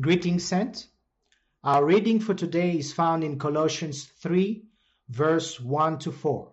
Greetings, 0.00 0.44
sent. 0.44 0.88
Our 1.62 1.84
reading 1.84 2.18
for 2.18 2.32
today 2.32 2.78
is 2.78 2.94
found 2.94 3.22
in 3.22 3.38
Colossians 3.38 4.04
3, 4.04 4.64
verse 5.10 5.60
1 5.60 5.98
to 5.98 6.12
4. 6.12 6.50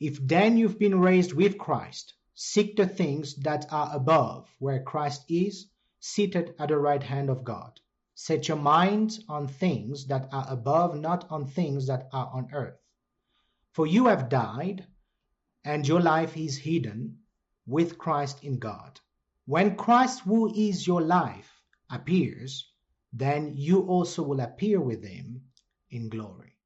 If 0.00 0.18
then 0.26 0.56
you've 0.56 0.76
been 0.76 0.98
raised 0.98 1.32
with 1.32 1.56
Christ, 1.56 2.14
seek 2.34 2.74
the 2.74 2.88
things 2.88 3.36
that 3.36 3.66
are 3.70 3.94
above, 3.94 4.48
where 4.58 4.82
Christ 4.82 5.26
is, 5.28 5.68
seated 6.00 6.56
at 6.58 6.70
the 6.70 6.76
right 6.76 7.04
hand 7.04 7.30
of 7.30 7.44
God. 7.44 7.78
Set 8.16 8.48
your 8.48 8.56
mind 8.56 9.16
on 9.28 9.46
things 9.46 10.06
that 10.06 10.28
are 10.32 10.46
above, 10.48 10.98
not 10.98 11.30
on 11.30 11.46
things 11.46 11.86
that 11.86 12.08
are 12.12 12.30
on 12.34 12.48
earth. 12.52 12.80
For 13.70 13.86
you 13.86 14.06
have 14.06 14.28
died, 14.28 14.84
and 15.64 15.86
your 15.86 16.00
life 16.00 16.36
is 16.36 16.56
hidden 16.56 17.20
with 17.64 17.96
Christ 17.96 18.42
in 18.42 18.58
God. 18.58 18.98
When 19.46 19.76
Christ, 19.76 20.22
who 20.22 20.52
is 20.52 20.84
your 20.84 21.00
life, 21.00 21.53
appears, 21.94 22.68
then 23.12 23.52
you 23.56 23.82
also 23.82 24.22
will 24.22 24.40
appear 24.40 24.80
with 24.80 25.04
him 25.04 25.42
in 25.90 26.08
glory. 26.08 26.56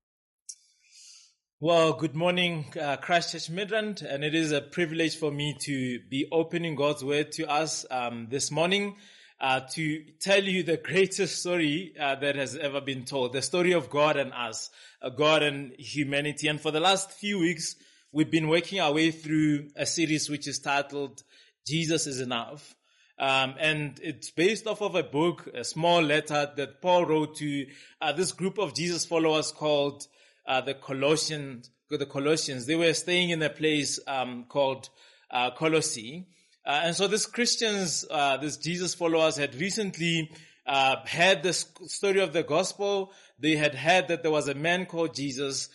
Well, 1.61 1.93
good 1.93 2.15
morning, 2.15 2.67
uh, 2.81 2.97
Christchurch 2.99 3.51
Midrand, 3.51 4.03
and 4.03 4.23
it 4.23 4.35
is 4.35 4.53
a 4.53 4.61
privilege 4.61 5.17
for 5.17 5.31
me 5.31 5.57
to 5.63 5.99
be 6.09 6.29
opening 6.31 6.77
God's 6.77 7.05
word 7.05 7.33
to 7.33 7.51
us 7.51 7.85
um, 7.91 8.29
this 8.31 8.51
morning 8.51 8.95
uh, 9.41 9.61
to 9.75 10.05
tell 10.21 10.43
you 10.43 10.63
the 10.63 10.77
greatest 10.77 11.41
story 11.41 11.95
uh, 11.99 12.15
that 12.17 12.37
has 12.37 12.57
ever 12.57 12.81
been 12.81 13.05
told, 13.05 13.33
the 13.33 13.43
story 13.43 13.73
of 13.73 13.91
God 13.91 14.17
and 14.17 14.33
us, 14.33 14.71
uh, 15.03 15.11
God 15.11 15.43
and 15.43 15.73
humanity. 15.79 16.49
And 16.49 16.61
for 16.61 16.71
the 16.71 16.81
last 16.81 17.13
few 17.13 17.39
weeks, 17.39 17.77
we've 18.13 18.31
been 18.31 18.49
working 18.49 18.81
our 18.81 18.93
way 18.93 19.11
through 19.11 19.69
a 19.77 19.87
series 19.87 20.29
which 20.31 20.49
is 20.49 20.59
titled 20.59 21.23
Jesus 21.67 22.07
is 22.07 22.21
Enough. 22.21 22.75
Um, 23.19 23.55
and 23.59 23.99
it's 24.03 24.31
based 24.31 24.67
off 24.67 24.81
of 24.81 24.95
a 24.95 25.03
book, 25.03 25.49
a 25.53 25.65
small 25.65 26.01
letter 26.01 26.53
that 26.57 26.81
Paul 26.81 27.05
wrote 27.05 27.37
to 27.37 27.67
uh, 28.01 28.13
this 28.13 28.33
group 28.33 28.59
of 28.59 28.75
Jesus 28.75 29.05
followers 29.05 29.51
called 29.51 30.07
uh, 30.47 30.61
the 30.61 30.75
Colossians. 30.75 31.71
The 31.91 32.05
Colossians. 32.05 32.67
They 32.67 32.77
were 32.77 32.93
staying 32.93 33.31
in 33.31 33.43
a 33.43 33.49
place 33.49 33.99
um, 34.07 34.45
called 34.47 34.91
uh, 35.31 35.53
Colossae, 35.53 36.27
uh, 36.67 36.83
and 36.85 36.95
so 36.95 37.07
these 37.07 37.25
Christians, 37.25 38.05
uh, 38.11 38.37
these 38.37 38.59
Jesus 38.59 38.95
followers, 38.95 39.39
had 39.39 39.55
recently 39.55 40.31
uh, 40.67 40.97
heard 41.07 41.43
the 41.43 41.55
story 41.55 42.21
of 42.21 42.35
the 42.35 42.43
gospel. 42.43 43.11
They 43.39 43.57
had 43.57 43.75
heard 43.75 44.09
that 44.09 44.23
there 44.23 44.31
was 44.31 44.49
a 44.49 44.55
man 44.55 44.85
called 44.85 45.15
Jesus 45.15 45.71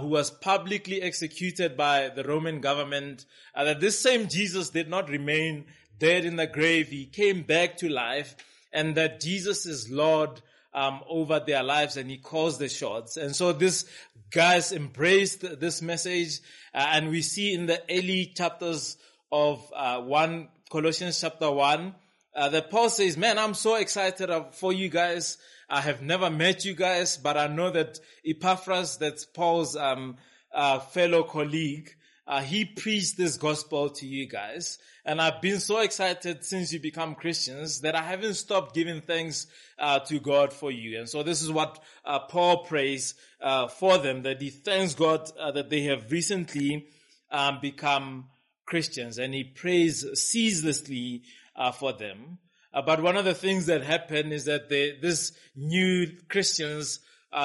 who 0.00 0.08
was 0.08 0.30
publicly 0.30 1.00
executed 1.00 1.78
by 1.78 2.10
the 2.10 2.24
Roman 2.24 2.60
government. 2.60 3.24
Uh, 3.54 3.64
that 3.64 3.80
this 3.80 3.98
same 3.98 4.28
Jesus 4.28 4.68
did 4.68 4.90
not 4.90 5.08
remain 5.08 5.64
dead 5.98 6.24
in 6.24 6.36
the 6.36 6.46
grave. 6.46 6.88
He 6.88 7.06
came 7.06 7.42
back 7.42 7.76
to 7.78 7.88
life 7.88 8.36
and 8.72 8.94
that 8.96 9.20
Jesus 9.20 9.66
is 9.66 9.90
Lord 9.90 10.40
um, 10.72 11.00
over 11.08 11.40
their 11.40 11.62
lives 11.62 11.96
and 11.96 12.10
he 12.10 12.18
calls 12.18 12.58
the 12.58 12.68
shots. 12.68 13.16
And 13.16 13.34
so 13.34 13.52
this 13.52 13.86
guys 14.30 14.72
embraced 14.72 15.60
this 15.60 15.80
message 15.80 16.40
uh, 16.74 16.86
and 16.92 17.08
we 17.08 17.22
see 17.22 17.54
in 17.54 17.66
the 17.66 17.80
early 17.88 18.26
chapters 18.26 18.96
of 19.30 19.64
uh, 19.74 20.00
1 20.00 20.48
Colossians 20.70 21.20
chapter 21.20 21.50
1 21.50 21.94
uh, 22.34 22.48
that 22.48 22.70
Paul 22.70 22.90
says, 22.90 23.16
man, 23.16 23.38
I'm 23.38 23.54
so 23.54 23.76
excited 23.76 24.30
for 24.52 24.72
you 24.72 24.88
guys. 24.88 25.38
I 25.68 25.80
have 25.80 26.02
never 26.02 26.30
met 26.30 26.64
you 26.64 26.74
guys, 26.74 27.16
but 27.16 27.36
I 27.36 27.46
know 27.46 27.70
that 27.70 28.00
Epaphras, 28.26 28.98
that's 28.98 29.24
Paul's 29.24 29.76
um, 29.76 30.16
uh, 30.52 30.80
fellow 30.80 31.22
colleague, 31.22 31.94
uh, 32.26 32.40
he 32.40 32.64
preached 32.64 33.16
this 33.16 33.36
gospel 33.36 33.90
to 33.90 34.06
you 34.06 34.26
guys. 34.26 34.78
And 35.04 35.20
I've 35.20 35.42
been 35.42 35.60
so 35.60 35.80
excited 35.80 36.44
since 36.44 36.72
you 36.72 36.80
become 36.80 37.14
Christians 37.14 37.82
that 37.82 37.94
I 37.94 38.02
haven't 38.02 38.34
stopped 38.34 38.74
giving 38.74 39.02
thanks 39.02 39.46
uh, 39.78 39.98
to 40.00 40.18
God 40.18 40.52
for 40.52 40.70
you. 40.70 40.98
And 40.98 41.08
so 41.08 41.22
this 41.22 41.42
is 41.42 41.52
what 41.52 41.82
uh, 42.04 42.20
Paul 42.20 42.64
prays 42.64 43.14
uh, 43.42 43.68
for 43.68 43.98
them, 43.98 44.22
that 44.22 44.40
he 44.40 44.48
thanks 44.48 44.94
God 44.94 45.30
uh, 45.38 45.52
that 45.52 45.68
they 45.68 45.82
have 45.82 46.10
recently 46.10 46.86
um, 47.30 47.58
become 47.60 48.26
Christians. 48.64 49.18
And 49.18 49.34
he 49.34 49.44
prays 49.44 50.06
ceaselessly 50.14 51.24
uh, 51.54 51.72
for 51.72 51.92
them. 51.92 52.38
but 52.72 53.02
one 53.02 53.16
of 53.16 53.26
the 53.26 53.34
things 53.34 53.66
that 53.66 53.82
happen 53.82 54.32
is 54.32 54.46
that 54.46 54.70
they, 54.70 54.96
this 55.00 55.32
new 55.54 56.06
Christians 56.30 57.00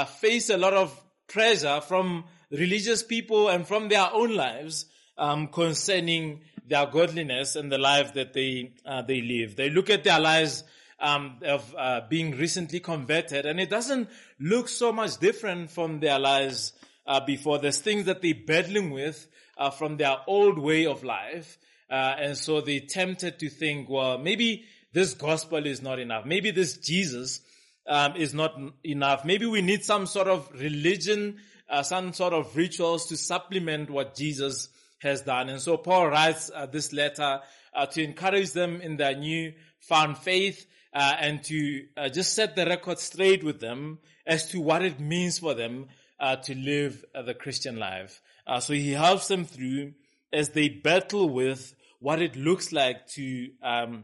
face 0.07 0.49
a 0.49 0.57
lot 0.57 0.73
of 0.73 1.03
pressure 1.27 1.81
from 1.81 2.23
religious 2.51 3.03
people 3.03 3.49
and 3.49 3.67
from 3.67 3.89
their 3.89 4.09
own 4.11 4.35
lives 4.35 4.85
um, 5.17 5.47
concerning 5.47 6.41
their 6.67 6.85
godliness 6.85 7.55
and 7.55 7.71
the 7.71 7.77
life 7.77 8.13
that 8.13 8.33
they 8.33 8.71
uh, 8.85 9.01
they 9.01 9.21
live. 9.21 9.55
They 9.55 9.69
look 9.69 9.89
at 9.89 10.03
their 10.03 10.19
lives 10.19 10.63
um, 10.99 11.37
of 11.43 11.75
uh, 11.77 12.01
being 12.09 12.31
recently 12.31 12.79
converted, 12.79 13.45
and 13.45 13.59
it 13.59 13.69
doesn't 13.69 14.09
look 14.39 14.69
so 14.69 14.91
much 14.91 15.17
different 15.17 15.71
from 15.71 15.99
their 15.99 16.19
lives 16.19 16.73
uh, 17.07 17.19
before. 17.25 17.57
There's 17.59 17.81
things 17.81 18.05
that 18.05 18.21
they're 18.21 18.33
battling 18.45 18.91
with 18.91 19.27
uh, 19.57 19.71
from 19.71 19.97
their 19.97 20.17
old 20.27 20.59
way 20.59 20.85
of 20.85 21.03
life, 21.03 21.57
uh, 21.89 22.15
and 22.19 22.37
so 22.37 22.61
they're 22.61 22.81
tempted 22.81 23.39
to 23.39 23.49
think, 23.49 23.89
well, 23.89 24.17
maybe 24.17 24.65
this 24.93 25.13
gospel 25.13 25.65
is 25.65 25.81
not 25.81 25.99
enough. 25.99 26.25
Maybe 26.25 26.51
this 26.51 26.77
Jesus 26.77 27.41
um, 27.87 28.15
is 28.15 28.33
not 28.33 28.55
enough. 28.83 29.25
Maybe 29.25 29.45
we 29.45 29.61
need 29.61 29.83
some 29.83 30.05
sort 30.05 30.27
of 30.27 30.49
religion 30.53 31.39
uh, 31.69 31.83
some 31.83 32.13
sort 32.13 32.33
of 32.33 32.55
rituals 32.55 33.07
to 33.07 33.17
supplement 33.17 33.89
what 33.89 34.15
Jesus 34.15 34.69
has 34.99 35.21
done. 35.21 35.49
And 35.49 35.61
so 35.61 35.77
Paul 35.77 36.09
writes 36.09 36.51
uh, 36.53 36.65
this 36.65 36.91
letter 36.91 37.41
uh, 37.73 37.85
to 37.87 38.03
encourage 38.03 38.51
them 38.51 38.81
in 38.81 38.97
their 38.97 39.15
new 39.15 39.53
found 39.79 40.17
faith 40.17 40.65
uh, 40.93 41.15
and 41.19 41.43
to 41.43 41.85
uh, 41.95 42.09
just 42.09 42.33
set 42.33 42.55
the 42.55 42.65
record 42.65 42.99
straight 42.99 43.43
with 43.43 43.59
them 43.59 43.99
as 44.25 44.49
to 44.49 44.59
what 44.59 44.83
it 44.83 44.99
means 44.99 45.39
for 45.39 45.53
them 45.53 45.87
uh, 46.19 46.35
to 46.35 46.55
live 46.55 47.05
the 47.25 47.33
Christian 47.33 47.77
life. 47.77 48.21
so 48.59 48.73
he 48.73 48.91
helps 48.91 49.27
them 49.27 49.45
through 49.45 49.93
as 50.33 50.49
they 50.49 50.67
battle 50.67 51.29
with 51.29 51.73
what 51.99 52.21
it 52.21 52.35
looks 52.35 52.71
like 52.71 53.07
to 53.07 53.49
um, 53.63 54.03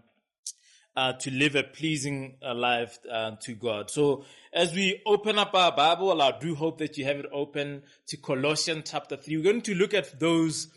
uh, 0.96 1.14
to 1.14 1.32
live 1.32 1.56
a 1.56 1.64
pleasing 1.64 2.38
uh, 2.42 2.54
life 2.54 3.00
uh, 3.12 3.32
to 3.42 3.54
God. 3.54 3.90
So 3.90 4.24
as 4.54 4.74
we 4.74 5.02
open 5.06 5.38
up 5.38 5.54
our 5.54 5.76
Bible, 5.76 6.22
I 6.22 6.38
do 6.40 6.56
hope 6.56 6.78
that 6.78 6.98
you 6.98 7.06
have 7.06 7.18
it 7.18 7.26
open 7.34 7.84
to 8.08 8.18
Colossians 8.18 8.90
chapter 8.92 9.18
3. 9.18 9.38
We're 9.38 9.44
going 9.44 9.62
to 9.64 9.76
look 9.76 9.94
at 9.94 10.20
those 10.20 10.70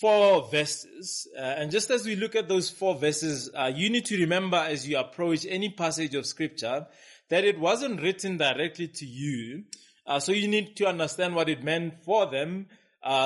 four 0.00 0.48
verses. 0.50 1.26
Uh, 1.36 1.40
and 1.40 1.70
just 1.70 1.90
as 1.90 2.06
we 2.06 2.14
look 2.14 2.36
at 2.36 2.48
those 2.48 2.70
four 2.70 2.94
verses, 2.94 3.50
uh, 3.54 3.72
you 3.74 3.90
need 3.90 4.04
to 4.06 4.18
remember 4.18 4.56
as 4.56 4.86
you 4.86 4.98
approach 4.98 5.44
any 5.48 5.70
passage 5.70 6.14
of 6.14 6.26
scripture 6.26 6.86
that 7.28 7.44
it 7.44 7.58
wasn't 7.58 8.00
written 8.00 8.36
directly 8.36 8.86
to 8.86 9.06
you. 9.06 9.64
Uh, 10.06 10.20
so 10.20 10.30
you 10.30 10.46
need 10.46 10.76
to 10.76 10.86
understand 10.86 11.34
what 11.34 11.48
it 11.48 11.64
meant 11.64 12.04
for 12.04 12.26
them 12.30 12.66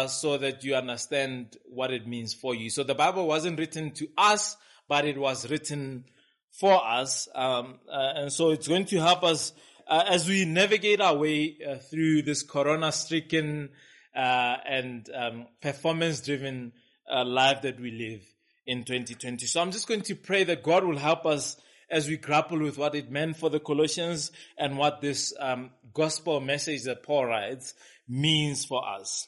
so 0.09 0.37
that 0.39 0.65
you 0.65 0.75
understand 0.75 1.57
what 1.67 1.93
it 1.93 2.05
means 2.05 2.35
for 2.35 2.53
you. 2.53 2.69
So 2.69 2.83
the 2.83 2.97
Bible 2.97 3.29
wasn't 3.29 3.61
written 3.61 3.93
to 3.93 4.09
us, 4.17 4.57
but 4.89 5.05
it 5.05 5.19
was 5.19 5.51
written 5.51 6.05
for 6.51 6.85
us. 6.85 7.29
Um, 7.35 7.79
uh, 7.89 8.13
and 8.17 8.33
so 8.33 8.51
it's 8.51 8.69
going 8.69 8.87
to 8.87 8.99
help 8.99 9.23
us 9.23 9.53
uh, 9.87 10.05
as 10.09 10.29
we 10.29 10.45
navigate 10.45 11.01
our 11.01 11.17
way 11.17 11.57
uh, 11.67 11.77
through 11.77 12.23
this 12.23 12.43
corona 12.43 12.93
stricken 12.93 13.71
uh, 14.17 14.57
and 14.67 15.09
um, 15.15 15.47
performance 15.61 16.21
driven 16.21 16.73
uh, 17.11 17.25
life 17.25 17.63
that 17.63 17.81
we 17.81 17.91
live 17.91 18.23
in 18.67 18.85
2020. 18.85 19.47
So 19.47 19.61
I'm 19.61 19.71
just 19.71 19.89
going 19.89 20.03
to 20.03 20.15
pray 20.15 20.45
that 20.45 20.63
God 20.63 20.85
will 20.85 20.99
help 20.99 21.25
us 21.25 21.57
as 21.91 22.07
we 22.07 22.19
grapple 22.19 22.59
with 22.59 22.77
what 22.77 22.95
it 22.95 23.11
meant 23.11 23.37
for 23.37 23.49
the 23.49 23.61
Colossians 23.61 24.31
and 24.59 24.77
what 24.77 25.01
this 25.01 25.33
um, 25.41 25.71
gospel 25.95 26.41
message 26.41 26.85
that 26.85 27.03
Paul 27.03 27.27
writes 27.27 27.75
means 28.07 28.65
for 28.65 28.87
us. 28.87 29.27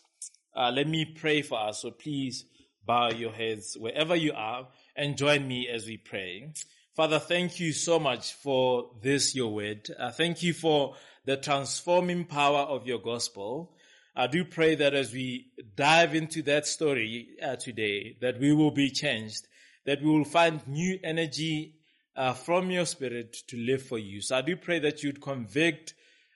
Uh, 0.54 0.70
let 0.70 0.86
me 0.86 1.04
pray 1.06 1.40
for 1.40 1.58
us. 1.58 1.80
So 1.80 1.90
please 1.90 2.44
bow 2.84 3.10
your 3.10 3.32
heads 3.32 3.76
wherever 3.78 4.14
you 4.14 4.32
are 4.34 4.68
and 4.96 5.16
join 5.16 5.46
me 5.46 5.68
as 5.68 5.86
we 5.86 5.96
pray. 5.96 6.52
Father, 6.94 7.18
thank 7.18 7.60
you 7.60 7.72
so 7.72 7.98
much 7.98 8.34
for 8.34 8.90
this, 9.02 9.34
your 9.34 9.52
word. 9.52 9.88
Uh, 9.98 10.10
thank 10.10 10.42
you 10.42 10.52
for 10.52 10.96
the 11.24 11.36
transforming 11.36 12.24
power 12.24 12.60
of 12.60 12.86
your 12.86 12.98
gospel. 12.98 13.74
I 14.16 14.26
do 14.26 14.44
pray 14.44 14.74
that 14.74 14.92
as 14.92 15.12
we 15.12 15.52
dive 15.76 16.14
into 16.14 16.42
that 16.42 16.66
story 16.66 17.28
uh, 17.42 17.56
today, 17.56 18.16
that 18.20 18.40
we 18.40 18.52
will 18.52 18.72
be 18.72 18.90
changed, 18.90 19.46
that 19.86 20.02
we 20.02 20.10
will 20.10 20.24
find 20.24 20.66
new 20.66 20.98
energy 21.04 21.76
uh, 22.16 22.32
from 22.32 22.70
your 22.70 22.86
spirit 22.86 23.36
to 23.48 23.56
live 23.56 23.82
for 23.82 23.98
you. 23.98 24.20
So 24.20 24.36
I 24.36 24.42
do 24.42 24.56
pray 24.56 24.80
that 24.80 25.02
you'd 25.02 25.22
convict 25.22 25.94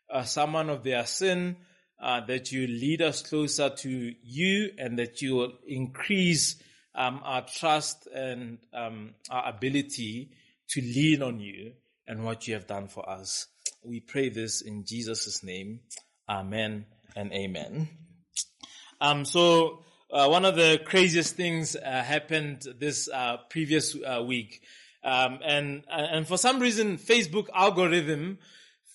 uh, 0.08 0.22
someone 0.22 0.70
of 0.70 0.84
their 0.84 1.04
sin, 1.04 1.56
uh, 2.00 2.20
that 2.26 2.52
you 2.52 2.66
lead 2.66 3.02
us 3.02 3.22
closer 3.22 3.70
to 3.70 4.14
you, 4.22 4.70
and 4.78 4.98
that 4.98 5.20
you 5.20 5.34
will 5.34 5.52
increase 5.66 6.56
um, 6.94 7.20
our 7.25 7.43
trust 7.43 8.06
and 8.14 8.58
um, 8.73 9.14
our 9.31 9.49
ability 9.49 10.31
to 10.69 10.81
lean 10.81 11.23
on 11.23 11.41
you 11.41 11.73
and 12.06 12.25
what 12.25 12.46
you 12.46 12.55
have 12.55 12.67
done 12.67 12.88
for 12.88 13.08
us. 13.08 13.46
We 13.85 14.00
pray 14.00 14.29
this 14.29 14.61
in 14.61 14.85
Jesus' 14.85 15.43
name. 15.43 15.81
Amen 16.29 16.87
and 17.17 17.32
amen. 17.32 17.88
Um, 19.00 19.25
so, 19.25 19.85
uh, 20.11 20.29
one 20.29 20.44
of 20.44 20.55
the 20.55 20.81
craziest 20.85 21.35
things 21.35 21.76
uh, 21.76 22.02
happened 22.02 22.62
this 22.79 23.08
uh, 23.12 23.38
previous 23.50 23.97
uh, 23.97 24.23
week. 24.23 24.62
Um, 25.02 25.40
and, 25.44 25.82
and 25.90 26.26
for 26.26 26.38
some 26.38 26.61
reason, 26.61 26.97
Facebook 26.97 27.49
algorithm 27.52 28.38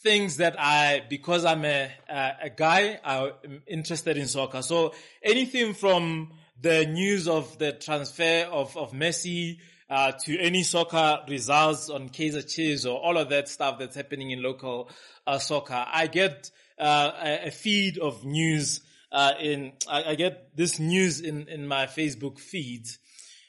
thinks 0.02 0.38
that 0.38 0.56
I, 0.58 1.04
because 1.10 1.46
I'm 1.46 1.66
a, 1.66 1.92
a, 2.10 2.32
a 2.44 2.50
guy, 2.50 3.00
I'm 3.04 3.62
interested 3.68 4.18
in 4.18 4.28
soccer. 4.28 4.62
So 4.62 4.94
anything 5.22 5.74
from 5.74 6.32
the 6.62 6.86
news 6.86 7.28
of 7.28 7.58
the 7.58 7.74
transfer 7.74 8.48
of, 8.52 8.76
of 8.76 8.92
Messi, 8.92 9.60
uh, 9.90 10.12
to 10.12 10.40
any 10.40 10.64
soccer 10.64 11.20
results 11.28 11.90
on 11.90 12.10
Kaizer 12.10 12.48
Chiefs 12.48 12.86
or 12.86 13.00
all 13.00 13.18
of 13.18 13.30
that 13.30 13.50
stuff 13.50 13.80
that's 13.80 13.96
happening 13.96 14.32
in 14.32 14.44
local 14.44 14.90
uh, 15.26 15.40
soccer. 15.40 15.84
I 15.88 16.08
get 16.08 16.52
uh, 16.78 17.12
a, 17.46 17.52
feed 17.52 17.98
of 17.98 18.24
news 18.24 18.82
uh, 19.12 19.34
in. 19.40 19.74
I, 19.88 20.12
I, 20.12 20.16
get 20.16 20.56
this 20.56 20.80
news 20.80 21.20
in 21.22 21.48
in 21.48 21.68
my 21.68 21.88
Facebook 21.88 22.40
feeds. 22.40 23.00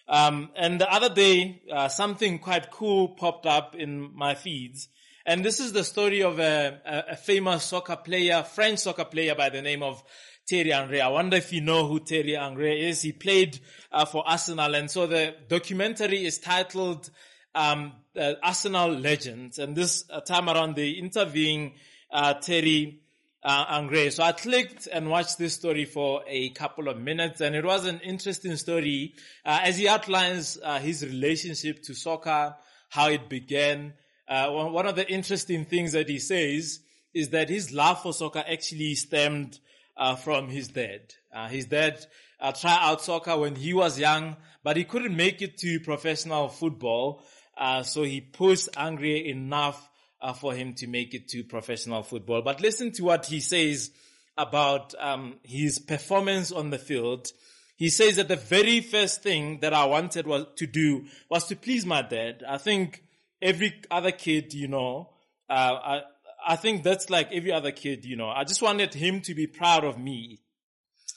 Um, 0.08 0.50
and 0.56 0.80
the 0.80 0.90
other 0.90 1.14
day, 1.14 1.62
uh, 1.70 1.88
something 1.88 2.38
quite 2.38 2.70
cool 2.70 3.08
popped 3.08 3.46
up 3.46 3.76
in 3.76 4.10
my 4.16 4.34
feeds. 4.34 4.88
And 5.26 5.44
this 5.44 5.60
is 5.60 5.72
the 5.72 5.84
story 5.84 6.22
of 6.22 6.40
a, 6.40 6.80
a 7.10 7.16
famous 7.16 7.62
soccer 7.62 7.94
player, 7.94 8.42
French 8.42 8.80
soccer 8.80 9.04
player 9.04 9.34
by 9.34 9.50
the 9.50 9.62
name 9.62 9.82
of 9.82 10.02
Thierry 10.50 10.70
Henry. 10.70 11.00
I 11.00 11.06
wonder 11.06 11.36
if 11.36 11.52
you 11.52 11.60
know 11.60 11.86
who 11.86 12.00
Thierry 12.00 12.32
Henry 12.32 12.88
is. 12.88 13.02
He 13.02 13.12
played 13.12 13.60
uh, 13.92 14.04
for 14.04 14.28
Arsenal, 14.28 14.74
and 14.74 14.90
so 14.90 15.06
the 15.06 15.32
documentary 15.46 16.24
is 16.24 16.40
titled 16.40 17.08
um, 17.54 17.92
uh, 18.16 18.32
Arsenal 18.42 18.90
Legends. 18.90 19.60
And 19.60 19.76
this 19.76 20.02
uh, 20.10 20.20
time 20.22 20.48
around, 20.48 20.74
they 20.74 20.88
interviewing 20.88 21.74
uh, 22.10 22.34
Thierry 22.42 23.00
uh, 23.44 23.66
Henry. 23.66 24.10
So 24.10 24.24
I 24.24 24.32
clicked 24.32 24.88
and 24.92 25.08
watched 25.08 25.38
this 25.38 25.54
story 25.54 25.84
for 25.84 26.24
a 26.26 26.48
couple 26.50 26.88
of 26.88 26.98
minutes, 26.98 27.40
and 27.40 27.54
it 27.54 27.64
was 27.64 27.86
an 27.86 28.00
interesting 28.00 28.56
story 28.56 29.14
uh, 29.44 29.60
as 29.62 29.78
he 29.78 29.86
outlines 29.86 30.58
his 30.80 31.06
relationship 31.06 31.80
to 31.84 31.94
soccer, 31.94 32.56
how 32.88 33.08
it 33.08 33.28
began. 33.28 33.94
one 34.26 34.88
of 34.88 34.96
the 34.96 35.08
interesting 35.08 35.64
things 35.64 35.92
that 35.92 36.08
he 36.08 36.18
says 36.18 36.80
is 37.14 37.28
that 37.28 37.48
his 37.48 37.72
love 37.72 38.02
for 38.02 38.12
soccer 38.12 38.42
actually 38.48 38.96
stemmed 38.96 39.60
uh, 39.96 40.16
from 40.16 40.48
his 40.48 40.68
dad. 40.68 41.00
Uh, 41.34 41.48
his 41.48 41.66
dad 41.66 42.04
uh, 42.40 42.52
tried 42.52 42.78
out 42.80 43.02
soccer 43.02 43.38
when 43.38 43.54
he 43.54 43.74
was 43.74 43.98
young, 43.98 44.36
but 44.62 44.76
he 44.76 44.84
couldn't 44.84 45.16
make 45.16 45.42
it 45.42 45.58
to 45.58 45.80
professional 45.80 46.48
football. 46.48 47.22
Uh, 47.56 47.82
so 47.82 48.02
he 48.02 48.20
pushed 48.20 48.74
Henry 48.74 49.28
enough 49.28 49.88
uh, 50.22 50.32
for 50.32 50.54
him 50.54 50.74
to 50.74 50.86
make 50.86 51.14
it 51.14 51.28
to 51.28 51.44
professional 51.44 52.02
football. 52.02 52.42
But 52.42 52.60
listen 52.60 52.92
to 52.92 53.04
what 53.04 53.26
he 53.26 53.40
says 53.40 53.90
about 54.36 54.94
um, 54.98 55.38
his 55.42 55.78
performance 55.78 56.52
on 56.52 56.70
the 56.70 56.78
field. 56.78 57.28
He 57.76 57.88
says 57.88 58.16
that 58.16 58.28
the 58.28 58.36
very 58.36 58.80
first 58.80 59.22
thing 59.22 59.60
that 59.60 59.72
I 59.72 59.84
wanted 59.86 60.26
was 60.26 60.46
to 60.56 60.66
do 60.66 61.06
was 61.30 61.46
to 61.46 61.56
please 61.56 61.86
my 61.86 62.02
dad. 62.02 62.44
I 62.46 62.58
think 62.58 63.02
every 63.40 63.80
other 63.90 64.12
kid, 64.12 64.52
you 64.52 64.68
know, 64.68 65.10
uh, 65.48 65.78
I, 65.82 66.02
I 66.46 66.56
think 66.56 66.82
that's 66.82 67.10
like 67.10 67.32
every 67.32 67.52
other 67.52 67.72
kid, 67.72 68.04
you 68.04 68.16
know. 68.16 68.28
I 68.28 68.44
just 68.44 68.62
wanted 68.62 68.94
him 68.94 69.20
to 69.22 69.34
be 69.34 69.46
proud 69.46 69.84
of 69.84 69.98
me. 69.98 70.40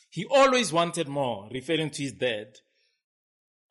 He 0.10 0.26
always 0.26 0.72
wanted 0.72 1.08
more, 1.08 1.50
referring 1.52 1.90
to 1.92 2.04
his 2.04 2.14
dad. 2.14 2.58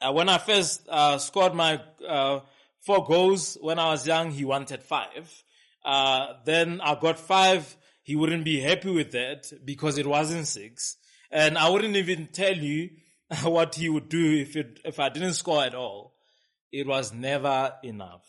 Uh, 0.00 0.12
when 0.12 0.28
I 0.28 0.38
first 0.38 0.88
uh, 0.88 1.18
scored 1.18 1.54
my 1.54 1.80
uh, 2.06 2.40
four 2.80 3.04
goals 3.04 3.56
when 3.60 3.78
I 3.78 3.90
was 3.90 4.06
young, 4.06 4.30
he 4.30 4.44
wanted 4.44 4.82
five. 4.82 5.44
Uh, 5.84 6.34
then 6.44 6.80
I 6.80 6.96
got 6.96 7.18
five. 7.18 7.76
He 8.02 8.16
wouldn't 8.16 8.44
be 8.44 8.60
happy 8.60 8.90
with 8.90 9.12
that 9.12 9.52
because 9.64 9.98
it 9.98 10.06
wasn't 10.06 10.48
six. 10.48 10.96
And 11.30 11.56
I 11.56 11.68
wouldn't 11.68 11.96
even 11.96 12.26
tell 12.26 12.56
you 12.56 12.90
what 13.44 13.76
he 13.76 13.88
would 13.88 14.08
do 14.08 14.38
if 14.38 14.56
it, 14.56 14.80
if 14.84 14.98
I 14.98 15.08
didn't 15.08 15.34
score 15.34 15.64
at 15.64 15.74
all. 15.74 16.14
It 16.72 16.86
was 16.86 17.12
never 17.12 17.74
enough. 17.84 18.24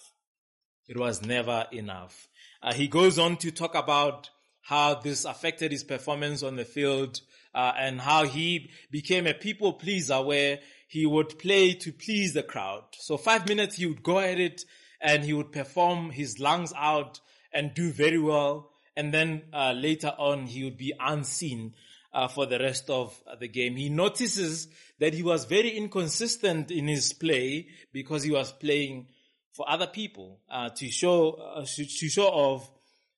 It 0.88 0.98
was 0.98 1.22
never 1.22 1.66
enough. 1.72 2.28
Uh, 2.64 2.74
he 2.74 2.88
goes 2.88 3.20
on 3.20 3.36
to 3.36 3.52
talk 3.52 3.76
about 3.76 4.30
how 4.62 4.96
this 4.96 5.26
affected 5.26 5.72
his 5.72 5.84
performance 5.84 6.42
on 6.42 6.56
the 6.56 6.64
field 6.64 7.20
uh, 7.54 7.74
and 7.78 8.00
how 8.00 8.24
he 8.24 8.72
became 8.90 9.28
a 9.28 9.34
people 9.34 9.74
pleaser 9.74 10.22
where 10.22 10.60
he 10.88 11.06
would 11.06 11.38
play 11.38 11.74
to 11.74 11.92
please 11.92 12.34
the 12.34 12.42
crowd. 12.42 12.84
So 12.94 13.18
five 13.18 13.48
minutes 13.50 13.76
he 13.76 13.86
would 13.86 14.02
go 14.02 14.20
at 14.20 14.40
it 14.40 14.64
and 15.02 15.26
he 15.26 15.34
would 15.34 15.52
perform 15.52 16.12
his 16.12 16.40
lungs 16.40 16.72
out 16.78 17.20
and 17.52 17.74
do 17.74 17.92
very 17.92 18.20
well. 18.20 18.72
And 18.96 19.14
then 19.14 19.44
uh, 19.52 19.74
later 19.74 20.14
on 20.18 20.46
he 20.46 20.64
would 20.64 20.78
be 20.78 20.94
unseen 20.98 21.74
uh, 22.14 22.30
for 22.30 22.46
the 22.46 22.60
rest 22.60 22.90
of 22.90 23.20
the 23.40 23.50
game. 23.50 23.76
He 23.76 23.90
notices 23.90 24.70
that 25.00 25.14
he 25.14 25.24
was 25.24 25.44
very 25.46 25.72
inconsistent 25.72 26.72
in 26.72 26.88
his 26.88 27.12
play 27.12 27.68
because 27.92 28.24
he 28.24 28.32
was 28.32 28.54
playing 28.54 29.08
for 29.54 29.70
other 29.70 29.88
people 29.88 30.40
uh, 30.50 30.70
to 30.70 30.90
show 30.90 31.32
uh, 31.32 31.66
to 31.66 32.10
show 32.10 32.28
off 32.28 32.70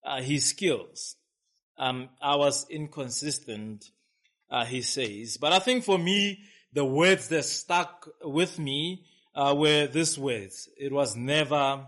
uh, 0.04 0.22
his 0.22 0.46
skills. 0.46 1.16
Um, 1.78 2.10
I 2.22 2.36
was 2.36 2.68
inconsistent, 2.70 3.90
uh, 4.50 4.64
he 4.66 4.82
says, 4.82 5.38
but 5.38 5.52
I 5.52 5.60
think 5.60 5.84
for 5.84 5.98
me 5.98 6.40
the 6.72 6.86
words 6.86 7.30
that 7.30 7.44
stuck 7.44 8.08
with 8.22 8.60
me 8.60 9.04
uh, 9.34 9.56
were 9.58 9.88
these 9.88 10.18
words: 10.18 10.70
"It 10.78 10.92
was 10.92 11.16
never 11.16 11.88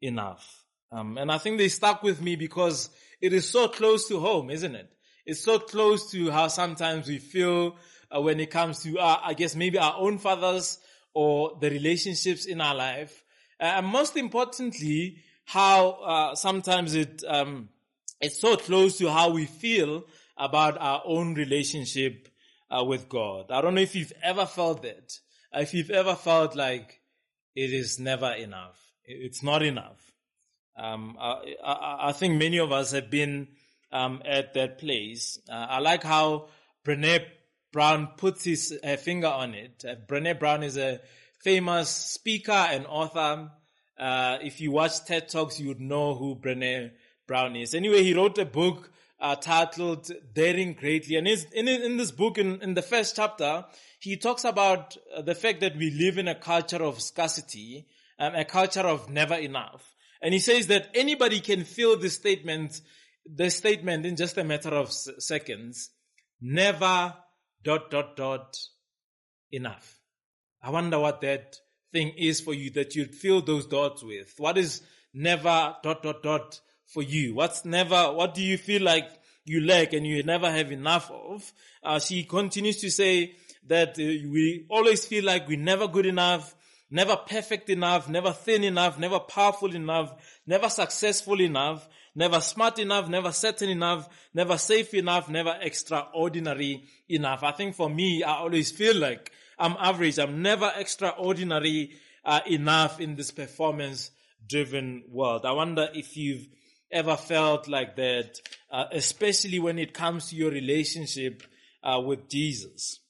enough," 0.00 0.64
um, 0.90 1.16
and 1.18 1.30
I 1.30 1.38
think 1.38 1.58
they 1.58 1.68
stuck 1.68 2.02
with 2.02 2.20
me 2.20 2.36
because 2.36 2.90
it 3.20 3.32
is 3.32 3.48
so 3.48 3.68
close 3.68 4.08
to 4.08 4.20
home, 4.20 4.50
isn't 4.50 4.74
it? 4.74 4.90
It's 5.26 5.40
so 5.40 5.58
close 5.58 6.10
to 6.10 6.30
how 6.30 6.48
sometimes 6.48 7.08
we 7.08 7.18
feel 7.18 7.76
uh, 8.14 8.20
when 8.20 8.40
it 8.40 8.50
comes 8.50 8.82
to, 8.82 9.00
I 9.00 9.32
guess, 9.32 9.56
maybe 9.56 9.78
our 9.78 9.94
own 9.96 10.18
fathers 10.18 10.78
or 11.14 11.56
the 11.58 11.70
relationships 11.70 12.44
in 12.44 12.60
our 12.60 12.74
life 12.74 13.23
and 13.66 13.86
most 13.86 14.16
importantly, 14.16 15.18
how 15.44 15.90
uh, 15.90 16.34
sometimes 16.34 16.94
it 16.94 17.22
um, 17.26 17.68
it's 18.20 18.40
so 18.40 18.56
close 18.56 18.98
to 18.98 19.10
how 19.10 19.30
we 19.30 19.46
feel 19.46 20.04
about 20.36 20.78
our 20.80 21.02
own 21.04 21.34
relationship 21.34 22.28
uh, 22.70 22.82
with 22.84 23.08
God. 23.08 23.50
I 23.50 23.60
don't 23.60 23.74
know 23.74 23.80
if 23.80 23.94
you've 23.94 24.12
ever 24.22 24.46
felt 24.46 24.82
that. 24.82 25.18
If 25.52 25.74
you've 25.74 25.90
ever 25.90 26.14
felt 26.14 26.56
like 26.56 27.00
it 27.54 27.72
is 27.72 28.00
never 28.00 28.32
enough, 28.32 28.80
it's 29.04 29.42
not 29.42 29.62
enough. 29.62 30.00
Um, 30.76 31.16
I, 31.20 31.54
I, 31.64 32.08
I, 32.08 32.12
think 32.12 32.36
many 32.36 32.58
of 32.58 32.72
us 32.72 32.90
have 32.90 33.08
been 33.08 33.46
um, 33.92 34.22
at 34.24 34.54
that 34.54 34.78
place. 34.78 35.38
Uh, 35.48 35.66
I 35.70 35.78
like 35.78 36.02
how 36.02 36.48
Brené 36.84 37.24
Brown 37.72 38.08
puts 38.16 38.42
his 38.42 38.76
finger 38.98 39.28
on 39.28 39.54
it. 39.54 39.84
Uh, 39.88 39.94
Brené 40.08 40.36
Brown 40.36 40.64
is 40.64 40.76
a 40.76 41.00
famous 41.44 41.90
speaker 41.90 42.50
and 42.50 42.86
author. 42.86 43.50
Uh, 43.98 44.38
if 44.42 44.60
you 44.60 44.72
watch 44.72 45.04
TED 45.04 45.28
Talks, 45.28 45.60
you 45.60 45.68
would 45.68 45.80
know 45.80 46.14
who 46.14 46.36
Brené 46.36 46.90
Brown 47.26 47.56
is. 47.56 47.74
Anyway, 47.74 48.02
he 48.02 48.14
wrote 48.14 48.38
a 48.38 48.44
book 48.44 48.90
uh, 49.20 49.36
titled 49.36 50.10
Daring 50.34 50.74
Greatly. 50.74 51.16
And 51.16 51.26
in, 51.28 51.68
in 51.68 51.96
this 51.96 52.10
book, 52.10 52.36
in, 52.36 52.60
in 52.60 52.74
the 52.74 52.82
first 52.82 53.16
chapter, 53.16 53.64
he 54.00 54.16
talks 54.16 54.44
about 54.44 54.96
uh, 55.16 55.22
the 55.22 55.34
fact 55.34 55.60
that 55.60 55.76
we 55.76 55.90
live 55.90 56.18
in 56.18 56.28
a 56.28 56.34
culture 56.34 56.82
of 56.82 57.00
scarcity, 57.00 57.86
um, 58.18 58.34
a 58.34 58.44
culture 58.44 58.80
of 58.80 59.08
never 59.08 59.34
enough. 59.34 59.94
And 60.20 60.34
he 60.34 60.40
says 60.40 60.66
that 60.66 60.88
anybody 60.94 61.40
can 61.40 61.64
feel 61.64 61.96
this 61.96 62.14
statement, 62.14 62.80
the 63.24 63.50
statement 63.50 64.04
in 64.04 64.16
just 64.16 64.36
a 64.36 64.44
matter 64.44 64.70
of 64.70 64.88
s- 64.88 65.08
seconds. 65.18 65.90
Never 66.40 67.14
dot 67.62 67.90
dot 67.90 68.16
dot 68.16 68.56
enough. 69.50 70.00
I 70.62 70.70
wonder 70.70 70.98
what 70.98 71.20
that 71.22 71.56
thing 71.94 72.12
is 72.18 72.40
for 72.40 72.52
you 72.52 72.70
that 72.70 72.96
you'd 72.96 73.14
fill 73.14 73.40
those 73.40 73.66
dots 73.66 74.02
with. 74.02 74.34
What 74.38 74.58
is 74.58 74.82
never 75.14 75.76
dot 75.82 76.02
dot 76.02 76.22
dot 76.24 76.60
for 76.92 77.02
you? 77.02 77.34
What's 77.36 77.64
never, 77.64 78.12
what 78.12 78.34
do 78.34 78.42
you 78.42 78.58
feel 78.58 78.82
like 78.82 79.08
you 79.44 79.60
lack 79.64 79.92
and 79.92 80.04
you 80.04 80.22
never 80.24 80.50
have 80.50 80.72
enough 80.72 81.08
of? 81.12 81.52
Uh, 81.84 82.00
she 82.00 82.24
continues 82.24 82.80
to 82.80 82.90
say 82.90 83.36
that 83.68 83.90
uh, 83.90 84.02
we 84.02 84.66
always 84.68 85.04
feel 85.04 85.24
like 85.24 85.46
we're 85.46 85.56
never 85.56 85.86
good 85.86 86.06
enough, 86.06 86.56
never 86.90 87.16
perfect 87.16 87.70
enough, 87.70 88.08
never 88.08 88.32
thin 88.32 88.64
enough, 88.64 88.98
never 88.98 89.20
powerful 89.20 89.72
enough, 89.72 90.12
never 90.48 90.68
successful 90.68 91.40
enough, 91.40 91.88
never 92.16 92.40
smart 92.40 92.80
enough, 92.80 93.08
never 93.08 93.30
certain 93.30 93.68
enough, 93.68 94.08
never 94.34 94.58
safe 94.58 94.94
enough, 94.94 95.28
never 95.28 95.56
extraordinary 95.60 96.82
enough. 97.08 97.44
I 97.44 97.52
think 97.52 97.76
for 97.76 97.88
me, 97.88 98.24
I 98.24 98.34
always 98.38 98.72
feel 98.72 98.96
like 98.96 99.30
I'm 99.58 99.76
average. 99.78 100.18
I'm 100.18 100.42
never 100.42 100.72
extraordinary 100.76 101.92
uh, 102.24 102.40
enough 102.46 103.00
in 103.00 103.16
this 103.16 103.30
performance 103.30 104.10
driven 104.46 105.04
world. 105.10 105.44
I 105.46 105.52
wonder 105.52 105.88
if 105.94 106.16
you've 106.16 106.46
ever 106.90 107.16
felt 107.16 107.68
like 107.68 107.96
that, 107.96 108.40
uh, 108.70 108.84
especially 108.92 109.58
when 109.58 109.78
it 109.78 109.94
comes 109.94 110.28
to 110.28 110.36
your 110.36 110.50
relationship 110.50 111.42
uh, 111.82 112.00
with 112.00 112.28
Jesus. 112.28 113.00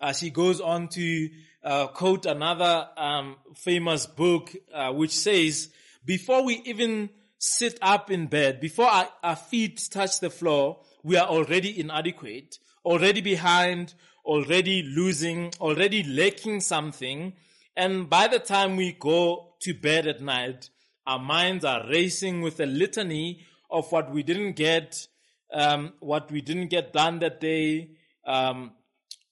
As 0.00 0.20
he 0.20 0.30
goes 0.30 0.60
on 0.60 0.88
to 0.88 1.28
uh, 1.64 1.86
quote 1.88 2.26
another 2.26 2.88
um, 2.96 3.36
famous 3.56 4.06
book, 4.06 4.54
uh, 4.72 4.92
which 4.92 5.12
says, 5.12 5.70
"Before 6.04 6.44
we 6.44 6.62
even 6.64 7.10
sit 7.38 7.78
up 7.82 8.10
in 8.10 8.26
bed, 8.26 8.60
before 8.60 8.86
our, 8.86 9.08
our 9.22 9.36
feet 9.36 9.88
touch 9.90 10.20
the 10.20 10.30
floor, 10.30 10.80
we 11.02 11.16
are 11.16 11.26
already 11.26 11.78
inadequate, 11.78 12.58
already 12.84 13.20
behind, 13.20 13.94
already 14.26 14.82
losing, 14.82 15.52
already 15.60 16.02
lacking 16.02 16.60
something, 16.60 17.32
And 17.76 18.08
by 18.08 18.26
the 18.26 18.38
time 18.38 18.76
we 18.76 18.92
go 18.92 19.54
to 19.60 19.74
bed 19.74 20.06
at 20.06 20.22
night, 20.22 20.70
our 21.06 21.18
minds 21.18 21.64
are 21.64 21.86
racing 21.88 22.40
with 22.40 22.58
a 22.58 22.66
litany 22.66 23.44
of 23.70 23.92
what 23.92 24.10
we 24.10 24.22
didn't 24.22 24.54
get, 24.54 25.06
um, 25.52 25.92
what 26.00 26.30
we 26.32 26.40
didn't 26.40 26.68
get 26.68 26.92
done 26.92 27.18
that 27.18 27.40
day. 27.40 27.90
Um, 28.26 28.72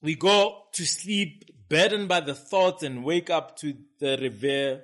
we 0.01 0.15
go 0.15 0.61
to 0.73 0.85
sleep 0.85 1.43
burdened 1.67 2.07
by 2.07 2.19
the 2.19 2.35
thoughts 2.35 2.83
and 2.83 3.03
wake 3.03 3.31
up 3.31 3.57
to 3.57 3.73
the 3.99 4.17
revere 4.21 4.83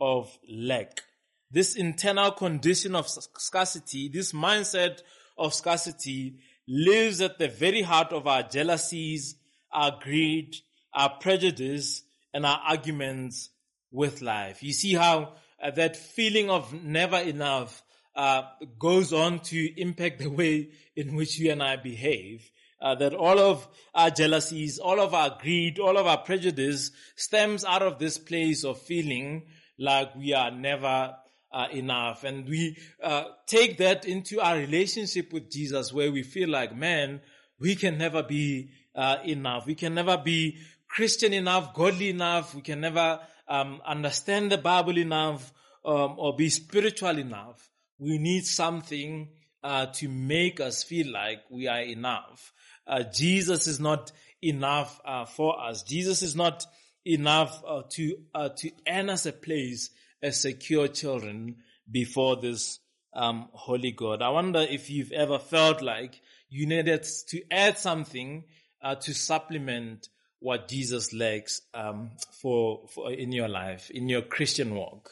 of 0.00 0.36
lack. 0.50 1.02
This 1.50 1.76
internal 1.76 2.30
condition 2.30 2.96
of 2.96 3.08
scarcity, 3.08 4.08
this 4.08 4.32
mindset 4.32 5.02
of 5.36 5.52
scarcity 5.52 6.38
lives 6.66 7.20
at 7.20 7.38
the 7.38 7.48
very 7.48 7.82
heart 7.82 8.12
of 8.12 8.26
our 8.26 8.42
jealousies, 8.42 9.36
our 9.72 9.98
greed, 10.00 10.56
our 10.94 11.10
prejudice, 11.20 12.02
and 12.34 12.46
our 12.46 12.60
arguments 12.66 13.50
with 13.90 14.22
life. 14.22 14.62
You 14.62 14.72
see 14.72 14.94
how 14.94 15.34
uh, 15.62 15.70
that 15.72 15.96
feeling 15.96 16.50
of 16.50 16.72
never 16.72 17.18
enough 17.18 17.82
uh, 18.16 18.42
goes 18.78 19.12
on 19.12 19.40
to 19.40 19.80
impact 19.80 20.18
the 20.18 20.30
way 20.30 20.70
in 20.96 21.14
which 21.14 21.38
you 21.38 21.50
and 21.50 21.62
I 21.62 21.76
behave. 21.76 22.50
Uh, 22.80 22.96
that 22.96 23.14
all 23.14 23.38
of 23.38 23.68
our 23.94 24.10
jealousies, 24.10 24.80
all 24.80 24.98
of 24.98 25.14
our 25.14 25.38
greed, 25.40 25.78
all 25.78 25.96
of 25.96 26.06
our 26.06 26.18
prejudice 26.18 26.90
stems 27.14 27.64
out 27.64 27.82
of 27.82 28.00
this 28.00 28.18
place 28.18 28.64
of 28.64 28.80
feeling 28.80 29.46
like 29.78 30.14
we 30.16 30.34
are 30.34 30.50
never 30.50 31.14
uh, 31.52 31.66
enough. 31.72 32.24
And 32.24 32.48
we 32.48 32.76
uh, 33.00 33.24
take 33.46 33.78
that 33.78 34.04
into 34.04 34.40
our 34.40 34.56
relationship 34.56 35.32
with 35.32 35.48
Jesus 35.48 35.92
where 35.92 36.10
we 36.10 36.24
feel 36.24 36.48
like, 36.48 36.74
man, 36.74 37.20
we 37.60 37.76
can 37.76 37.98
never 37.98 38.24
be 38.24 38.70
uh, 38.94 39.16
enough. 39.24 39.66
We 39.66 39.74
can 39.74 39.94
never 39.94 40.16
be 40.16 40.58
Christian 40.88 41.32
enough, 41.32 41.74
godly 41.74 42.10
enough. 42.10 42.54
We 42.54 42.62
can 42.62 42.80
never 42.80 43.20
um, 43.48 43.80
understand 43.86 44.52
the 44.52 44.58
Bible 44.58 44.98
enough 44.98 45.52
um, 45.84 46.14
or 46.18 46.36
be 46.36 46.50
spiritual 46.50 47.18
enough. 47.18 47.70
We 47.98 48.18
need 48.18 48.46
something 48.46 49.28
uh, 49.62 49.86
to 49.86 50.08
make 50.08 50.60
us 50.60 50.82
feel 50.82 51.10
like 51.12 51.42
we 51.50 51.68
are 51.68 51.80
enough. 51.80 52.52
Uh, 52.86 53.04
Jesus 53.04 53.66
is 53.66 53.78
not 53.78 54.12
enough 54.42 55.00
uh, 55.04 55.24
for 55.24 55.60
us. 55.60 55.82
Jesus 55.82 56.22
is 56.22 56.34
not 56.34 56.66
enough 57.04 57.62
uh, 57.66 57.82
to 57.90 58.16
uh, 58.34 58.48
to 58.56 58.70
earn 58.88 59.10
us 59.10 59.26
a 59.26 59.32
place 59.32 59.90
as 60.22 60.40
secure 60.40 60.88
children 60.88 61.56
before 61.90 62.36
this 62.36 62.80
um, 63.14 63.48
holy 63.52 63.92
God. 63.92 64.22
I 64.22 64.30
wonder 64.30 64.60
if 64.60 64.90
you've 64.90 65.12
ever 65.12 65.38
felt 65.38 65.82
like 65.82 66.20
you 66.48 66.66
needed 66.66 67.06
to 67.28 67.42
add 67.50 67.78
something 67.78 68.44
uh, 68.82 68.94
to 68.96 69.14
supplement 69.14 70.08
what 70.40 70.68
Jesus 70.68 71.12
lacks 71.12 71.62
um, 71.72 72.10
for, 72.40 72.86
for 72.88 73.12
in 73.12 73.32
your 73.32 73.48
life, 73.48 73.90
in 73.90 74.08
your 74.08 74.22
Christian 74.22 74.74
walk. 74.74 75.10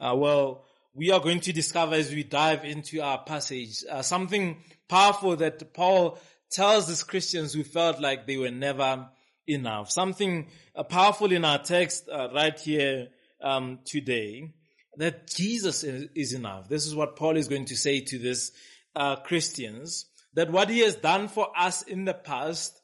Uh, 0.00 0.14
well, 0.16 0.64
we 0.94 1.10
are 1.10 1.20
going 1.20 1.40
to 1.40 1.52
discover 1.52 1.94
as 1.94 2.10
we 2.10 2.24
dive 2.24 2.64
into 2.64 3.00
our 3.00 3.18
passage 3.22 3.84
uh, 3.90 4.02
something 4.02 4.58
powerful 4.88 5.36
that 5.36 5.72
Paul 5.74 6.18
tells 6.50 6.88
these 6.88 7.02
Christians 7.02 7.52
who 7.52 7.64
felt 7.64 8.00
like 8.00 8.26
they 8.26 8.36
were 8.36 8.50
never 8.50 9.08
enough. 9.46 9.90
Something 9.90 10.48
uh, 10.74 10.82
powerful 10.84 11.32
in 11.32 11.44
our 11.44 11.58
text 11.58 12.08
uh, 12.08 12.28
right 12.34 12.58
here 12.58 13.08
um, 13.42 13.80
today 13.84 14.54
that 14.96 15.28
Jesus 15.28 15.82
is, 15.82 16.32
enough. 16.32 16.68
This 16.68 16.86
is 16.86 16.94
what 16.94 17.16
Paul 17.16 17.36
is 17.36 17.48
going 17.48 17.66
to 17.66 17.76
say 17.76 18.00
to 18.00 18.18
these 18.18 18.52
uh, 18.94 19.16
Christians 19.16 20.06
that 20.34 20.50
what 20.50 20.70
he 20.70 20.80
has 20.80 20.96
done 20.96 21.28
for 21.28 21.48
us 21.56 21.82
in 21.82 22.04
the 22.04 22.14
past 22.14 22.80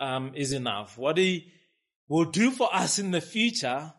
um, 0.00 0.32
is 0.34 0.52
enough. 0.52 0.98
What 0.98 1.18
he 1.18 1.52
will 2.08 2.24
do 2.24 2.50
for 2.50 2.74
us 2.74 2.98
in 2.98 3.12
the 3.12 3.20
future 3.20 3.92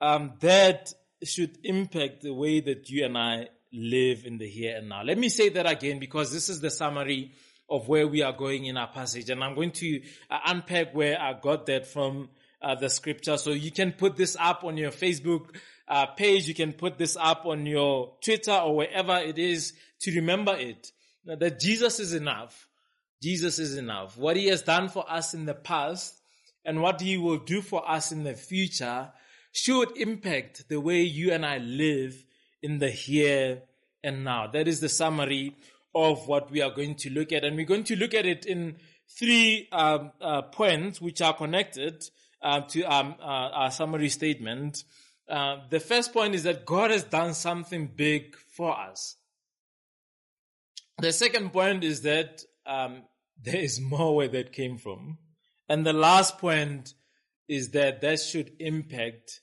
um, 0.00 0.34
that 0.40 0.92
should 1.22 1.58
impact 1.64 2.22
the 2.22 2.34
way 2.34 2.60
that 2.60 2.90
you 2.90 3.06
and 3.06 3.16
I 3.16 3.48
live 3.72 4.24
in 4.24 4.38
the 4.38 4.46
here 4.46 4.76
and 4.76 4.88
now. 4.88 5.02
Let 5.02 5.18
me 5.18 5.28
say 5.28 5.48
that 5.50 5.66
again 5.70 5.98
because 5.98 6.32
this 6.32 6.48
is 6.48 6.60
the 6.60 6.70
summary 6.70 7.32
of 7.68 7.88
where 7.88 8.06
we 8.06 8.22
are 8.22 8.32
going 8.32 8.66
in 8.66 8.76
our 8.76 8.88
passage. 8.88 9.30
And 9.30 9.42
I'm 9.42 9.54
going 9.54 9.72
to 9.72 10.02
uh, 10.30 10.38
unpack 10.46 10.94
where 10.94 11.20
I 11.20 11.32
got 11.32 11.66
that 11.66 11.86
from 11.86 12.28
uh, 12.60 12.74
the 12.74 12.90
scripture. 12.90 13.36
So 13.36 13.50
you 13.50 13.70
can 13.70 13.92
put 13.92 14.16
this 14.16 14.36
up 14.38 14.64
on 14.64 14.76
your 14.76 14.90
Facebook 14.90 15.56
uh, 15.88 16.06
page. 16.06 16.46
You 16.46 16.54
can 16.54 16.72
put 16.72 16.98
this 16.98 17.16
up 17.18 17.46
on 17.46 17.66
your 17.66 18.14
Twitter 18.22 18.52
or 18.52 18.76
wherever 18.76 19.16
it 19.16 19.38
is 19.38 19.72
to 20.00 20.14
remember 20.14 20.54
it. 20.56 20.92
That 21.24 21.58
Jesus 21.58 22.00
is 22.00 22.12
enough. 22.12 22.68
Jesus 23.24 23.58
is 23.58 23.78
enough. 23.78 24.18
What 24.18 24.36
he 24.36 24.48
has 24.48 24.60
done 24.60 24.90
for 24.90 25.10
us 25.10 25.32
in 25.32 25.46
the 25.46 25.54
past 25.54 26.20
and 26.62 26.82
what 26.82 27.00
he 27.00 27.16
will 27.16 27.38
do 27.38 27.62
for 27.62 27.90
us 27.90 28.12
in 28.12 28.22
the 28.22 28.34
future 28.34 29.12
should 29.50 29.96
impact 29.96 30.68
the 30.68 30.78
way 30.78 31.00
you 31.00 31.32
and 31.32 31.46
I 31.46 31.56
live 31.56 32.22
in 32.62 32.80
the 32.80 32.90
here 32.90 33.62
and 34.02 34.24
now. 34.24 34.48
That 34.48 34.68
is 34.68 34.80
the 34.80 34.90
summary 34.90 35.56
of 35.94 36.28
what 36.28 36.50
we 36.50 36.60
are 36.60 36.70
going 36.70 36.96
to 36.96 37.10
look 37.10 37.32
at. 37.32 37.44
And 37.44 37.56
we're 37.56 37.64
going 37.64 37.84
to 37.84 37.96
look 37.96 38.12
at 38.12 38.26
it 38.26 38.44
in 38.44 38.76
three 39.18 39.68
um, 39.72 40.12
uh, 40.20 40.42
points 40.42 41.00
which 41.00 41.22
are 41.22 41.32
connected 41.34 42.04
uh, 42.42 42.60
to 42.60 42.82
um, 42.82 43.14
uh, 43.22 43.24
our 43.24 43.70
summary 43.70 44.10
statement. 44.10 44.84
Uh, 45.26 45.60
the 45.70 45.80
first 45.80 46.12
point 46.12 46.34
is 46.34 46.42
that 46.42 46.66
God 46.66 46.90
has 46.90 47.04
done 47.04 47.32
something 47.32 47.86
big 47.86 48.36
for 48.54 48.78
us. 48.78 49.16
The 50.98 51.10
second 51.10 51.54
point 51.54 51.84
is 51.84 52.02
that 52.02 52.42
um, 52.66 53.04
there 53.40 53.56
is 53.56 53.80
more 53.80 54.16
where 54.16 54.28
that 54.28 54.52
came 54.52 54.78
from. 54.78 55.18
And 55.68 55.84
the 55.84 55.92
last 55.92 56.38
point 56.38 56.94
is 57.48 57.70
that 57.70 58.00
that 58.00 58.20
should 58.20 58.52
impact 58.58 59.40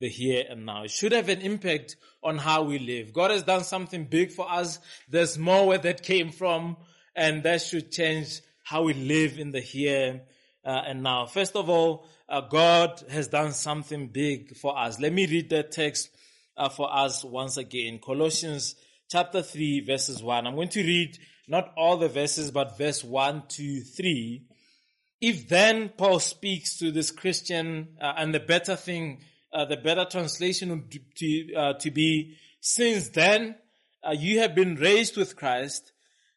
the 0.00 0.08
here 0.08 0.44
and 0.48 0.64
now. 0.66 0.84
It 0.84 0.90
should 0.90 1.12
have 1.12 1.28
an 1.28 1.40
impact 1.40 1.96
on 2.22 2.38
how 2.38 2.62
we 2.62 2.78
live. 2.78 3.12
God 3.12 3.30
has 3.30 3.42
done 3.42 3.64
something 3.64 4.04
big 4.04 4.32
for 4.32 4.50
us. 4.50 4.78
There's 5.08 5.38
more 5.38 5.66
where 5.66 5.78
that 5.78 6.02
came 6.02 6.30
from 6.30 6.76
and 7.14 7.42
that 7.42 7.62
should 7.62 7.92
change 7.92 8.40
how 8.64 8.82
we 8.84 8.94
live 8.94 9.38
in 9.38 9.50
the 9.52 9.60
here 9.60 10.22
uh, 10.64 10.82
and 10.86 11.02
now. 11.02 11.26
First 11.26 11.56
of 11.56 11.68
all, 11.68 12.06
uh, 12.28 12.40
God 12.40 13.02
has 13.10 13.28
done 13.28 13.52
something 13.52 14.08
big 14.08 14.56
for 14.56 14.78
us. 14.78 15.00
Let 15.00 15.12
me 15.12 15.26
read 15.26 15.50
that 15.50 15.72
text 15.72 16.10
uh, 16.56 16.68
for 16.68 16.94
us 16.94 17.24
once 17.24 17.56
again. 17.56 17.98
Colossians 18.02 18.76
chapter 19.10 19.42
3 19.42 19.80
verses 19.80 20.22
1. 20.22 20.46
I'm 20.46 20.54
going 20.54 20.68
to 20.68 20.82
read 20.82 21.18
not 21.50 21.72
all 21.76 21.96
the 21.96 22.08
verses, 22.08 22.50
but 22.50 22.78
verse 22.78 23.02
1 23.02 23.42
to 23.48 23.80
3. 23.80 24.44
If 25.20 25.48
then 25.48 25.90
Paul 25.90 26.20
speaks 26.20 26.78
to 26.78 26.92
this 26.92 27.10
Christian, 27.10 27.88
uh, 28.00 28.14
and 28.16 28.32
the 28.32 28.40
better 28.40 28.76
thing 28.76 29.18
uh, 29.52 29.64
the 29.64 29.76
better 29.76 30.04
translation 30.04 30.70
would 30.70 31.16
to, 31.16 31.54
uh, 31.54 31.72
to 31.74 31.90
be, 31.90 32.36
since 32.60 33.08
then 33.08 33.56
uh, 34.06 34.12
you 34.12 34.38
have 34.38 34.54
been 34.54 34.76
raised 34.76 35.16
with 35.16 35.36
Christ, 35.36 35.92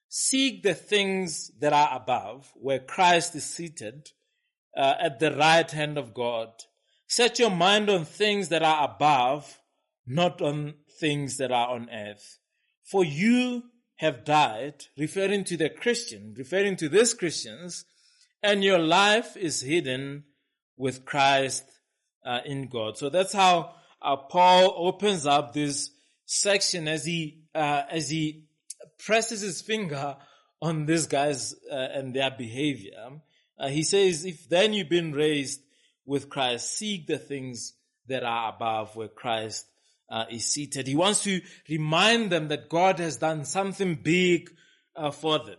seek 0.10 0.64
the 0.64 0.74
things 0.74 1.52
that 1.60 1.74
are 1.74 1.96
above, 1.96 2.52
where 2.56 2.80
Christ 2.80 3.36
is 3.36 3.46
seated 3.46 4.10
uh, 4.76 4.96
at 5.00 5.20
the 5.20 5.36
right 5.36 5.70
hand 5.70 5.98
of 5.98 6.14
God. 6.14 6.50
Set 7.08 7.38
your 7.38 7.52
mind 7.52 7.90
on 7.90 8.06
things 8.06 8.50
that 8.50 8.64
are 8.64 8.84
above, 8.84 9.62
not 10.08 10.42
on 10.42 10.74
things 11.00 11.38
that 11.38 11.52
are 11.52 11.70
on 11.70 11.90
earth. 11.92 12.40
For 12.84 13.06
you 13.06 13.64
have 14.04 14.26
died, 14.26 14.74
referring 14.98 15.46
to 15.46 15.56
the 15.56 15.70
Christian, 15.70 16.36
referring 16.38 16.76
to 16.76 16.90
these 16.90 17.14
Christians, 17.14 17.86
and 18.44 18.62
your 18.62 18.78
life 18.78 19.38
is 19.38 19.62
hidden 19.62 20.26
with 20.76 21.06
Christ 21.06 21.64
uh, 22.26 22.40
in 22.46 22.68
God. 22.68 22.98
So 22.98 23.10
that's 23.10 23.32
how 23.32 23.76
uh, 24.02 24.18
Paul 24.18 24.76
opens 24.76 25.26
up 25.26 25.54
this 25.54 25.90
section 26.26 26.90
as 26.90 27.06
he 27.06 27.44
uh, 27.56 27.84
as 27.90 28.10
he 28.10 28.44
presses 29.00 29.40
his 29.40 29.62
finger 29.62 30.18
on 30.62 30.86
these 30.86 31.08
guys 31.08 31.56
uh, 31.72 31.74
and 31.74 32.14
their 32.14 32.32
behavior. 32.32 33.22
Uh, 33.58 33.70
he 33.70 33.84
says, 33.84 34.26
"If 34.26 34.50
then 34.50 34.74
you've 34.74 34.90
been 34.90 35.14
raised 35.14 35.62
with 36.06 36.30
Christ, 36.30 36.76
seek 36.78 37.08
the 37.08 37.18
things 37.18 37.74
that 38.08 38.26
are 38.26 38.54
above, 38.54 38.98
where 38.98 39.08
Christ 39.08 39.66
uh, 40.10 40.26
is 40.30 40.46
seated." 40.46 40.88
He 40.88 40.96
wants 40.96 41.24
to 41.24 41.42
remind 41.70 42.32
them 42.32 42.48
that 42.50 42.70
God 42.70 43.00
has 43.00 43.18
done 43.18 43.46
something 43.46 43.96
big 43.96 44.50
for 45.14 45.40
them. 45.40 45.58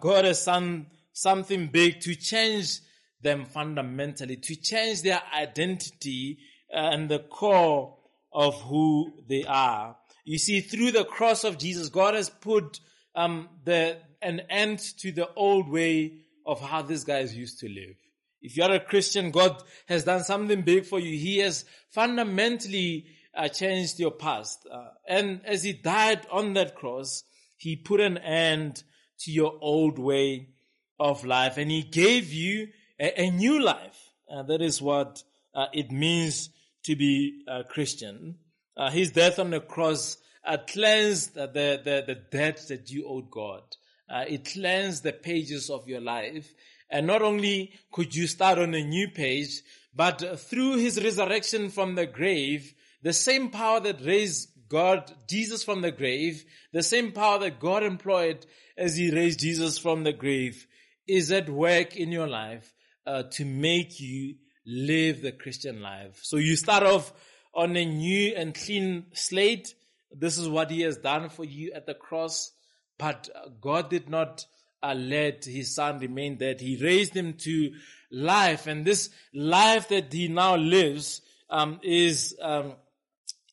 God 0.00 0.24
has 0.24 0.44
done 0.44 0.86
something 1.12 1.66
big 1.68 2.00
to 2.00 2.14
change 2.14 2.80
them 3.20 3.44
fundamentally, 3.44 4.36
to 4.36 4.54
change 4.54 5.02
their 5.02 5.20
identity 5.34 6.38
uh, 6.72 6.90
and 6.92 7.08
the 7.08 7.18
core 7.18 7.96
of 8.32 8.60
who 8.62 9.12
they 9.28 9.44
are. 9.44 9.96
You 10.24 10.38
see, 10.38 10.60
through 10.60 10.92
the 10.92 11.04
cross 11.04 11.44
of 11.44 11.58
Jesus, 11.58 11.88
God 11.88 12.14
has 12.14 12.30
put 12.30 12.80
um, 13.14 13.48
the 13.64 13.98
an 14.20 14.40
end 14.50 14.80
to 14.98 15.12
the 15.12 15.28
old 15.34 15.68
way 15.68 16.12
of 16.44 16.60
how 16.60 16.82
these 16.82 17.04
guys 17.04 17.36
used 17.36 17.60
to 17.60 17.68
live. 17.68 17.96
If 18.40 18.56
you're 18.56 18.72
a 18.72 18.80
Christian, 18.80 19.30
God 19.30 19.62
has 19.86 20.04
done 20.04 20.24
something 20.24 20.62
big 20.62 20.86
for 20.86 21.00
you. 21.00 21.18
He 21.18 21.38
has 21.38 21.64
fundamentally 21.90 23.06
uh, 23.38 23.48
changed 23.48 24.00
your 24.00 24.10
past. 24.10 24.66
Uh, 24.70 24.88
and 25.08 25.40
as 25.46 25.62
He 25.62 25.72
died 25.72 26.26
on 26.30 26.54
that 26.54 26.74
cross, 26.74 27.22
He 27.56 27.76
put 27.76 28.00
an 28.00 28.18
end 28.18 28.82
to 29.20 29.30
your 29.30 29.54
old 29.60 29.98
way 29.98 30.48
of 30.98 31.24
life 31.24 31.56
and 31.56 31.70
He 31.70 31.82
gave 31.82 32.32
you 32.32 32.68
a, 33.00 33.22
a 33.22 33.30
new 33.30 33.62
life. 33.62 34.10
Uh, 34.30 34.42
that 34.42 34.60
is 34.60 34.82
what 34.82 35.22
uh, 35.54 35.66
it 35.72 35.90
means 35.90 36.50
to 36.84 36.96
be 36.96 37.42
a 37.48 37.64
Christian. 37.64 38.36
Uh, 38.76 38.90
his 38.90 39.10
death 39.10 39.38
on 39.38 39.50
the 39.50 39.60
cross 39.60 40.18
uh, 40.44 40.56
cleansed 40.68 41.34
the, 41.34 41.46
the, 41.46 42.04
the 42.06 42.14
debt 42.30 42.62
that 42.68 42.90
you 42.90 43.06
owed 43.06 43.30
God. 43.30 43.62
It 44.10 44.46
cleansed 44.46 45.02
the 45.02 45.12
pages 45.12 45.68
of 45.68 45.86
your 45.86 46.00
life. 46.00 46.54
And 46.90 47.06
not 47.06 47.20
only 47.20 47.72
could 47.92 48.14
you 48.14 48.26
start 48.26 48.58
on 48.58 48.74
a 48.74 48.82
new 48.82 49.08
page, 49.08 49.60
but 49.94 50.40
through 50.40 50.76
his 50.78 51.02
resurrection 51.02 51.68
from 51.68 51.94
the 51.94 52.06
grave, 52.06 52.72
the 53.02 53.12
same 53.12 53.50
power 53.50 53.80
that 53.80 54.04
raised 54.04 54.50
God, 54.68 55.10
Jesus 55.28 55.64
from 55.64 55.80
the 55.80 55.92
grave, 55.92 56.44
the 56.72 56.82
same 56.82 57.12
power 57.12 57.38
that 57.40 57.60
God 57.60 57.82
employed 57.82 58.44
as 58.76 58.96
he 58.96 59.10
raised 59.10 59.40
Jesus 59.40 59.78
from 59.78 60.04
the 60.04 60.12
grave 60.12 60.66
is 61.06 61.32
at 61.32 61.48
work 61.48 61.96
in 61.96 62.12
your 62.12 62.28
life 62.28 62.74
uh, 63.06 63.22
to 63.32 63.44
make 63.44 63.98
you 63.98 64.34
live 64.66 65.22
the 65.22 65.32
Christian 65.32 65.80
life. 65.80 66.20
So 66.22 66.36
you 66.36 66.54
start 66.54 66.82
off 66.82 67.12
on 67.54 67.74
a 67.76 67.84
new 67.84 68.34
and 68.36 68.54
clean 68.54 69.06
slate. 69.14 69.74
This 70.12 70.36
is 70.36 70.48
what 70.48 70.70
he 70.70 70.82
has 70.82 70.98
done 70.98 71.30
for 71.30 71.44
you 71.44 71.72
at 71.72 71.86
the 71.86 71.94
cross. 71.94 72.52
But 72.98 73.28
God 73.60 73.88
did 73.88 74.10
not 74.10 74.44
uh, 74.82 74.94
let 74.94 75.44
his 75.44 75.74
son 75.74 75.98
remain 75.98 76.36
dead. 76.36 76.60
He 76.60 76.76
raised 76.82 77.14
him 77.14 77.34
to 77.38 77.72
life. 78.10 78.66
And 78.66 78.84
this 78.84 79.10
life 79.32 79.88
that 79.88 80.12
he 80.12 80.28
now 80.28 80.56
lives 80.56 81.22
um, 81.48 81.80
is, 81.82 82.36
um, 82.42 82.74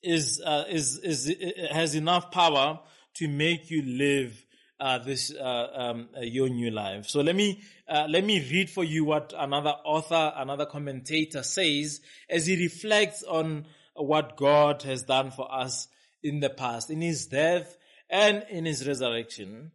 is, 0.06 0.42
uh, 0.46 0.66
is, 0.70 1.00
is, 1.00 1.36
has 1.72 1.96
enough 1.96 2.32
power 2.32 2.80
to 3.16 3.28
make 3.28 3.72
you 3.72 3.82
live 3.82 4.46
uh, 4.80 5.00
this 5.00 5.34
uh, 5.34 5.68
um, 5.74 6.10
uh, 6.18 6.22
your 6.22 6.50
new 6.50 6.70
life. 6.70 7.08
So 7.08 7.22
let 7.22 7.36
me 7.36 7.62
uh, 7.88 8.08
let 8.10 8.26
me 8.26 8.40
read 8.52 8.70
for 8.70 8.84
you 8.84 9.06
what 9.06 9.34
another 9.38 9.74
author, 9.86 10.34
another 10.36 10.66
commentator 10.66 11.44
says 11.44 12.02
as 12.30 12.46
he 12.48 12.62
reflects 12.62 13.24
on 13.24 13.66
what 13.94 14.36
God 14.36 14.82
has 14.82 15.04
done 15.04 15.32
for 15.32 15.54
us 15.54 15.88
in 16.22 16.40
the 16.42 16.50
past, 16.50 16.90
in 16.90 17.02
His 17.02 17.28
death 17.28 17.78
and 18.10 18.46
in 18.50 18.66
His 18.66 18.86
resurrection. 18.86 19.72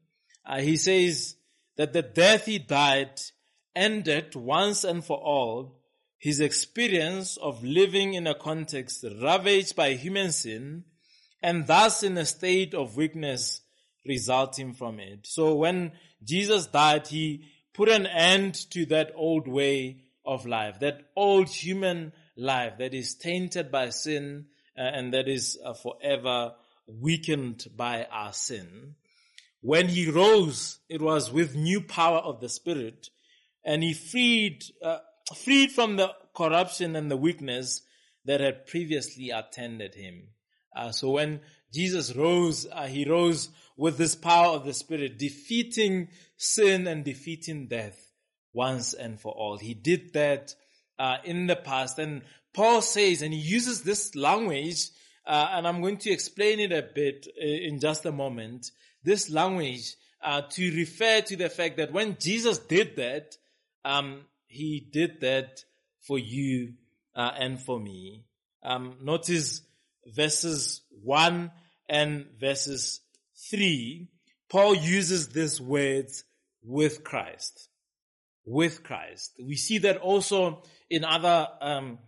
He 0.59 0.77
says 0.77 1.37
that 1.77 1.93
the 1.93 2.03
death 2.03 2.45
He 2.47 2.59
died 2.59 3.21
ended 3.75 4.35
once 4.35 4.85
and 4.85 5.03
for 5.03 5.17
all 5.17 5.80
his 6.21 6.39
experience 6.39 7.39
of 7.39 7.65
living 7.65 8.13
in 8.13 8.27
a 8.27 8.35
context 8.35 9.05
ravaged 9.23 9.75
by 9.75 9.95
human 9.95 10.31
sin 10.31 10.85
and 11.43 11.67
thus 11.67 12.03
in 12.03 12.19
a 12.19 12.27
state 12.27 12.75
of 12.75 12.95
weakness 12.95 13.63
resulting 14.07 14.75
from 14.75 15.01
it. 15.01 15.27
So 15.27 15.55
when 15.55 15.93
Jesus 16.23 16.67
died, 16.67 17.07
he 17.07 17.47
put 17.73 17.89
an 17.89 18.07
end 18.07 18.55
to 18.73 18.85
that 18.87 19.13
old 19.17 19.49
way 19.49 20.03
of 20.27 20.45
life, 20.45 20.81
that 20.81 21.01
old 21.17 21.49
human 21.49 22.13
life 22.37 22.75
that 22.79 22.93
is 22.93 23.15
tainted 23.15 23.71
by 23.71 23.89
sin 23.89 24.45
uh, 24.77 24.83
and 24.83 25.15
that 25.15 25.27
is 25.27 25.59
uh, 25.65 25.73
forever 25.73 26.53
weakened 26.87 27.65
by 27.75 28.07
our 28.13 28.35
sin. 28.35 28.95
When 29.63 29.89
he 29.89 30.11
rose, 30.11 30.81
it 30.91 31.01
was 31.01 31.33
with 31.33 31.57
new 31.57 31.81
power 31.81 32.19
of 32.19 32.41
the 32.41 32.51
Spirit 32.51 33.09
and 33.65 33.83
he 33.83 33.95
freed, 33.95 34.65
uh, 34.83 34.99
freed 35.37 35.71
from 35.73 35.97
the 35.97 36.13
corruption 36.35 36.97
and 36.97 37.11
the 37.11 37.17
weakness 37.17 37.83
that 38.25 38.41
had 38.41 38.67
previously 38.67 39.31
attended 39.31 39.95
him. 39.95 40.29
Uh, 40.77 40.93
so 40.93 41.11
when 41.11 41.41
Jesus 41.73 42.15
rose, 42.15 42.67
uh, 42.71 42.87
he 42.87 43.05
rose 43.05 43.49
with 43.77 43.97
this 43.97 44.15
power 44.15 44.55
of 44.55 44.65
the 44.65 44.75
Spirit, 44.75 45.19
defeating 45.19 46.09
sin 46.37 46.87
and 46.87 47.05
defeating 47.05 47.67
death 47.67 48.13
once 48.53 48.93
and 48.93 49.21
for 49.21 49.33
all. 49.33 49.57
He 49.59 49.75
did 49.75 50.13
that 50.13 50.55
uh, 50.99 51.17
in 51.25 51.47
the 51.47 51.57
past. 51.57 51.99
And 51.99 52.23
Paul 52.53 52.83
says, 52.83 53.23
and 53.23 53.33
he 53.33 53.41
uses 53.41 53.83
this 53.83 54.15
language, 54.15 54.91
uh, 55.27 55.49
and 55.53 55.67
I'm 55.67 55.81
going 55.81 55.99
to 55.99 56.11
explain 56.11 56.61
it 56.61 56.73
a 56.73 56.83
bit 56.95 57.27
uh, 57.41 57.45
in 57.45 57.81
just 57.81 58.05
a 58.05 58.13
moment, 58.13 58.71
this 59.03 59.31
language 59.31 59.95
uh, 60.23 60.43
to 60.43 60.77
refer 60.77 61.23
to 61.23 61.37
the 61.37 61.49
fact 61.49 61.79
that 61.79 61.93
when 61.93 62.17
Jesus 62.21 62.59
did 62.59 62.97
that, 62.97 63.37
um, 63.85 64.23
he 64.51 64.81
did 64.81 65.21
that 65.21 65.65
for 66.01 66.19
you 66.19 66.75
uh, 67.15 67.31
and 67.39 67.61
for 67.61 67.79
me. 67.79 68.25
Um, 68.63 68.97
notice 69.01 69.63
verses 70.07 70.83
1 71.03 71.53
and 71.89 72.27
verses 72.39 73.01
3, 73.51 74.09
Paul 74.49 74.75
uses 74.75 75.29
these 75.29 75.61
words 75.61 76.25
with 76.63 77.05
Christ. 77.05 77.69
With 78.45 78.83
Christ. 78.83 79.41
We 79.41 79.55
see 79.55 79.79
that 79.79 79.99
also 79.99 80.65
in 80.91 81.05
other 81.05 81.47
um, 81.61 81.99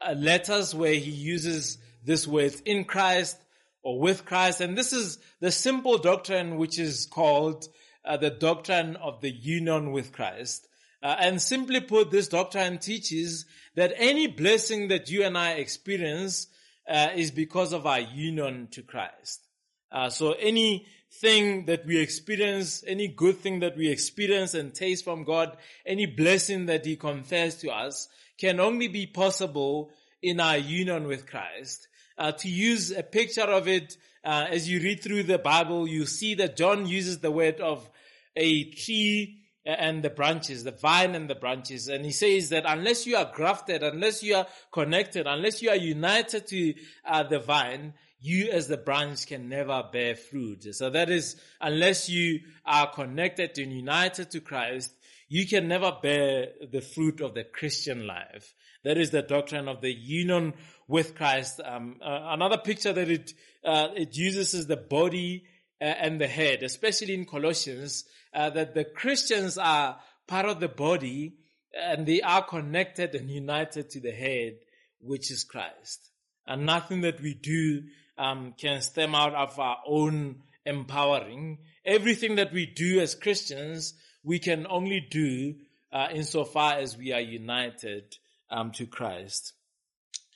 uh, 0.00 0.12
letters 0.12 0.74
where 0.74 0.94
he 0.94 1.10
uses 1.10 1.78
this 2.04 2.26
word 2.26 2.54
in 2.66 2.84
Christ 2.84 3.38
or 3.82 3.98
with 3.98 4.26
Christ. 4.26 4.60
And 4.60 4.76
this 4.76 4.92
is 4.92 5.18
the 5.40 5.50
simple 5.50 5.96
doctrine 5.96 6.56
which 6.56 6.78
is 6.78 7.06
called 7.06 7.66
uh, 8.04 8.18
the 8.18 8.30
doctrine 8.30 8.96
of 8.96 9.22
the 9.22 9.30
union 9.30 9.92
with 9.92 10.12
Christ. 10.12 10.65
Uh, 11.02 11.16
and 11.18 11.40
simply 11.40 11.80
put, 11.80 12.10
this 12.10 12.28
doctrine 12.28 12.78
teaches 12.78 13.44
that 13.74 13.92
any 13.96 14.26
blessing 14.26 14.88
that 14.88 15.10
you 15.10 15.22
and 15.22 15.36
I 15.36 15.52
experience 15.52 16.48
uh, 16.88 17.08
is 17.14 17.30
because 17.30 17.72
of 17.72 17.86
our 17.86 18.00
union 18.00 18.68
to 18.72 18.82
Christ. 18.82 19.46
Uh, 19.92 20.08
so 20.10 20.32
anything 20.32 21.66
that 21.66 21.86
we 21.86 21.98
experience, 21.98 22.82
any 22.86 23.08
good 23.08 23.38
thing 23.38 23.60
that 23.60 23.76
we 23.76 23.88
experience 23.88 24.54
and 24.54 24.74
taste 24.74 25.04
from 25.04 25.24
God, 25.24 25.56
any 25.84 26.06
blessing 26.06 26.66
that 26.66 26.84
He 26.84 26.96
confers 26.96 27.56
to 27.56 27.70
us 27.70 28.08
can 28.38 28.60
only 28.60 28.88
be 28.88 29.06
possible 29.06 29.90
in 30.22 30.40
our 30.40 30.56
union 30.58 31.06
with 31.06 31.26
Christ. 31.26 31.88
Uh, 32.18 32.32
to 32.32 32.48
use 32.48 32.90
a 32.90 33.02
picture 33.02 33.42
of 33.42 33.68
it, 33.68 33.96
uh, 34.24 34.46
as 34.50 34.68
you 34.68 34.80
read 34.80 35.02
through 35.02 35.22
the 35.22 35.38
Bible, 35.38 35.86
you 35.86 36.06
see 36.06 36.34
that 36.34 36.56
John 36.56 36.86
uses 36.86 37.18
the 37.18 37.30
word 37.30 37.60
of 37.60 37.88
a 38.34 38.64
tree 38.70 39.45
and 39.66 40.02
the 40.02 40.10
branches, 40.10 40.64
the 40.64 40.70
vine 40.70 41.14
and 41.14 41.28
the 41.28 41.34
branches. 41.34 41.88
And 41.88 42.04
he 42.04 42.12
says 42.12 42.50
that 42.50 42.64
unless 42.66 43.06
you 43.06 43.16
are 43.16 43.30
grafted, 43.34 43.82
unless 43.82 44.22
you 44.22 44.36
are 44.36 44.46
connected, 44.72 45.26
unless 45.26 45.60
you 45.60 45.70
are 45.70 45.76
united 45.76 46.46
to 46.48 46.74
uh, 47.04 47.24
the 47.24 47.40
vine, 47.40 47.94
you 48.20 48.50
as 48.50 48.68
the 48.68 48.76
branch 48.76 49.26
can 49.26 49.48
never 49.48 49.82
bear 49.92 50.14
fruit. 50.14 50.74
So 50.74 50.90
that 50.90 51.10
is, 51.10 51.36
unless 51.60 52.08
you 52.08 52.40
are 52.64 52.90
connected 52.90 53.58
and 53.58 53.72
united 53.72 54.30
to 54.30 54.40
Christ, 54.40 54.92
you 55.28 55.46
can 55.46 55.66
never 55.68 55.92
bear 56.00 56.48
the 56.70 56.80
fruit 56.80 57.20
of 57.20 57.34
the 57.34 57.44
Christian 57.44 58.06
life. 58.06 58.54
That 58.84 58.96
is 58.96 59.10
the 59.10 59.22
doctrine 59.22 59.66
of 59.66 59.80
the 59.80 59.92
union 59.92 60.54
with 60.86 61.16
Christ. 61.16 61.60
Um, 61.64 61.96
uh, 62.00 62.20
another 62.26 62.58
picture 62.58 62.92
that 62.92 63.10
it 63.10 63.34
uh, 63.64 63.88
it 63.96 64.16
uses 64.16 64.54
is 64.54 64.68
the 64.68 64.76
body 64.76 65.44
and 65.80 66.20
the 66.20 66.26
head, 66.26 66.62
especially 66.62 67.14
in 67.14 67.26
Colossians, 67.26 68.04
uh, 68.34 68.50
that 68.50 68.74
the 68.74 68.84
Christians 68.84 69.58
are 69.58 69.98
part 70.26 70.46
of 70.46 70.60
the 70.60 70.68
body 70.68 71.34
and 71.78 72.06
they 72.06 72.20
are 72.22 72.42
connected 72.42 73.14
and 73.14 73.30
united 73.30 73.90
to 73.90 74.00
the 74.00 74.10
head, 74.10 74.56
which 75.00 75.30
is 75.30 75.44
Christ. 75.44 76.10
And 76.46 76.64
nothing 76.64 77.02
that 77.02 77.20
we 77.20 77.34
do 77.34 77.82
um, 78.16 78.54
can 78.56 78.80
stem 78.80 79.14
out 79.14 79.34
of 79.34 79.58
our 79.58 79.78
own 79.86 80.42
empowering. 80.64 81.58
Everything 81.84 82.36
that 82.36 82.52
we 82.52 82.66
do 82.66 83.00
as 83.00 83.14
Christians, 83.14 83.94
we 84.22 84.38
can 84.38 84.66
only 84.68 85.06
do 85.10 85.54
uh, 85.92 86.08
insofar 86.12 86.74
as 86.74 86.96
we 86.96 87.12
are 87.12 87.20
united 87.20 88.16
um, 88.50 88.70
to 88.72 88.86
Christ. 88.86 89.52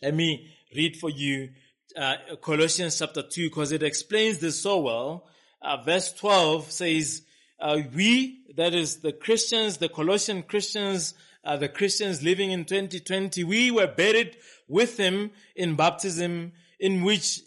Let 0.03 0.14
me 0.14 0.50
read 0.74 0.96
for 0.96 1.11
you 1.11 1.50
uh, 1.96 2.16
Colossians 2.40 2.98
chapter 2.98 3.22
2 3.22 3.48
because 3.48 3.72
it 3.72 3.83
explains 3.83 4.38
this 4.38 4.61
so 4.61 4.81
well. 4.81 5.26
Uh, 5.62 5.83
verse 5.83 6.12
12 6.12 6.70
says, 6.70 7.22
uh, 7.61 7.81
we, 7.94 8.44
that 8.57 8.74
is 8.74 8.98
the 8.98 9.12
Christians, 9.12 9.76
the 9.76 9.88
Colossian 9.88 10.42
Christians, 10.42 11.14
uh, 11.44 11.57
the 11.57 11.68
Christians 11.68 12.22
living 12.22 12.50
in 12.50 12.64
2020, 12.64 13.44
we 13.44 13.70
were 13.70 13.87
buried 13.87 14.37
with 14.68 14.96
him 14.96 15.31
in 15.55 15.76
baptism 15.76 16.53
in 16.79 17.03
which 17.03 17.40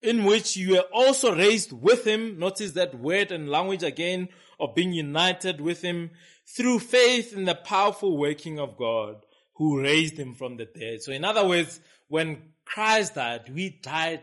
in 0.00 0.24
which 0.24 0.56
you 0.56 0.74
were 0.74 0.84
also 0.92 1.34
raised 1.34 1.72
with 1.72 2.06
him. 2.06 2.38
Notice 2.38 2.72
that 2.72 2.94
word 2.94 3.32
and 3.32 3.48
language 3.48 3.82
again 3.82 4.28
of 4.60 4.76
being 4.76 4.92
united 4.92 5.60
with 5.60 5.82
him 5.82 6.10
through 6.56 6.78
faith 6.78 7.32
in 7.32 7.44
the 7.44 7.54
powerful 7.56 8.16
working 8.16 8.60
of 8.60 8.76
God 8.76 9.16
who 9.56 9.80
raised 9.80 10.16
him 10.16 10.34
from 10.34 10.56
the 10.56 10.66
dead. 10.66 11.02
So 11.02 11.10
in 11.10 11.24
other 11.24 11.46
words, 11.46 11.80
when 12.06 12.42
Christ 12.72 13.14
died, 13.14 13.50
we 13.54 13.70
died 13.70 14.22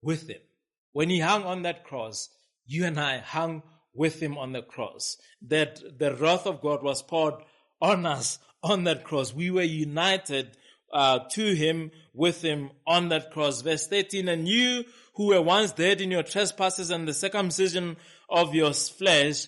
with 0.00 0.28
him. 0.28 0.40
When 0.92 1.10
he 1.10 1.20
hung 1.20 1.44
on 1.44 1.62
that 1.62 1.84
cross, 1.84 2.30
you 2.66 2.84
and 2.84 2.98
I 2.98 3.18
hung 3.18 3.62
with 3.94 4.20
him 4.20 4.38
on 4.38 4.52
the 4.52 4.62
cross. 4.62 5.16
That 5.48 5.98
the 5.98 6.14
wrath 6.14 6.46
of 6.46 6.60
God 6.62 6.82
was 6.82 7.02
poured 7.02 7.34
on 7.80 8.06
us 8.06 8.38
on 8.62 8.84
that 8.84 9.04
cross. 9.04 9.34
We 9.34 9.50
were 9.50 9.62
united 9.62 10.56
uh, 10.92 11.20
to 11.32 11.54
him, 11.54 11.90
with 12.14 12.42
him 12.42 12.70
on 12.86 13.08
that 13.10 13.30
cross. 13.30 13.62
Verse 13.62 13.86
13, 13.86 14.28
and 14.28 14.48
you 14.48 14.84
who 15.14 15.28
were 15.28 15.42
once 15.42 15.72
dead 15.72 16.00
in 16.00 16.10
your 16.10 16.22
trespasses 16.22 16.90
and 16.90 17.06
the 17.06 17.14
circumcision 17.14 17.96
of 18.28 18.54
your 18.54 18.72
flesh, 18.72 19.46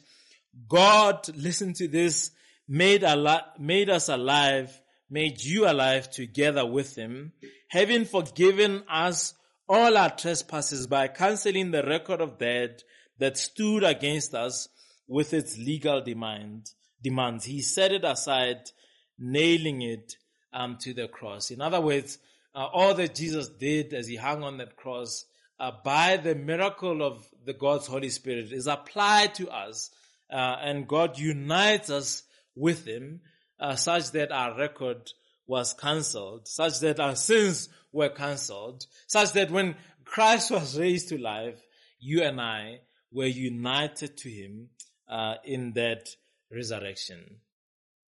God, 0.68 1.28
listen 1.34 1.72
to 1.74 1.88
this, 1.88 2.30
made, 2.68 3.04
al- 3.04 3.52
made 3.58 3.88
us 3.90 4.08
alive 4.08 4.80
made 5.10 5.42
you 5.42 5.68
alive 5.68 6.10
together 6.10 6.66
with 6.66 6.96
him, 6.96 7.32
having 7.74 8.04
forgiven 8.04 8.84
us 8.88 9.34
all 9.68 9.96
our 9.96 10.10
trespasses 10.10 10.86
by 10.86 11.08
canceling 11.08 11.72
the 11.72 11.82
record 11.82 12.20
of 12.20 12.38
debt 12.38 12.84
that 13.18 13.36
stood 13.36 13.82
against 13.82 14.32
us 14.32 14.68
with 15.08 15.34
its 15.34 15.58
legal 15.58 16.00
demand, 16.00 16.70
demands. 17.02 17.44
He 17.44 17.62
set 17.62 17.90
it 17.90 18.04
aside, 18.04 18.70
nailing 19.18 19.82
it 19.82 20.14
um, 20.52 20.76
to 20.82 20.94
the 20.94 21.08
cross. 21.08 21.50
In 21.50 21.60
other 21.60 21.80
words, 21.80 22.18
uh, 22.54 22.64
all 22.72 22.94
that 22.94 23.16
Jesus 23.16 23.48
did 23.48 23.92
as 23.92 24.06
he 24.06 24.14
hung 24.14 24.44
on 24.44 24.58
that 24.58 24.76
cross 24.76 25.26
uh, 25.58 25.72
by 25.84 26.16
the 26.16 26.36
miracle 26.36 27.02
of 27.02 27.26
the 27.44 27.54
God's 27.54 27.88
Holy 27.88 28.10
Spirit 28.10 28.52
is 28.52 28.68
applied 28.68 29.34
to 29.34 29.48
us, 29.50 29.90
uh, 30.32 30.36
and 30.62 30.86
God 30.86 31.18
unites 31.18 31.90
us 31.90 32.22
with 32.54 32.86
Him, 32.86 33.20
uh, 33.58 33.74
such 33.74 34.12
that 34.12 34.30
our 34.30 34.56
record 34.56 35.10
was 35.46 35.74
cancelled, 35.74 36.48
such 36.48 36.80
that 36.80 37.00
our 37.00 37.16
sins 37.16 37.68
were 37.92 38.08
cancelled, 38.08 38.86
such 39.06 39.32
that 39.32 39.50
when 39.50 39.76
Christ 40.04 40.50
was 40.50 40.78
raised 40.78 41.08
to 41.10 41.18
life, 41.18 41.60
you 41.98 42.22
and 42.22 42.40
I 42.40 42.80
were 43.12 43.26
united 43.26 44.16
to 44.18 44.28
Him 44.28 44.68
uh, 45.08 45.34
in 45.44 45.72
that 45.72 46.08
resurrection. 46.50 47.40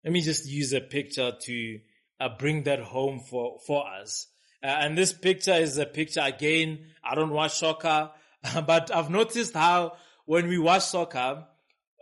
Let 0.03 0.13
me 0.13 0.21
just 0.21 0.47
use 0.47 0.73
a 0.73 0.81
picture 0.81 1.31
to 1.41 1.79
uh, 2.19 2.29
bring 2.37 2.63
that 2.63 2.79
home 2.79 3.19
for 3.19 3.59
for 3.65 3.85
us. 3.87 4.27
Uh, 4.63 4.67
and 4.67 4.97
this 4.97 5.13
picture 5.13 5.53
is 5.53 5.77
a 5.77 5.85
picture 5.85 6.21
again. 6.23 6.85
I 7.03 7.15
don't 7.15 7.31
watch 7.31 7.57
soccer, 7.57 8.11
but 8.65 8.93
I've 8.93 9.09
noticed 9.09 9.53
how 9.53 9.93
when 10.25 10.47
we 10.47 10.57
watch 10.57 10.83
soccer, 10.83 11.45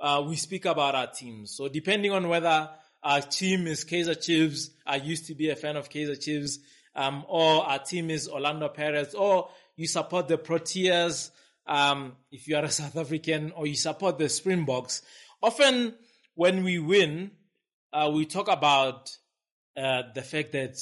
uh, 0.01 0.23
we 0.27 0.35
speak 0.35 0.65
about 0.65 0.95
our 0.95 1.07
teams. 1.07 1.55
So 1.55 1.67
depending 1.67 2.11
on 2.11 2.27
whether 2.27 2.69
our 3.03 3.21
team 3.21 3.67
is 3.67 3.85
Kaizer 3.85 4.21
Chiefs, 4.21 4.71
I 4.85 4.97
used 4.97 5.27
to 5.27 5.35
be 5.35 5.49
a 5.49 5.55
fan 5.55 5.75
of 5.77 5.89
Kaizer 5.89 6.21
Chiefs, 6.21 6.59
um, 6.95 7.23
or 7.27 7.63
our 7.65 7.79
team 7.79 8.09
is 8.09 8.27
Orlando 8.27 8.69
Pirates, 8.69 9.13
or 9.13 9.49
you 9.75 9.88
support 9.88 10.27
the 10.27 10.38
Proteas, 10.38 11.31
um, 11.65 12.17
if 12.31 12.47
you 12.47 12.57
are 12.57 12.65
a 12.65 12.69
South 12.69 12.97
African, 12.97 13.51
or 13.55 13.67
you 13.67 13.75
support 13.75 14.17
the 14.17 14.27
Springboks. 14.27 15.01
Often 15.41 15.95
when 16.35 16.63
we 16.63 16.79
win, 16.79 17.31
uh, 17.93 18.12
we 18.13 18.25
talk 18.25 18.49
about 18.49 19.09
uh, 19.77 20.03
the 20.13 20.21
fact 20.21 20.51
that 20.51 20.77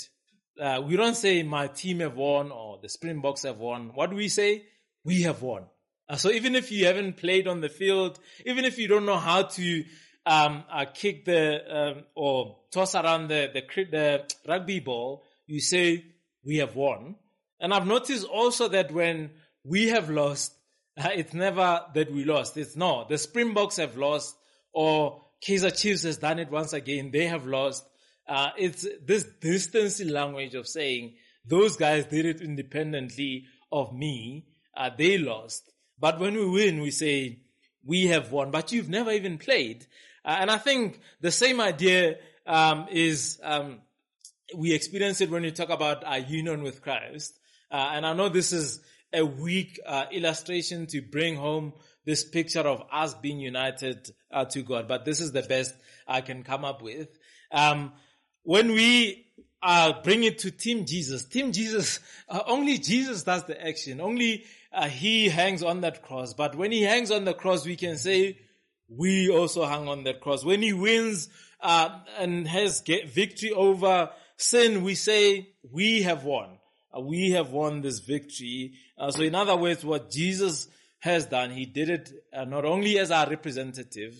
uh, 0.60 0.82
we 0.82 0.95
don't 0.95 1.15
say 1.15 1.43
my 1.43 1.67
team 1.67 1.99
have 1.99 2.15
won 2.15 2.51
or 2.51 2.80
the 2.82 2.89
Springboks 2.89 3.43
have 3.43 3.58
won. 3.58 3.91
What 3.93 4.10
do 4.10 4.15
we 4.15 4.27
say? 4.27 4.63
We 5.03 5.21
have 5.23 5.41
won. 5.41 5.65
Uh, 6.10 6.15
so 6.15 6.32
even 6.32 6.56
if 6.56 6.71
you 6.71 6.86
haven't 6.86 7.17
played 7.17 7.47
on 7.47 7.62
the 7.62 7.69
field, 7.69 8.19
even 8.45 8.65
if 8.65 8.77
you 8.77 8.88
don't 8.88 9.06
know 9.06 9.17
how 9.17 9.43
to 9.43 9.84
um, 10.27 10.65
uh, 10.69 10.85
kick 10.93 11.23
the 11.25 11.61
um, 11.69 12.03
or 12.13 12.57
toss 12.71 12.95
around 12.95 13.29
the, 13.29 13.49
the 13.53 13.85
the 13.89 14.25
rugby 14.47 14.81
ball, 14.81 15.23
you 15.45 15.61
say 15.61 16.05
we 16.43 16.57
have 16.57 16.75
won. 16.75 17.15
And 17.59 17.73
I've 17.73 17.87
noticed 17.87 18.25
also 18.25 18.67
that 18.67 18.91
when 18.91 19.31
we 19.63 19.87
have 19.87 20.09
lost, 20.09 20.53
uh, 20.97 21.09
it's 21.15 21.33
never 21.33 21.81
that 21.93 22.11
we 22.11 22.25
lost. 22.25 22.57
It's 22.57 22.75
no, 22.75 23.05
the 23.07 23.17
Springboks 23.17 23.77
have 23.77 23.97
lost 23.97 24.35
or 24.73 25.21
Kaizer 25.45 25.75
Chiefs 25.75 26.03
has 26.03 26.17
done 26.17 26.39
it 26.39 26.51
once 26.51 26.73
again. 26.73 27.09
They 27.11 27.27
have 27.27 27.45
lost. 27.45 27.85
Uh, 28.27 28.49
it's 28.57 28.85
this 29.05 29.23
distancing 29.39 30.09
language 30.09 30.55
of 30.55 30.67
saying 30.67 31.15
those 31.45 31.77
guys 31.77 32.05
did 32.05 32.25
it 32.25 32.41
independently 32.41 33.45
of 33.71 33.93
me. 33.93 34.45
Uh, 34.75 34.89
they 34.95 35.17
lost. 35.17 35.71
But 35.97 36.19
when 36.19 36.35
we 36.35 36.45
win, 36.45 36.81
we 36.81 36.91
say 36.91 37.39
we 37.85 38.07
have 38.07 38.31
won, 38.33 38.51
but 38.51 38.73
you've 38.73 38.89
never 38.89 39.11
even 39.11 39.37
played. 39.37 39.87
Uh, 40.27 40.35
and 40.41 40.51
I 40.51 40.57
think 40.57 40.99
the 41.21 41.31
same 41.31 41.61
idea 41.61 42.17
um, 42.45 42.87
is 42.91 43.39
um, 43.41 43.79
we 44.53 44.73
experience 44.73 45.21
it 45.21 45.31
when 45.31 45.43
we 45.43 45.51
talk 45.51 45.69
about 45.69 46.03
our 46.03 46.19
union 46.19 46.63
with 46.63 46.81
Christ. 46.81 47.39
Uh, 47.71 47.91
and 47.93 48.05
I 48.05 48.11
know 48.11 48.27
this 48.27 48.51
is 48.51 48.81
a 49.13 49.25
weak 49.25 49.79
uh, 49.85 50.05
illustration 50.11 50.85
to 50.87 51.01
bring 51.01 51.37
home 51.37 51.71
this 52.03 52.25
picture 52.25 52.59
of 52.61 52.83
us 52.91 53.13
being 53.13 53.39
united 53.39 54.11
uh, 54.29 54.43
to 54.45 54.63
God, 54.63 54.89
but 54.89 55.05
this 55.05 55.21
is 55.21 55.31
the 55.31 55.43
best 55.43 55.73
I 56.05 56.19
can 56.19 56.43
come 56.43 56.65
up 56.65 56.81
with. 56.81 57.07
Um, 57.49 57.93
when 58.43 58.73
we 58.73 59.27
uh, 59.63 59.93
bring 60.03 60.25
it 60.25 60.39
to 60.39 60.51
Team 60.51 60.85
Jesus, 60.85 61.23
Team 61.23 61.53
Jesus, 61.53 62.01
uh, 62.29 62.41
only 62.47 62.79
Jesus 62.79 63.23
does 63.23 63.45
the 63.45 63.65
action. 63.65 64.01
Only 64.01 64.43
He 64.89 65.29
hangs 65.29 65.63
on 65.63 65.81
that 65.81 66.01
cross. 66.01 66.33
But 66.33 66.55
when 66.55 66.73
He 66.73 66.83
hangs 66.83 67.11
on 67.11 67.23
the 67.23 67.33
cross, 67.33 67.65
we 67.65 67.77
can 67.77 67.97
say, 67.97 68.39
we 68.89 69.30
also 69.30 69.65
hang 69.65 69.88
on 69.88 70.04
that 70.04 70.21
cross. 70.21 70.43
When 70.43 70.62
He 70.62 70.73
wins 70.73 71.30
uh, 71.62 72.00
and 72.17 72.47
has 72.47 72.82
victory 72.82 73.52
over 73.52 74.10
sin, 74.38 74.84
we 74.84 74.95
say, 74.95 75.50
we 75.71 76.04
have 76.04 76.23
won. 76.23 76.58
Uh, 76.95 77.02
we 77.02 77.32
have 77.32 77.52
won 77.52 77.82
this 77.82 78.00
victory. 78.00 78.73
Uh, 78.97 79.12
so 79.12 79.23
in 79.23 79.36
other 79.36 79.58
words, 79.58 79.84
what 79.84 80.10
Jesus 80.10 80.67
has 81.00 81.26
done, 81.26 81.52
He 81.52 81.65
did 81.65 81.89
it 81.89 82.12
not 82.34 82.65
only 82.65 82.97
as 82.97 83.12
our 83.12 83.30
representative, 83.30 84.15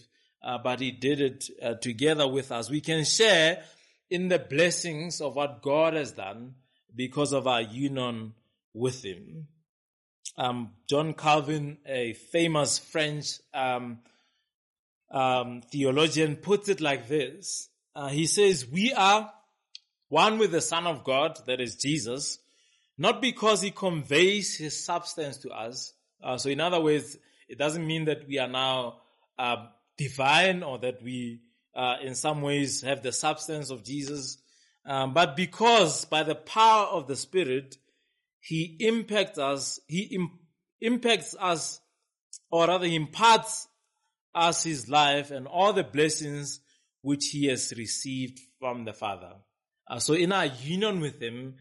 but 0.64 0.80
He 0.80 0.92
did 0.92 1.22
it 1.22 1.82
together 1.82 2.28
with 2.28 2.52
us. 2.52 2.70
We 2.70 2.82
can 2.82 3.04
share 3.04 3.64
in 4.10 4.28
the 4.28 4.40
blessings 4.40 5.20
of 5.22 5.36
what 5.36 5.62
God 5.62 5.94
has 5.94 6.12
done 6.12 6.56
because 6.96 7.34
of 7.34 7.48
our 7.48 7.62
union 7.62 8.34
with 8.74 9.04
Him. 9.04 9.48
Um, 10.38 10.72
John 10.88 11.14
Calvin, 11.14 11.80
a 11.86 12.14
famous 12.14 12.78
French 12.78 13.40
um, 13.54 14.00
um, 15.12 15.62
theologian, 15.72 16.36
puts 16.36 16.70
it 16.70 16.82
like 16.82 17.08
this. 17.08 17.70
Uh, 17.96 18.10
he 18.10 18.28
says, 18.28 18.68
We 18.68 18.94
are 18.94 19.32
one 20.10 20.38
with 20.38 20.52
the 20.52 20.62
Son 20.62 20.88
of 20.88 21.04
God, 21.04 21.40
that 21.48 21.60
is 21.60 21.76
Jesus, 21.76 22.40
not 22.98 23.22
because 23.22 23.62
He 23.62 23.72
conveys 23.72 24.58
His 24.58 24.84
substance 24.84 25.38
to 25.38 25.50
us. 25.50 25.94
Uh, 26.24 26.38
so, 26.38 26.50
in 26.50 26.60
other 26.60 26.82
words, 26.82 27.18
it 27.48 27.58
doesn't 27.58 27.86
mean 27.86 28.06
that 28.06 28.28
we 28.28 28.40
are 28.40 28.48
now 28.48 29.02
uh, 29.38 29.68
divine 29.98 30.64
or 30.64 30.80
that 30.80 31.02
we 31.04 31.42
uh, 31.76 31.98
in 32.02 32.16
some 32.16 32.42
ways 32.42 32.82
have 32.82 33.04
the 33.04 33.12
substance 33.12 33.70
of 33.70 33.84
Jesus, 33.84 34.38
um, 34.86 35.14
but 35.14 35.36
because 35.36 36.06
by 36.06 36.24
the 36.24 36.36
power 36.36 36.86
of 36.88 37.08
the 37.08 37.16
Spirit, 37.16 37.78
He 38.40 38.78
impacts 38.80 39.38
us, 39.38 39.80
He 39.88 40.04
Im- 40.04 40.40
impacts 40.82 41.36
us, 41.40 41.80
or 42.50 42.68
rather, 42.68 42.88
He 42.88 42.96
imparts 42.96 43.67
us 44.38 44.64
His 44.64 44.90
life 44.90 45.32
and 45.32 45.48
all 45.48 45.74
the 45.74 45.84
blessings 45.84 46.60
which 47.02 47.28
He 47.28 47.48
has 47.48 47.74
received 47.78 48.40
from 48.60 48.86
the 48.86 48.94
Father. 48.94 49.34
Uh, 49.90 50.00
so, 50.00 50.14
in 50.14 50.32
our 50.32 50.46
union 50.46 51.00
with 51.00 51.22
Him, 51.22 51.56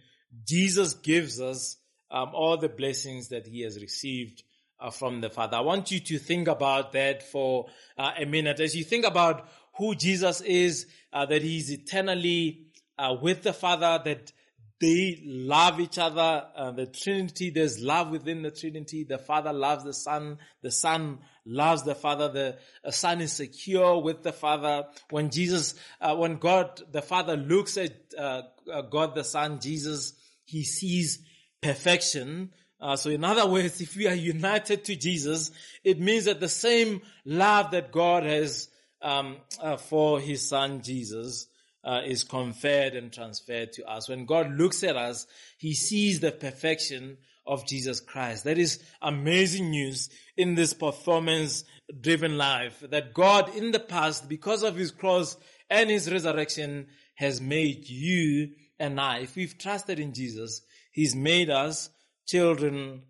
Jesus 0.44 0.94
gives 0.94 1.40
us 1.40 1.76
um, 2.10 2.30
all 2.34 2.56
the 2.56 2.68
blessings 2.68 3.28
that 3.28 3.46
He 3.46 3.62
has 3.62 3.80
received 3.80 4.42
uh, 4.80 4.90
from 4.90 5.20
the 5.20 5.30
Father. 5.30 5.56
I 5.56 5.60
want 5.60 5.90
you 5.90 6.00
to 6.00 6.18
think 6.18 6.48
about 6.48 6.92
that 6.92 7.22
for 7.22 7.66
uh, 7.96 8.12
a 8.18 8.26
minute. 8.26 8.60
As 8.60 8.74
you 8.74 8.84
think 8.84 9.06
about 9.06 9.48
who 9.76 9.94
Jesus 9.94 10.40
is, 10.40 10.86
uh, 11.12 11.26
that 11.26 11.42
he's 11.42 11.70
eternally 11.70 12.66
uh, 12.98 13.14
with 13.20 13.42
the 13.42 13.52
Father, 13.52 14.00
that 14.04 14.32
they 14.80 15.22
love 15.24 15.80
each 15.80 15.98
other, 15.98 16.44
uh, 16.54 16.70
the 16.72 16.86
Trinity, 16.86 17.50
there's 17.50 17.80
love 17.80 18.10
within 18.10 18.42
the 18.42 18.50
Trinity. 18.50 19.04
The 19.04 19.18
Father 19.18 19.52
loves 19.52 19.84
the 19.84 19.94
Son, 19.94 20.38
the 20.62 20.70
Son 20.70 21.18
loves 21.46 21.84
the 21.84 21.94
Father, 21.94 22.28
the 22.28 22.58
uh, 22.84 22.90
Son 22.90 23.20
is 23.20 23.32
secure 23.32 24.02
with 24.02 24.22
the 24.22 24.32
Father. 24.32 24.86
When 25.10 25.30
Jesus, 25.30 25.74
uh, 26.00 26.16
when 26.16 26.36
God, 26.36 26.82
the 26.92 27.02
Father 27.02 27.36
looks 27.36 27.76
at 27.76 27.92
uh, 28.18 28.42
God 28.90 29.14
the 29.14 29.24
Son, 29.24 29.60
Jesus, 29.60 30.14
he 30.44 30.64
sees 30.64 31.20
perfection. 31.62 32.50
Uh, 32.80 32.96
so 32.96 33.10
in 33.10 33.24
other 33.24 33.46
words, 33.50 33.80
if 33.80 33.96
we 33.96 34.06
are 34.06 34.14
united 34.14 34.84
to 34.84 34.96
Jesus, 34.96 35.50
it 35.84 36.00
means 36.00 36.24
that 36.24 36.40
the 36.40 36.48
same 36.48 37.00
love 37.24 37.70
that 37.70 37.92
God 37.92 38.24
has 38.24 38.68
um, 39.02 39.36
uh, 39.60 39.76
for 39.76 40.20
his 40.20 40.48
son 40.48 40.82
Jesus 40.82 41.46
uh, 41.84 42.00
is 42.04 42.24
conferred 42.24 42.94
and 42.94 43.12
transferred 43.12 43.72
to 43.74 43.88
us. 43.88 44.08
When 44.08 44.26
God 44.26 44.50
looks 44.52 44.82
at 44.82 44.96
us, 44.96 45.26
he 45.58 45.74
sees 45.74 46.20
the 46.20 46.32
perfection 46.32 47.18
of 47.46 47.66
Jesus 47.66 48.00
Christ. 48.00 48.44
That 48.44 48.58
is 48.58 48.82
amazing 49.00 49.70
news 49.70 50.10
in 50.36 50.54
this 50.54 50.74
performance 50.74 51.64
driven 52.00 52.36
life 52.36 52.82
that 52.90 53.14
God 53.14 53.54
in 53.54 53.72
the 53.72 53.80
past, 53.80 54.28
because 54.28 54.62
of 54.62 54.76
his 54.76 54.90
cross 54.90 55.36
and 55.70 55.90
his 55.90 56.10
resurrection, 56.10 56.86
has 57.14 57.40
made 57.40 57.88
you 57.88 58.50
and 58.78 59.00
I, 59.00 59.20
if 59.20 59.36
we've 59.36 59.56
trusted 59.56 59.98
in 59.98 60.12
Jesus, 60.12 60.60
he's 60.92 61.16
made 61.16 61.48
us 61.48 61.88
children 62.26 63.04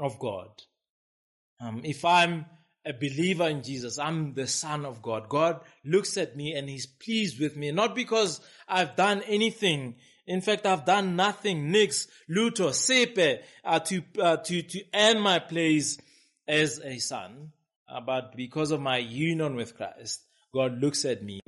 of 0.00 0.18
God. 0.18 0.48
Um, 1.60 1.82
if 1.84 2.04
I'm 2.04 2.46
a 2.84 2.92
believer 2.92 3.48
in 3.48 3.62
Jesus. 3.62 3.98
I'm 3.98 4.34
the 4.34 4.46
son 4.46 4.84
of 4.84 5.02
God. 5.02 5.28
God 5.28 5.60
looks 5.84 6.16
at 6.16 6.36
me 6.36 6.54
and 6.54 6.68
he's 6.68 6.86
pleased 6.86 7.40
with 7.40 7.56
me, 7.56 7.70
not 7.70 7.94
because 7.94 8.40
I've 8.68 8.96
done 8.96 9.22
anything. 9.26 9.96
In 10.26 10.40
fact, 10.40 10.66
I've 10.66 10.84
done 10.84 11.16
nothing, 11.16 11.70
nix, 11.72 12.06
luto, 12.30 12.72
sepe, 12.72 13.40
uh, 13.64 13.80
to, 13.80 14.02
uh, 14.20 14.36
to, 14.36 14.62
to 14.62 14.84
earn 14.94 15.20
my 15.20 15.40
place 15.40 15.98
as 16.46 16.78
a 16.78 16.98
son. 16.98 17.52
Uh, 17.88 18.00
but 18.00 18.36
because 18.36 18.70
of 18.70 18.80
my 18.80 18.98
union 18.98 19.56
with 19.56 19.76
Christ, 19.76 20.22
God 20.54 20.80
looks 20.80 21.04
at 21.04 21.22
me 21.22 21.40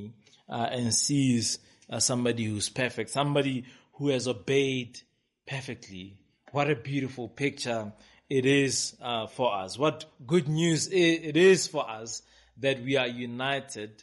uh, 0.48 0.68
and 0.70 0.92
sees 0.92 1.58
uh, 1.88 2.00
somebody 2.00 2.44
who's 2.44 2.68
perfect, 2.68 3.10
somebody 3.10 3.64
who 3.94 4.08
has 4.08 4.26
obeyed 4.26 4.98
perfectly. 5.46 6.18
What 6.50 6.68
a 6.68 6.76
beautiful 6.76 7.28
picture 7.28 7.92
it 8.28 8.44
is 8.44 8.96
uh, 9.00 9.28
for 9.28 9.54
us. 9.54 9.78
What 9.78 10.04
good 10.26 10.48
news 10.48 10.88
it 10.88 11.36
is 11.36 11.68
for 11.68 11.88
us 11.88 12.22
that 12.58 12.82
we 12.82 12.96
are 12.96 13.06
united 13.06 14.02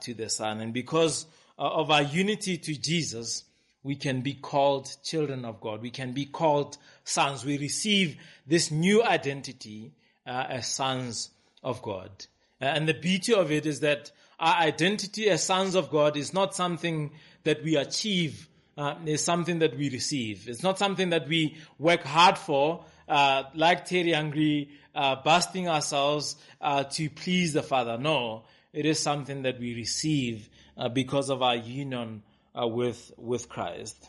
to 0.00 0.14
the 0.14 0.30
Son. 0.30 0.60
And 0.60 0.72
because 0.72 1.26
of 1.58 1.90
our 1.90 2.02
unity 2.02 2.56
to 2.58 2.74
Jesus, 2.74 3.44
we 3.86 3.94
can 3.94 4.20
be 4.20 4.34
called 4.34 4.90
children 5.04 5.44
of 5.44 5.60
God. 5.60 5.80
We 5.80 5.90
can 5.90 6.12
be 6.12 6.26
called 6.26 6.76
sons. 7.04 7.44
We 7.44 7.56
receive 7.56 8.16
this 8.44 8.72
new 8.72 9.04
identity 9.04 9.92
uh, 10.26 10.44
as 10.48 10.66
sons 10.66 11.30
of 11.62 11.80
God. 11.82 12.10
And 12.60 12.88
the 12.88 12.94
beauty 12.94 13.32
of 13.32 13.52
it 13.52 13.64
is 13.64 13.80
that 13.80 14.10
our 14.40 14.56
identity 14.56 15.30
as 15.30 15.44
sons 15.44 15.76
of 15.76 15.88
God 15.88 16.16
is 16.16 16.34
not 16.34 16.52
something 16.52 17.12
that 17.44 17.62
we 17.62 17.76
achieve, 17.76 18.48
uh, 18.76 18.96
it's 19.04 19.22
something 19.22 19.60
that 19.60 19.76
we 19.76 19.88
receive. 19.88 20.48
It's 20.48 20.64
not 20.64 20.80
something 20.80 21.10
that 21.10 21.28
we 21.28 21.56
work 21.78 22.02
hard 22.02 22.38
for, 22.38 22.84
uh, 23.08 23.44
like 23.54 23.86
Thierry 23.86 24.12
Henry, 24.12 24.68
uh, 24.96 25.14
busting 25.22 25.68
ourselves 25.68 26.34
uh, 26.60 26.82
to 26.84 27.08
please 27.08 27.52
the 27.52 27.62
Father. 27.62 27.98
No, 27.98 28.46
it 28.72 28.84
is 28.84 28.98
something 28.98 29.42
that 29.42 29.60
we 29.60 29.76
receive 29.76 30.48
uh, 30.76 30.88
because 30.88 31.30
of 31.30 31.40
our 31.40 31.54
union 31.54 32.24
uh, 32.58 32.66
with 32.66 33.12
with 33.16 33.48
Christ. 33.48 34.08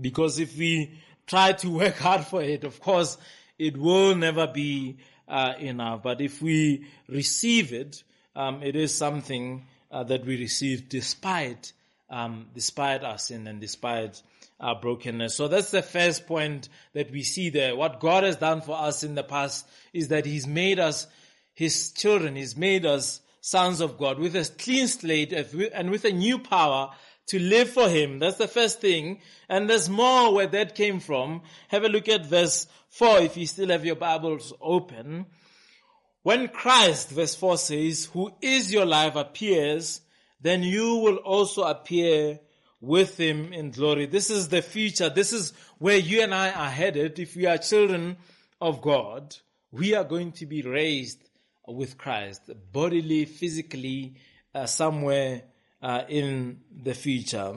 Because 0.00 0.38
if 0.38 0.56
we 0.56 0.98
try 1.26 1.52
to 1.52 1.70
work 1.78 1.96
hard 1.96 2.24
for 2.24 2.42
it, 2.42 2.64
of 2.64 2.80
course, 2.80 3.18
it 3.58 3.76
will 3.76 4.14
never 4.14 4.46
be 4.46 4.98
uh, 5.28 5.54
enough. 5.58 6.02
But 6.02 6.20
if 6.20 6.42
we 6.42 6.86
receive 7.08 7.72
it, 7.72 8.02
um, 8.34 8.62
it 8.62 8.76
is 8.76 8.94
something 8.94 9.66
uh, 9.90 10.04
that 10.04 10.24
we 10.24 10.38
receive 10.38 10.88
despite 10.88 11.72
um, 12.12 12.46
despite 12.54 13.02
our 13.02 13.16
sin 13.16 13.46
and 13.46 13.58
despite 13.60 14.22
our 14.60 14.78
brokenness. 14.78 15.34
So 15.34 15.48
that's 15.48 15.70
the 15.70 15.82
first 15.82 16.26
point 16.26 16.68
that 16.92 17.10
we 17.10 17.22
see 17.22 17.48
there. 17.48 17.74
What 17.74 18.00
God 18.00 18.22
has 18.22 18.36
done 18.36 18.60
for 18.60 18.78
us 18.78 19.02
in 19.02 19.14
the 19.14 19.24
past 19.24 19.66
is 19.94 20.08
that 20.08 20.26
He's 20.26 20.46
made 20.46 20.78
us 20.78 21.06
His 21.54 21.90
children. 21.92 22.36
He's 22.36 22.56
made 22.56 22.84
us 22.84 23.22
sons 23.40 23.80
of 23.80 23.98
God 23.98 24.18
with 24.18 24.36
a 24.36 24.48
clean 24.58 24.86
slate 24.86 25.32
and 25.32 25.90
with 25.90 26.04
a 26.04 26.12
new 26.12 26.38
power 26.38 26.90
to 27.26 27.38
live 27.38 27.70
for 27.70 27.88
Him. 27.88 28.18
That's 28.18 28.38
the 28.38 28.48
first 28.48 28.80
thing. 28.80 29.20
And 29.48 29.68
there's 29.68 29.88
more 29.88 30.34
where 30.34 30.46
that 30.48 30.74
came 30.74 31.00
from. 31.00 31.42
Have 31.68 31.84
a 31.84 31.88
look 31.88 32.08
at 32.08 32.26
verse 32.26 32.66
4 32.90 33.20
if 33.20 33.36
you 33.36 33.46
still 33.46 33.68
have 33.68 33.84
your 33.84 33.96
Bibles 33.96 34.52
open. 34.60 35.26
When 36.22 36.48
Christ, 36.48 37.10
verse 37.10 37.34
4 37.34 37.56
says, 37.56 38.04
who 38.12 38.32
is 38.40 38.72
your 38.72 38.86
life 38.86 39.16
appears, 39.16 40.00
then 40.40 40.62
you 40.62 40.96
will 40.96 41.16
also 41.16 41.62
appear 41.62 42.38
with 42.80 43.16
him 43.18 43.52
in 43.52 43.70
glory. 43.70 44.06
This 44.06 44.28
is 44.28 44.48
the 44.48 44.60
future. 44.60 45.08
This 45.08 45.32
is 45.32 45.52
where 45.78 45.96
you 45.96 46.20
and 46.20 46.34
I 46.34 46.50
are 46.50 46.68
headed. 46.68 47.18
If 47.18 47.36
we 47.36 47.46
are 47.46 47.58
children 47.58 48.16
of 48.60 48.82
God, 48.82 49.36
we 49.70 49.94
are 49.94 50.04
going 50.04 50.32
to 50.32 50.46
be 50.46 50.62
raised 50.62 51.18
with 51.66 51.96
Christ, 51.96 52.50
bodily, 52.72 53.24
physically, 53.24 54.16
uh, 54.54 54.66
somewhere 54.66 55.42
uh, 55.82 56.04
in 56.08 56.60
the 56.82 56.94
future. 56.94 57.54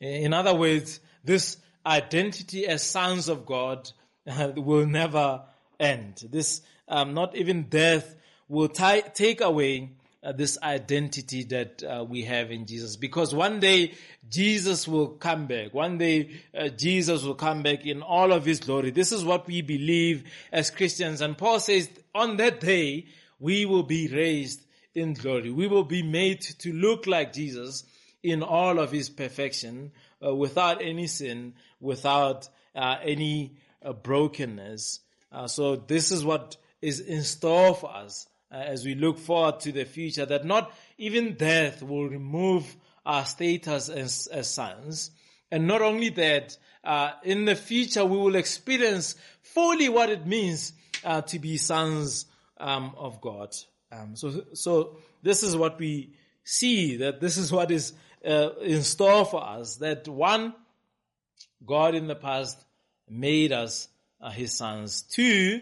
In 0.00 0.32
other 0.32 0.54
words, 0.54 1.00
this 1.24 1.56
identity 1.86 2.66
as 2.66 2.82
sons 2.82 3.28
of 3.28 3.46
God 3.46 3.90
uh, 4.26 4.52
will 4.56 4.86
never 4.86 5.42
end. 5.80 6.22
This, 6.30 6.60
um, 6.88 7.14
not 7.14 7.36
even 7.36 7.64
death 7.64 8.14
will 8.48 8.68
t- 8.68 9.02
take 9.14 9.40
away 9.40 9.92
uh, 10.22 10.32
this 10.32 10.58
identity 10.62 11.42
that 11.44 11.82
uh, 11.82 12.04
we 12.08 12.22
have 12.22 12.50
in 12.50 12.66
Jesus. 12.66 12.96
Because 12.96 13.34
one 13.34 13.58
day 13.58 13.94
Jesus 14.28 14.86
will 14.86 15.08
come 15.08 15.46
back. 15.46 15.74
One 15.74 15.98
day 15.98 16.30
uh, 16.56 16.68
Jesus 16.68 17.24
will 17.24 17.34
come 17.34 17.62
back 17.62 17.86
in 17.86 18.02
all 18.02 18.32
of 18.32 18.44
his 18.44 18.60
glory. 18.60 18.90
This 18.90 19.10
is 19.10 19.24
what 19.24 19.46
we 19.46 19.62
believe 19.62 20.24
as 20.52 20.70
Christians. 20.70 21.20
And 21.20 21.36
Paul 21.36 21.58
says 21.58 21.90
on 22.14 22.36
that 22.36 22.60
day, 22.60 23.06
we 23.40 23.66
will 23.66 23.82
be 23.82 24.06
raised 24.06 24.62
in 24.94 25.14
glory. 25.14 25.50
We 25.50 25.68
will 25.68 25.84
be 25.84 26.02
made 26.02 26.40
to 26.40 26.72
look 26.72 27.06
like 27.06 27.32
Jesus 27.32 27.84
in 28.22 28.42
all 28.42 28.78
of 28.78 28.92
his 28.92 29.10
perfection, 29.10 29.92
uh, 30.24 30.34
without 30.34 30.80
any 30.80 31.06
sin, 31.06 31.54
without 31.80 32.48
uh, 32.74 32.96
any 33.02 33.56
uh, 33.84 33.92
brokenness. 33.92 35.00
so 35.46 35.76
this 35.76 36.12
is 36.12 36.24
what 36.24 36.56
is 36.80 37.00
in 37.00 37.22
store 37.22 37.74
for 37.74 37.94
us 37.94 38.26
uh, 38.52 38.56
as 38.56 38.84
we 38.84 38.94
look 38.94 39.18
forward 39.18 39.60
to 39.60 39.72
the 39.72 39.84
future 39.84 40.26
that 40.26 40.44
not 40.44 40.72
even 40.98 41.34
death 41.34 41.82
will 41.82 42.08
remove 42.08 42.76
our 43.06 43.24
status 43.24 43.88
as, 43.88 44.28
as 44.30 44.48
sons. 44.48 45.10
And 45.50 45.66
not 45.66 45.82
only 45.82 46.10
that, 46.10 46.56
uh, 46.84 47.12
in 47.22 47.44
the 47.44 47.54
future 47.54 48.04
we 48.04 48.16
will 48.16 48.36
experience 48.36 49.14
fully 49.40 49.88
what 49.88 50.10
it 50.10 50.26
means 50.26 50.72
uh, 51.04 51.22
to 51.22 51.38
be 51.38 51.56
sons 51.56 52.26
um, 52.58 52.94
of 52.96 53.20
God. 53.20 53.54
Um, 53.92 54.16
so, 54.16 54.44
so 54.54 54.96
this 55.22 55.42
is 55.42 55.56
what 55.56 55.78
we 55.78 56.14
see 56.44 56.96
that 56.96 57.20
this 57.20 57.36
is 57.36 57.52
what 57.52 57.70
is 57.70 57.92
uh, 58.26 58.50
in 58.62 58.82
store 58.82 59.24
for 59.24 59.44
us. 59.44 59.76
That 59.76 60.08
one, 60.08 60.54
God 61.64 61.94
in 61.94 62.06
the 62.06 62.14
past 62.14 62.64
made 63.08 63.52
us 63.52 63.88
uh, 64.20 64.30
His 64.30 64.52
sons. 64.52 65.02
Two, 65.02 65.60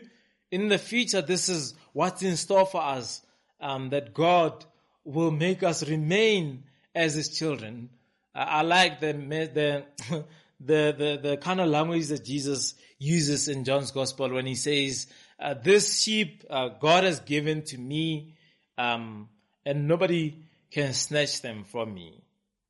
in 0.51 0.69
the 0.69 0.79
future, 0.79 1.23
this 1.23 1.49
is 1.49 1.75
what's 1.93 2.23
in 2.23 2.37
store 2.37 2.67
for 2.67 2.83
us, 2.83 3.21
um, 3.61 3.91
that 3.91 4.15
God 4.15 4.65
will 5.05 5.31
make 5.31 5.63
us 5.63 5.89
remain 5.89 6.65
as 6.95 7.15
His 7.15 7.37
children. 7.37 7.91
I, 8.35 8.43
I 8.43 8.63
like 8.63 9.01
the, 9.01 9.13
the, 9.13 9.85
the, 10.61 10.95
the, 10.97 11.21
the 11.31 11.37
kind 11.39 11.61
of 11.61 11.69
language 11.69 12.09
that 12.09 12.25
Jesus 12.25 12.75
uses 12.99 13.49
in 13.49 13.65
John's 13.65 13.91
gospel 13.91 14.29
when 14.29 14.47
he 14.47 14.55
says, 14.55 15.07
uh, 15.41 15.55
this 15.55 16.01
sheep 16.01 16.45
uh, 16.51 16.69
God 16.69 17.05
has 17.05 17.21
given 17.21 17.63
to 17.65 17.79
me, 17.79 18.35
um, 18.77 19.29
and 19.65 19.89
nobody 19.89 20.37
can 20.71 20.93
snatch 20.93 21.43
them 21.43 21.65
from 21.65 21.95
me. 21.95 22.23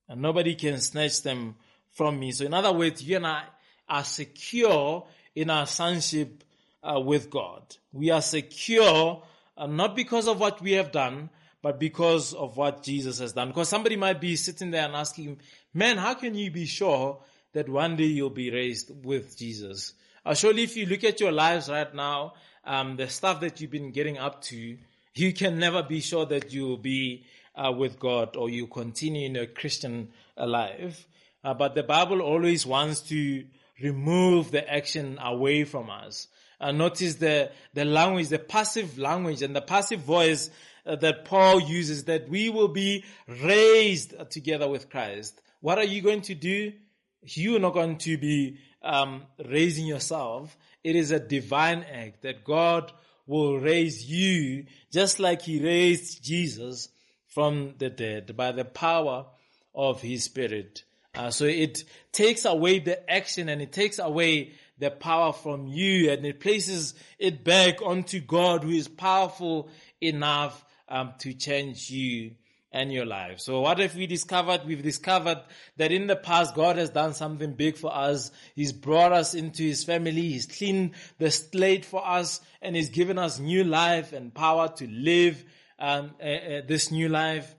And 0.08 0.22
nobody 0.22 0.54
can 0.54 0.80
snatch 0.80 1.22
them 1.22 1.56
from 1.92 2.18
me. 2.18 2.32
So 2.32 2.44
in 2.44 2.54
other 2.54 2.72
words, 2.72 3.02
you 3.02 3.16
and 3.16 3.26
I 3.26 3.44
are 3.88 4.04
secure 4.04 5.06
in 5.34 5.50
our 5.50 5.66
sonship 5.66 6.44
uh, 6.82 7.00
with 7.00 7.30
God. 7.30 7.62
We 7.92 8.10
are 8.10 8.22
secure 8.22 9.22
uh, 9.56 9.66
not 9.66 9.94
because 9.94 10.26
of 10.26 10.40
what 10.40 10.60
we 10.60 10.72
have 10.72 10.92
done, 10.92 11.30
but 11.62 11.78
because 11.78 12.32
of 12.32 12.56
what 12.56 12.82
Jesus 12.82 13.18
has 13.18 13.32
done. 13.32 13.48
Because 13.48 13.68
somebody 13.68 13.96
might 13.96 14.20
be 14.20 14.36
sitting 14.36 14.70
there 14.70 14.84
and 14.84 14.96
asking, 14.96 15.40
man, 15.74 15.98
how 15.98 16.14
can 16.14 16.34
you 16.34 16.50
be 16.50 16.66
sure 16.66 17.20
that 17.52 17.68
one 17.68 17.96
day 17.96 18.04
you'll 18.04 18.30
be 18.30 18.50
raised 18.50 18.90
with 19.04 19.36
Jesus? 19.36 19.92
Uh, 20.24 20.34
surely 20.34 20.62
if 20.62 20.76
you 20.76 20.86
look 20.86 21.04
at 21.04 21.20
your 21.20 21.32
lives 21.32 21.68
right 21.68 21.94
now, 21.94 22.34
um, 22.64 22.96
the 22.96 23.08
stuff 23.08 23.40
that 23.40 23.60
you've 23.60 23.70
been 23.70 23.92
getting 23.92 24.18
up 24.18 24.42
to, 24.42 24.76
you 25.14 25.32
can 25.32 25.58
never 25.58 25.82
be 25.82 26.00
sure 26.00 26.26
that 26.26 26.52
you 26.52 26.66
will 26.66 26.76
be 26.76 27.24
uh, 27.54 27.72
with 27.72 27.98
God 27.98 28.36
or 28.36 28.48
you 28.48 28.66
continue 28.66 29.26
in 29.26 29.36
a 29.36 29.46
Christian 29.46 30.10
life. 30.36 31.06
Uh, 31.42 31.54
but 31.54 31.74
the 31.74 31.82
Bible 31.82 32.20
always 32.20 32.66
wants 32.66 33.00
to 33.00 33.44
remove 33.80 34.50
the 34.50 34.68
action 34.72 35.18
away 35.20 35.64
from 35.64 35.90
us. 35.90 36.28
Uh, 36.60 36.72
notice 36.72 37.14
the, 37.14 37.50
the 37.72 37.84
language, 37.84 38.28
the 38.28 38.38
passive 38.38 38.98
language 38.98 39.40
and 39.40 39.56
the 39.56 39.62
passive 39.62 40.00
voice 40.00 40.50
uh, 40.84 40.96
that 40.96 41.24
Paul 41.24 41.60
uses 41.60 42.04
that 42.04 42.28
we 42.28 42.50
will 42.50 42.68
be 42.68 43.04
raised 43.26 44.14
together 44.30 44.68
with 44.68 44.90
Christ. 44.90 45.40
What 45.60 45.78
are 45.78 45.84
you 45.84 46.02
going 46.02 46.22
to 46.22 46.34
do? 46.34 46.72
You're 47.22 47.60
not 47.60 47.74
going 47.74 47.98
to 47.98 48.16
be 48.16 48.58
um, 48.82 49.22
raising 49.44 49.86
yourself. 49.86 50.56
It 50.82 50.96
is 50.96 51.10
a 51.10 51.20
divine 51.20 51.84
act 51.84 52.22
that 52.22 52.44
God 52.44 52.92
will 53.26 53.58
raise 53.58 54.04
you 54.04 54.66
just 54.90 55.20
like 55.20 55.42
he 55.42 55.62
raised 55.62 56.24
Jesus 56.24 56.88
from 57.28 57.74
the 57.78 57.90
dead 57.90 58.36
by 58.36 58.52
the 58.52 58.64
power 58.64 59.26
of 59.74 60.00
his 60.02 60.24
spirit. 60.24 60.82
Uh, 61.14 61.30
so 61.30 61.44
it 61.44 61.84
takes 62.12 62.44
away 62.44 62.78
the 62.78 63.10
action 63.10 63.48
and 63.48 63.60
it 63.60 63.72
takes 63.72 63.98
away 63.98 64.52
the 64.78 64.90
power 64.90 65.32
from 65.32 65.66
you 65.66 66.10
and 66.10 66.24
it 66.24 66.40
places 66.40 66.94
it 67.18 67.44
back 67.44 67.82
onto 67.82 68.20
God 68.20 68.64
who 68.64 68.70
is 68.70 68.88
powerful 68.88 69.68
enough 70.00 70.64
um, 70.88 71.12
to 71.18 71.34
change 71.34 71.90
you 71.90 72.32
and 72.72 72.92
your 72.92 73.04
life. 73.04 73.40
So 73.40 73.60
what 73.60 73.78
have 73.78 73.96
we 73.96 74.06
discovered? 74.06 74.62
We've 74.64 74.82
discovered 74.82 75.42
that 75.76 75.90
in 75.90 76.06
the 76.06 76.16
past 76.16 76.54
God 76.54 76.76
has 76.76 76.90
done 76.90 77.14
something 77.14 77.54
big 77.54 77.76
for 77.76 77.94
us. 77.94 78.30
He's 78.54 78.72
brought 78.72 79.12
us 79.12 79.34
into 79.34 79.62
His 79.62 79.82
family. 79.82 80.12
He's 80.12 80.46
cleaned 80.46 80.92
the 81.18 81.30
slate 81.30 81.84
for 81.84 82.06
us 82.06 82.40
and 82.62 82.76
He's 82.76 82.90
given 82.90 83.18
us 83.18 83.40
new 83.40 83.64
life 83.64 84.12
and 84.12 84.32
power 84.32 84.68
to 84.76 84.86
live 84.86 85.44
um, 85.78 86.12
uh, 86.22 86.26
uh, 86.26 86.60
this 86.66 86.90
new 86.90 87.08
life. 87.08 87.54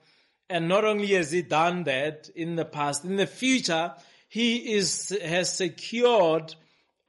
And 0.50 0.68
not 0.68 0.86
only 0.86 1.08
has 1.08 1.32
He 1.32 1.42
done 1.42 1.84
that 1.84 2.30
in 2.36 2.56
the 2.56 2.66
past, 2.66 3.04
in 3.04 3.18
the 3.18 3.28
future, 3.28 3.94
He 4.30 4.74
is 4.76 5.18
has 5.24 5.54
secured 5.54 6.56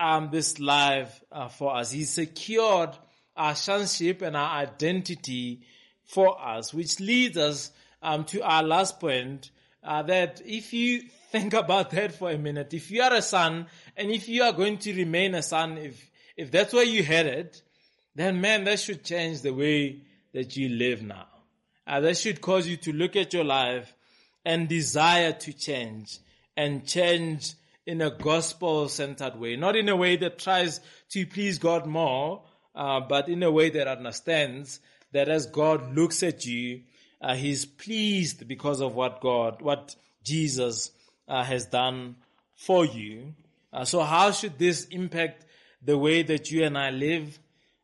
um, 0.00 0.30
this 0.32 0.58
life 0.58 1.22
uh, 1.30 1.48
for 1.48 1.76
us. 1.76 1.92
He 1.92 2.04
secured 2.04 2.90
our 3.36 3.54
sonship 3.54 4.22
and 4.22 4.36
our 4.36 4.50
identity 4.50 5.62
for 6.04 6.40
us, 6.40 6.74
which 6.74 6.98
leads 7.00 7.38
us 7.38 7.70
um, 8.02 8.24
to 8.26 8.42
our 8.42 8.62
last 8.62 9.00
point, 9.00 9.50
uh, 9.82 10.02
that 10.02 10.42
if 10.44 10.72
you 10.72 11.02
think 11.30 11.54
about 11.54 11.90
that 11.90 12.14
for 12.14 12.30
a 12.30 12.38
minute, 12.38 12.74
if 12.74 12.90
you 12.90 13.02
are 13.02 13.14
a 13.14 13.22
son 13.22 13.66
and 13.96 14.10
if 14.10 14.28
you 14.28 14.42
are 14.42 14.52
going 14.52 14.78
to 14.78 14.94
remain 14.94 15.34
a 15.34 15.42
son, 15.42 15.78
if, 15.78 16.10
if 16.36 16.50
that's 16.50 16.72
where 16.72 16.84
you 16.84 17.02
headed, 17.02 17.60
then 18.14 18.40
man, 18.40 18.64
that 18.64 18.78
should 18.78 19.04
change 19.04 19.40
the 19.40 19.54
way 19.54 20.00
that 20.32 20.56
you 20.56 20.68
live 20.68 21.02
now. 21.02 21.26
Uh, 21.86 22.00
that 22.00 22.16
should 22.16 22.40
cause 22.40 22.66
you 22.66 22.76
to 22.76 22.92
look 22.92 23.16
at 23.16 23.32
your 23.32 23.44
life 23.44 23.94
and 24.44 24.68
desire 24.68 25.32
to 25.32 25.52
change 25.52 26.18
and 26.56 26.86
change 26.86 27.54
in 27.86 28.00
a 28.00 28.10
gospel 28.10 28.88
centered 28.88 29.38
way, 29.38 29.56
not 29.56 29.74
in 29.74 29.88
a 29.88 29.96
way 29.96 30.16
that 30.16 30.38
tries 30.38 30.80
to 31.10 31.26
please 31.26 31.58
God 31.58 31.86
more, 31.86 32.42
uh, 32.74 33.00
but 33.00 33.28
in 33.28 33.42
a 33.42 33.50
way 33.50 33.70
that 33.70 33.88
understands 33.88 34.80
that 35.12 35.28
as 35.28 35.46
God 35.46 35.94
looks 35.94 36.22
at 36.22 36.46
you, 36.46 36.82
uh, 37.22 37.34
He's 37.34 37.64
pleased 37.64 38.46
because 38.46 38.80
of 38.80 38.94
what 38.94 39.20
God, 39.20 39.62
what 39.62 39.96
Jesus 40.22 40.90
uh, 41.28 41.42
has 41.44 41.66
done 41.66 42.16
for 42.54 42.84
you. 42.84 43.34
Uh, 43.72 43.84
so 43.84 44.00
how 44.00 44.30
should 44.32 44.58
this 44.58 44.84
impact 44.86 45.46
the 45.80 45.96
way 45.96 46.22
that 46.22 46.50
you 46.50 46.64
and 46.64 46.76
I 46.76 46.90
live? 46.90 47.38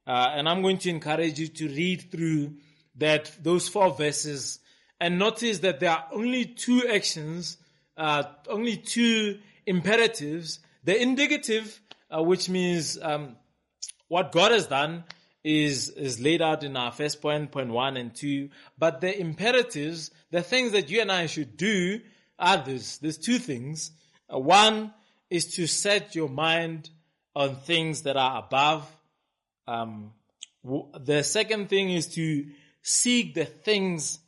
Uh, 0.06 0.32
and 0.34 0.48
I'm 0.48 0.62
going 0.62 0.78
to 0.78 0.90
encourage 0.90 1.38
you 1.38 1.48
to 1.48 1.68
read 1.68 2.10
through 2.10 2.54
that, 2.96 3.32
those 3.42 3.68
four 3.68 3.94
verses 3.94 4.60
and 5.00 5.18
notice 5.18 5.60
that 5.60 5.80
there 5.80 5.90
are 5.90 6.06
only 6.12 6.44
two 6.44 6.88
actions, 6.88 7.58
uh, 7.96 8.24
only 8.48 8.76
two 8.76 9.38
imperatives. 9.66 10.60
The 10.84 11.00
indicative, 11.00 11.80
uh, 12.10 12.22
which 12.22 12.48
means 12.48 12.98
um, 13.00 13.36
what 14.08 14.32
God 14.32 14.52
has 14.52 14.66
done, 14.66 15.04
is 15.48 15.88
is 15.88 16.20
laid 16.20 16.42
out 16.42 16.62
in 16.62 16.76
our 16.76 16.92
first 16.92 17.22
point, 17.22 17.50
point 17.50 17.70
one 17.70 17.96
and 17.96 18.14
two. 18.14 18.50
But 18.78 19.00
the 19.00 19.18
imperatives, 19.18 20.10
the 20.30 20.42
things 20.42 20.72
that 20.72 20.90
you 20.90 21.00
and 21.00 21.10
I 21.10 21.24
should 21.26 21.56
do, 21.56 22.00
are 22.38 22.62
this. 22.62 22.98
There's 22.98 23.16
two 23.16 23.38
things. 23.38 23.92
One 24.28 24.92
is 25.30 25.54
to 25.54 25.66
set 25.66 26.14
your 26.14 26.28
mind 26.28 26.90
on 27.34 27.56
things 27.56 28.02
that 28.02 28.16
are 28.16 28.40
above. 28.44 28.86
Um, 29.66 30.12
the 31.00 31.22
second 31.22 31.70
thing 31.70 31.90
is 31.90 32.08
to 32.14 32.44
seek 32.82 33.34
the 33.34 33.46
things 33.46 34.18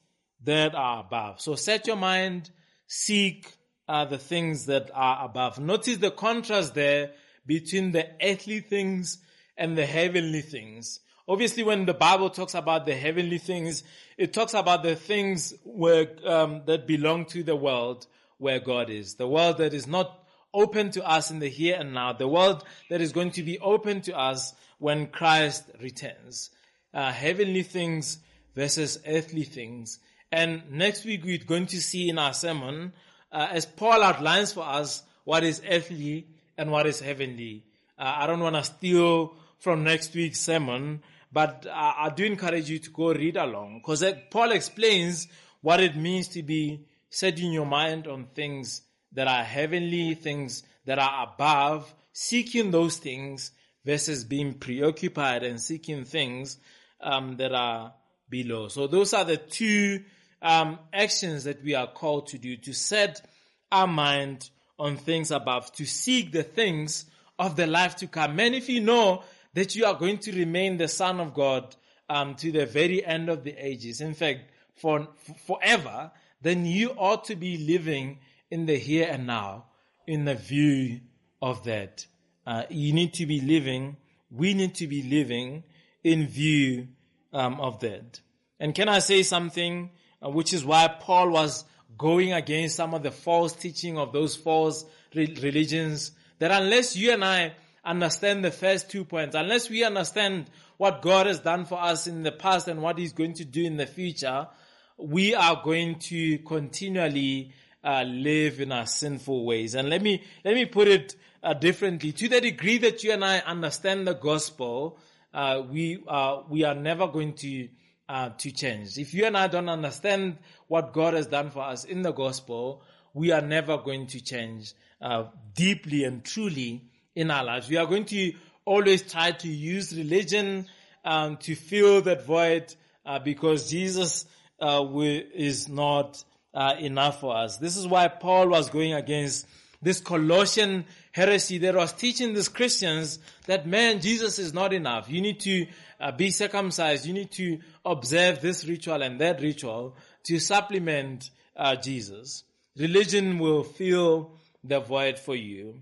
that 0.45 0.75
are 0.75 1.01
above. 1.01 1.43
So 1.43 1.55
set 1.55 1.87
your 1.87 1.97
mind, 1.97 2.51
seek 2.87 3.53
uh, 3.87 4.07
the 4.07 4.19
things 4.19 4.67
that 4.67 4.91
are 4.95 5.27
above. 5.27 5.59
Notice 5.59 5.99
the 5.99 6.11
contrast 6.11 6.75
there 6.75 7.11
between 7.45 7.93
the 7.93 8.07
earthly 8.23 8.61
things 8.61 9.19
and 9.57 9.77
the 9.77 9.85
heavenly 9.85 10.41
things. 10.41 11.01
Obviously, 11.31 11.63
when 11.63 11.87
the 11.87 11.95
Bible 11.95 12.29
talks 12.29 12.57
about 12.57 12.87
the 12.87 12.95
heavenly 12.97 13.39
things, 13.39 13.85
it 14.19 14.33
talks 14.33 14.53
about 14.53 14.83
the 14.83 14.97
things 14.97 15.55
where 15.63 16.09
um, 16.27 16.63
that 16.67 16.89
belong 16.89 17.25
to 17.27 17.45
the 17.45 17.55
world 17.55 18.09
where 18.39 18.59
God 18.59 18.91
is, 18.91 19.15
the 19.15 19.29
world 19.29 19.59
that 19.59 19.73
is 19.73 19.87
not 19.87 20.27
open 20.53 20.91
to 20.91 21.09
us 21.09 21.31
in 21.31 21.39
the 21.39 21.47
here 21.47 21.77
and 21.79 21.95
now, 21.95 22.13
the 22.13 22.27
world 22.27 22.65
that 22.89 23.01
is 23.01 23.13
going 23.13 23.31
to 23.31 23.45
be 23.45 23.61
open 23.61 24.01
to 24.01 24.19
us 24.19 24.55
when 24.81 25.07
Christ 25.07 25.63
returns. 25.81 26.51
Uh, 26.93 27.13
heavenly 27.13 27.63
things 27.63 28.19
versus 28.57 28.99
earthly 29.07 29.45
things. 29.45 30.01
And 30.33 30.69
next 30.69 31.05
week 31.05 31.25
we're 31.25 31.39
going 31.39 31.67
to 31.67 31.81
see 31.81 32.09
in 32.09 32.19
our 32.19 32.35
sermon, 32.35 32.93
uh, 33.31 33.47
as 33.53 33.67
Paul 33.67 34.03
outlines 34.03 34.53
for 34.53 34.67
us 34.67 35.05
what 35.23 35.45
is 35.45 35.63
earthly 35.71 36.27
and 36.59 36.73
what 36.73 36.89
is 36.89 36.99
heavenly. 36.99 37.63
Uh, 37.97 38.15
I 38.17 38.27
don't 38.27 38.41
want 38.41 38.57
to 38.57 38.65
steal 38.65 39.35
from 39.61 39.85
next 39.85 40.13
week's 40.15 40.41
sermon, 40.41 41.03
but 41.33 41.67
I, 41.71 42.07
I 42.07 42.11
do 42.11 42.25
encourage 42.25 42.69
you 42.69 42.79
to 42.79 42.91
go 42.91 43.13
read 43.13 43.37
along 43.37 43.79
because 43.79 44.05
Paul 44.31 44.53
explains 44.53 45.29
what 45.61 45.81
it 45.81 45.97
means 45.97 46.29
to 46.29 46.43
be 46.43 46.87
setting 47.11 47.53
your 47.53 47.67
mind 47.67 48.07
on 48.07 48.27
things 48.35 48.83
that 49.13 49.27
are 49.27 49.45
heavenly, 49.45 50.15
things 50.15 50.63
that 50.87 50.99
are 50.99 51.29
above, 51.33 51.93
seeking 52.13 52.71
those 52.71 52.97
things 52.97 53.53
versus 53.85 54.25
being 54.25 54.55
preoccupied 54.55 55.43
and 55.43 55.61
seeking 55.61 56.05
things 56.05 56.59
um, 57.01 57.37
that 57.37 57.53
are 57.53 57.95
below. 58.29 58.69
So 58.69 58.87
those 58.87 59.13
are 59.15 59.25
the 59.25 59.37
two 59.37 60.05
um, 60.43 60.79
actions 60.93 61.45
that 61.45 61.63
we 61.63 61.75
are 61.75 61.87
called 61.89 62.29
to 62.29 62.39
do 62.39 62.57
to 62.59 62.73
set 62.73 63.27
our 63.73 63.87
mind 63.87 64.51
on 64.79 64.97
things 64.97 65.31
above, 65.31 65.73
to 65.73 65.85
seek 65.85 66.33
the 66.33 66.43
things 66.43 67.05
of 67.39 67.57
the 67.57 67.67
life 67.67 67.97
to 67.97 68.07
come. 68.07 68.39
And 68.41 68.55
if 68.55 68.69
you 68.69 68.81
know 68.81 69.23
that 69.55 69.75
you 69.75 69.85
are 69.85 69.95
going 69.95 70.19
to 70.19 70.33
remain 70.33 70.77
the 70.77 70.89
Son 70.89 71.21
of 71.21 71.35
God 71.35 71.75
um, 72.09 72.35
to 72.37 72.53
the 72.53 72.67
very 72.67 73.05
end 73.05 73.29
of 73.29 73.45
the 73.45 73.55
ages, 73.57 74.01
in 74.01 74.15
fact, 74.15 74.41
for, 74.75 75.09
for 75.25 75.59
forever, 75.59 76.11
then 76.43 76.65
you 76.65 76.91
ought 76.91 77.25
to 77.25 77.37
be 77.37 77.59
living 77.59 78.19
in 78.51 78.67
the 78.67 78.77
here 78.77 79.09
and 79.11 79.27
now 79.27 79.67
in 80.07 80.25
the 80.25 80.35
view 80.35 81.01
of 81.43 81.65
that. 81.65 82.07
Uh, 82.47 82.65
you 82.71 82.93
need 82.93 83.15
to 83.15 83.27
be 83.27 83.41
living, 83.41 83.97
we 84.31 84.55
need 84.55 84.75
to 84.75 84.87
be 84.87 85.03
living 85.03 85.63
in 86.03 86.27
view 86.27 86.89
um, 87.33 87.61
of 87.61 87.81
that. 87.81 88.21
And 88.59 88.75
can 88.75 88.89
I 88.89 88.99
say 88.99 89.23
something 89.23 89.91
uh, 90.25 90.31
which 90.31 90.53
is 90.53 90.65
why 90.65 90.89
Paul 90.89 91.31
was 91.31 91.65
going 92.01 92.33
against 92.33 92.77
some 92.77 92.95
of 92.95 93.03
the 93.03 93.11
false 93.11 93.53
teaching 93.53 93.99
of 93.99 94.13
those 94.13 94.35
false 94.37 94.85
re- 95.15 95.37
religions. 95.43 96.13
That 96.39 96.51
unless 96.51 96.97
you 96.97 97.13
and 97.13 97.25
I 97.25 97.53
understand 97.85 98.45
the 98.45 98.51
first 98.51 98.91
two 98.91 99.05
points, 99.05 99.35
unless 99.35 99.71
we 99.71 99.85
understand 99.85 100.51
what 100.77 101.03
God 101.03 101.27
has 101.27 101.41
done 101.41 101.65
for 101.65 101.81
us 101.81 102.07
in 102.07 102.23
the 102.23 102.33
past 102.33 102.69
and 102.69 102.83
what 102.83 102.99
He's 102.99 103.13
going 103.13 103.35
to 103.35 103.45
do 103.45 103.63
in 103.65 103.77
the 103.77 103.87
future, 103.87 104.49
we 104.97 105.35
are 105.35 105.61
going 105.65 105.99
to 105.99 106.39
continually 106.39 107.53
uh, 107.83 108.03
live 108.03 108.61
in 108.61 108.73
our 108.73 108.87
sinful 108.87 109.45
ways. 109.45 109.75
And 109.75 109.89
let 109.89 110.03
me 110.03 110.23
let 110.45 110.55
me 110.55 110.67
put 110.67 110.89
it 110.89 111.17
uh, 111.43 111.55
differently. 111.55 112.13
To 112.13 112.29
the 112.29 112.41
degree 112.41 112.79
that 112.79 113.03
you 113.03 113.13
and 113.13 113.25
I 113.25 113.39
understand 113.39 114.07
the 114.07 114.15
gospel, 114.15 114.99
uh, 115.33 115.63
we 115.69 116.03
uh, 116.07 116.43
we 116.49 116.65
are 116.65 116.75
never 116.75 117.07
going 117.09 117.35
to 117.35 117.69
uh, 118.09 118.31
to 118.39 118.51
change. 118.51 118.99
If 118.99 119.15
you 119.15 119.25
and 119.25 119.37
I 119.37 119.47
don't 119.47 119.69
understand 119.69 120.39
what 120.69 120.93
God 120.93 121.15
has 121.15 121.27
done 121.27 121.51
for 121.51 121.63
us 121.63 121.85
in 121.85 122.03
the 122.03 122.13
gospel, 122.13 122.83
we 123.15 123.31
are 123.31 123.41
never 123.41 123.79
going 123.79 124.07
to 124.09 124.21
change 124.21 124.75
uh, 125.01 125.25
deeply 125.55 126.05
and 126.05 126.25
truly 126.25 126.90
in 127.15 127.31
our 127.31 127.45
lives. 127.45 127.69
We 127.69 127.77
are 127.77 127.87
going 127.87 128.05
to 128.07 128.33
always 128.65 129.03
try 129.03 129.33
to 129.33 129.49
use 129.49 129.97
religion 129.97 130.67
um, 131.05 131.37
to 131.39 131.55
fill 131.55 132.03
that 132.03 132.25
void 132.25 132.75
uh, 133.05 133.19
because 133.19 133.71
Jesus 133.71 134.27
uh, 134.61 134.87
is 134.95 135.69
not 135.69 136.23
uh, 136.55 136.75
enough 136.79 137.21
for 137.21 137.37
us. 137.37 137.57
This 137.57 137.77
is 137.77 137.87
why 137.87 138.09
Paul 138.09 138.49
was 138.49 138.71
going 138.71 138.93
against 138.93 139.47
this 139.83 140.01
Colossian 140.01 140.85
heresy 141.13 141.59
that 141.59 141.75
was 141.75 141.93
teaching 141.93 142.35
these 142.35 142.49
Christians 142.49 143.19
that 143.47 143.67
man, 143.67 144.01
Jesus 144.01 144.39
is 144.39 144.53
not 144.53 144.73
enough. 144.73 145.11
You 145.11 145.23
need 145.23 145.41
to 145.41 145.67
uh, 145.99 146.13
be 146.13 146.31
circumcised. 146.31 147.07
You 147.07 147.15
need 147.15 147.31
to 147.33 147.59
observe 147.85 148.41
this 148.41 148.67
ritual 148.67 149.03
and 149.03 149.21
that 149.21 149.41
ritual 149.41 149.97
to 150.25 150.39
supplement 150.39 151.31
uh, 151.57 151.77
Jesus. 151.77 152.45
Religion 152.77 153.39
will 153.39 153.65
fill 153.65 154.33
the 154.63 154.81
void 154.81 155.19
for 155.19 155.35
you. 155.35 155.81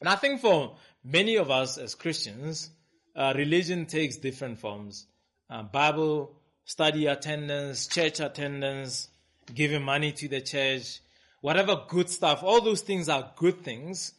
And 0.00 0.08
I 0.08 0.16
think 0.16 0.40
for 0.40 0.76
many 1.04 1.36
of 1.36 1.50
us 1.50 1.78
as 1.78 1.94
Christians, 1.94 2.70
uh, 3.14 3.32
religion 3.36 3.86
takes 3.86 4.16
different 4.16 4.58
forms. 4.58 5.06
Uh, 5.48 5.62
Bible 5.62 6.34
study 6.64 7.06
attendance, 7.06 7.86
church 7.86 8.20
attendance, 8.20 9.08
giving 9.54 9.82
money 9.82 10.12
to 10.12 10.28
the 10.28 10.40
church, 10.40 11.00
whatever 11.40 11.82
good 11.88 12.08
stuff, 12.08 12.42
all 12.42 12.60
those 12.60 12.82
things 12.82 13.08
are 13.08 13.32
good 13.36 13.62
things, 13.62 14.12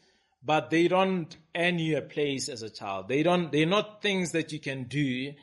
but 0.43 0.69
they 0.69 0.87
don't 0.87 1.37
earn 1.55 1.79
you 1.79 1.97
a 1.97 2.01
place 2.01 2.49
as 2.49 2.61
a 2.61 2.69
child. 2.69 3.07
They 3.07 3.23
don't, 3.23 3.51
they're 3.51 3.65
not 3.65 4.01
things 4.01 4.31
that 4.31 4.51
you 4.51 4.59
can 4.59 4.83
do, 4.83 5.33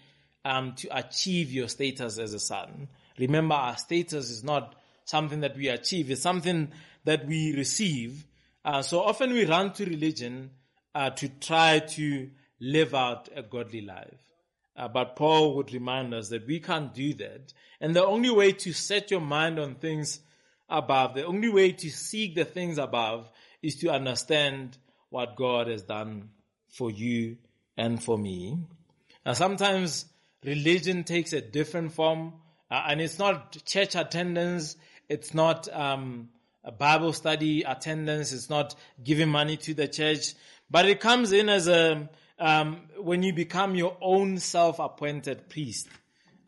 um, 0.44 0.74
to 0.76 0.88
achieve 0.96 1.50
your 1.50 1.68
status 1.68 2.18
as 2.18 2.34
a 2.34 2.40
son. 2.40 2.88
Remember, 3.18 3.54
our 3.54 3.76
status 3.76 4.30
is 4.30 4.44
not 4.44 4.74
something 5.04 5.40
that 5.40 5.56
we 5.56 5.68
achieve. 5.68 6.10
It's 6.10 6.22
something 6.22 6.72
that 7.04 7.26
we 7.26 7.54
receive. 7.56 8.24
Uh, 8.68 8.82
so 8.82 9.00
often 9.00 9.32
we 9.32 9.46
run 9.46 9.72
to 9.72 9.86
religion, 9.86 10.50
uh, 10.94 11.08
to 11.08 11.26
try 11.26 11.78
to 11.78 12.28
live 12.60 12.94
out 12.94 13.26
a 13.34 13.42
godly 13.42 13.80
life. 13.80 14.20
Uh, 14.76 14.86
but 14.86 15.16
Paul 15.16 15.56
would 15.56 15.72
remind 15.72 16.12
us 16.12 16.28
that 16.28 16.46
we 16.46 16.60
can't 16.60 16.92
do 16.92 17.14
that. 17.14 17.54
And 17.80 17.96
the 17.96 18.04
only 18.04 18.28
way 18.28 18.52
to 18.52 18.74
set 18.74 19.10
your 19.10 19.22
mind 19.22 19.58
on 19.58 19.76
things 19.76 20.20
above, 20.68 21.14
the 21.14 21.24
only 21.24 21.48
way 21.48 21.72
to 21.72 21.88
seek 21.88 22.34
the 22.34 22.44
things 22.44 22.76
above 22.76 23.30
is 23.62 23.76
to 23.76 23.88
understand 23.88 24.76
what 25.08 25.34
God 25.34 25.68
has 25.68 25.84
done 25.84 26.28
for 26.68 26.90
you 26.90 27.38
and 27.78 28.02
for 28.02 28.18
me. 28.18 28.58
Now 29.24 29.32
sometimes 29.32 30.04
religion 30.44 31.04
takes 31.04 31.32
a 31.32 31.40
different 31.40 31.94
form, 31.94 32.34
uh, 32.70 32.84
and 32.86 33.00
it's 33.00 33.18
not 33.18 33.64
church 33.64 33.94
attendance, 33.94 34.76
it's 35.08 35.32
not 35.32 35.72
um, 35.72 36.28
a 36.64 36.72
Bible 36.72 37.12
study 37.12 37.62
attendance, 37.62 38.32
it's 38.32 38.50
not 38.50 38.74
giving 39.02 39.28
money 39.28 39.56
to 39.58 39.74
the 39.74 39.88
church, 39.88 40.34
but 40.70 40.86
it 40.86 41.00
comes 41.00 41.32
in 41.32 41.48
as 41.48 41.68
a 41.68 42.08
um, 42.38 42.82
when 42.98 43.22
you 43.22 43.32
become 43.32 43.74
your 43.74 43.96
own 44.00 44.38
self-appointed 44.38 45.48
priest. 45.48 45.88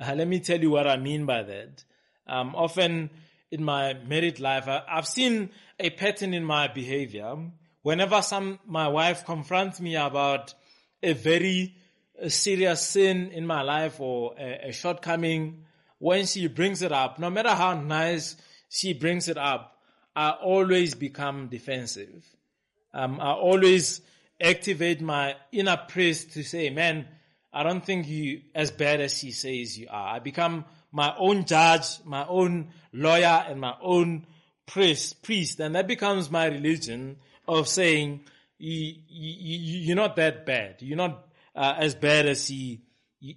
Uh, 0.01 0.15
let 0.15 0.29
me 0.29 0.41
tell 0.41 0.61
you 0.61 0.71
what 0.71 0.87
I 0.87 0.97
mean 0.97 1.27
by 1.27 1.43
that. 1.43 1.85
Um, 2.27 2.55
often 2.55 3.11
in 3.51 3.65
my 3.65 3.95
married 3.95 4.39
life, 4.39 4.69
I, 4.69 4.83
I've 4.89 5.07
seen 5.07 5.51
a 5.79 5.91
pattern 5.91 6.33
in 6.33 6.45
my 6.45 6.69
behavior. 6.69 7.37
Whenever 7.83 8.23
some, 8.23 8.61
my 8.67 8.89
wife 8.89 9.25
confronts 9.25 9.81
me 9.81 9.97
about 9.97 10.55
a 11.03 11.13
very 11.13 11.75
serious 12.29 12.87
sin 12.87 13.31
in 13.33 13.47
my 13.47 13.63
life 13.63 14.01
or 14.01 14.35
a, 14.39 14.69
a 14.69 14.73
shortcoming, 14.73 15.65
when 15.99 16.27
she 16.27 16.47
brings 16.47 16.83
it 16.83 16.93
up, 16.93 17.19
no 17.19 17.31
matter 17.31 17.51
how 17.51 17.75
nice 17.75 18.37
she 18.69 18.93
brings 18.93 19.29
it 19.29 19.37
up, 19.37 19.80
I 20.21 20.33
always 20.33 20.95
become 20.95 21.47
defensive. 21.47 22.23
Um, 22.93 23.18
I 23.23 23.33
always 23.33 24.03
activate 24.39 25.01
my 25.01 25.37
inner 25.51 25.79
priest 25.79 26.33
to 26.33 26.43
say, 26.43 26.68
man, 26.68 27.09
I 27.51 27.62
don't 27.62 27.83
think 27.83 28.07
you 28.07 28.43
as 28.55 28.71
bad 28.71 29.01
as 29.01 29.18
he 29.18 29.31
says 29.31 29.79
you 29.79 29.87
are. 29.89 30.16
I 30.16 30.18
become 30.18 30.66
my 30.93 31.14
own 31.16 31.47
judge, 31.47 32.05
my 32.05 32.27
own 32.27 32.68
lawyer, 32.93 33.47
and 33.49 33.62
my 33.62 33.75
own 33.81 34.27
priest, 34.66 35.23
priest, 35.23 35.59
and 35.59 35.75
that 35.75 35.89
becomes 35.89 36.31
my 36.31 36.49
religion 36.49 37.16
of 37.49 37.66
saying, 37.66 38.21
you, 38.59 38.97
you, 39.09 39.95
are 39.95 39.97
not 39.97 40.16
that 40.16 40.45
bad. 40.45 40.77
You're 40.81 40.99
not 40.99 41.29
uh, 41.57 41.77
as 41.79 41.95
bad 41.95 42.27
as 42.27 42.47
he, 42.47 42.83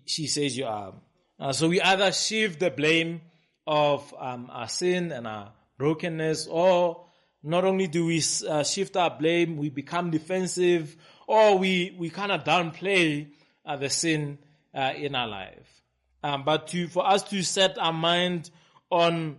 she 0.06 0.28
says 0.28 0.58
you 0.58 0.66
are. 0.66 0.96
Uh, 1.40 1.54
so 1.54 1.70
we 1.70 1.80
either 1.80 2.12
shift 2.12 2.60
the 2.60 2.72
blame 2.72 3.22
of 3.66 4.14
um, 4.20 4.50
our 4.52 4.68
sin 4.68 5.14
and 5.14 5.26
our 5.26 5.54
brokenness, 5.78 6.48
or 6.48 7.06
not 7.42 7.66
only 7.66 7.88
do 7.88 8.06
we 8.06 8.22
uh, 8.48 8.64
shift 8.64 8.96
our 8.96 9.10
blame, 9.10 9.58
we 9.58 9.70
become 9.70 10.12
defensive, 10.12 10.96
or 11.28 11.58
we, 11.58 11.96
we 11.98 12.10
kind 12.10 12.32
of 12.32 12.44
downplay 12.44 13.28
uh, 13.66 13.76
the 13.76 13.90
sin 13.90 14.38
uh, 14.74 14.94
in 14.96 15.16
our 15.16 15.28
life. 15.28 15.82
Um, 16.24 16.44
but 16.44 16.68
to, 16.68 16.88
for 16.88 17.06
us 17.06 17.24
to 17.24 17.44
set 17.44 17.78
our 17.78 17.94
mind 17.94 18.50
on 18.90 19.38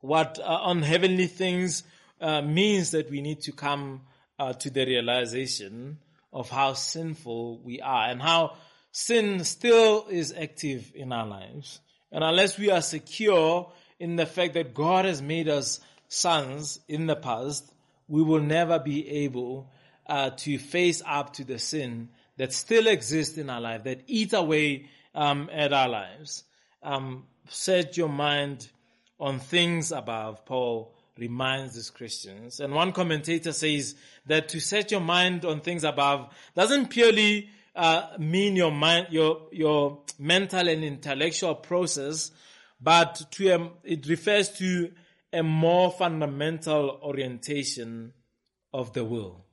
what, 0.00 0.38
uh, 0.40 0.42
on 0.42 0.82
heavenly 0.82 1.26
things, 1.26 1.84
uh, 2.20 2.42
means 2.42 2.90
that 2.90 3.10
we 3.10 3.20
need 3.20 3.40
to 3.42 3.52
come 3.52 4.02
uh, 4.38 4.52
to 4.52 4.70
the 4.70 4.84
realization 4.84 5.98
of 6.32 6.50
how 6.50 6.72
sinful 6.72 7.60
we 7.62 7.80
are 7.80 8.08
and 8.08 8.20
how 8.20 8.56
sin 8.90 9.44
still 9.44 10.06
is 10.08 10.34
active 10.36 10.92
in 10.94 11.12
our 11.12 11.26
lives. 11.26 11.80
And 12.10 12.24
unless 12.24 12.58
we 12.58 12.70
are 12.70 12.82
secure 12.82 13.70
in 13.98 14.16
the 14.16 14.26
fact 14.26 14.54
that 14.54 14.74
God 14.74 15.04
has 15.04 15.20
made 15.20 15.48
us 15.48 15.80
sons 16.08 16.80
in 16.88 17.06
the 17.06 17.16
past, 17.16 17.72
we 18.08 18.22
will 18.22 18.40
never 18.40 18.78
be 18.78 19.08
able 19.24 19.70
uh, 20.06 20.30
to 20.30 20.58
face 20.58 21.02
up 21.06 21.34
to 21.34 21.44
the 21.44 21.58
sin 21.58 22.08
that 22.36 22.52
still 22.52 22.86
exists 22.86 23.36
in 23.36 23.50
our 23.50 23.60
life, 23.60 23.84
that 23.84 24.02
eat 24.06 24.32
away 24.32 24.86
um, 25.14 25.50
at 25.52 25.72
our 25.72 25.88
lives. 25.88 26.44
Um, 26.82 27.24
set 27.48 27.96
your 27.96 28.08
mind 28.08 28.68
on 29.20 29.40
things 29.40 29.90
above, 29.90 30.44
Paul 30.46 30.94
reminds 31.18 31.74
these 31.74 31.90
Christians. 31.90 32.60
And 32.60 32.72
one 32.72 32.92
commentator 32.92 33.52
says 33.52 33.96
that 34.26 34.48
to 34.50 34.60
set 34.60 34.92
your 34.92 35.00
mind 35.00 35.44
on 35.44 35.60
things 35.60 35.84
above 35.84 36.32
doesn't 36.54 36.88
purely 36.88 37.50
uh, 37.74 38.08
mean 38.18 38.56
your 38.56 38.70
mind, 38.70 39.08
your 39.10 39.42
your 39.52 39.98
mental 40.18 40.68
and 40.68 40.84
intellectual 40.84 41.54
process, 41.54 42.30
but 42.80 43.22
to 43.32 43.50
um, 43.52 43.70
it 43.84 44.06
refers 44.06 44.50
to 44.58 44.90
a 45.32 45.42
more 45.42 45.90
fundamental 45.90 46.98
orientation 47.02 48.12
of 48.72 48.92
the 48.92 49.04
will. 49.04 49.44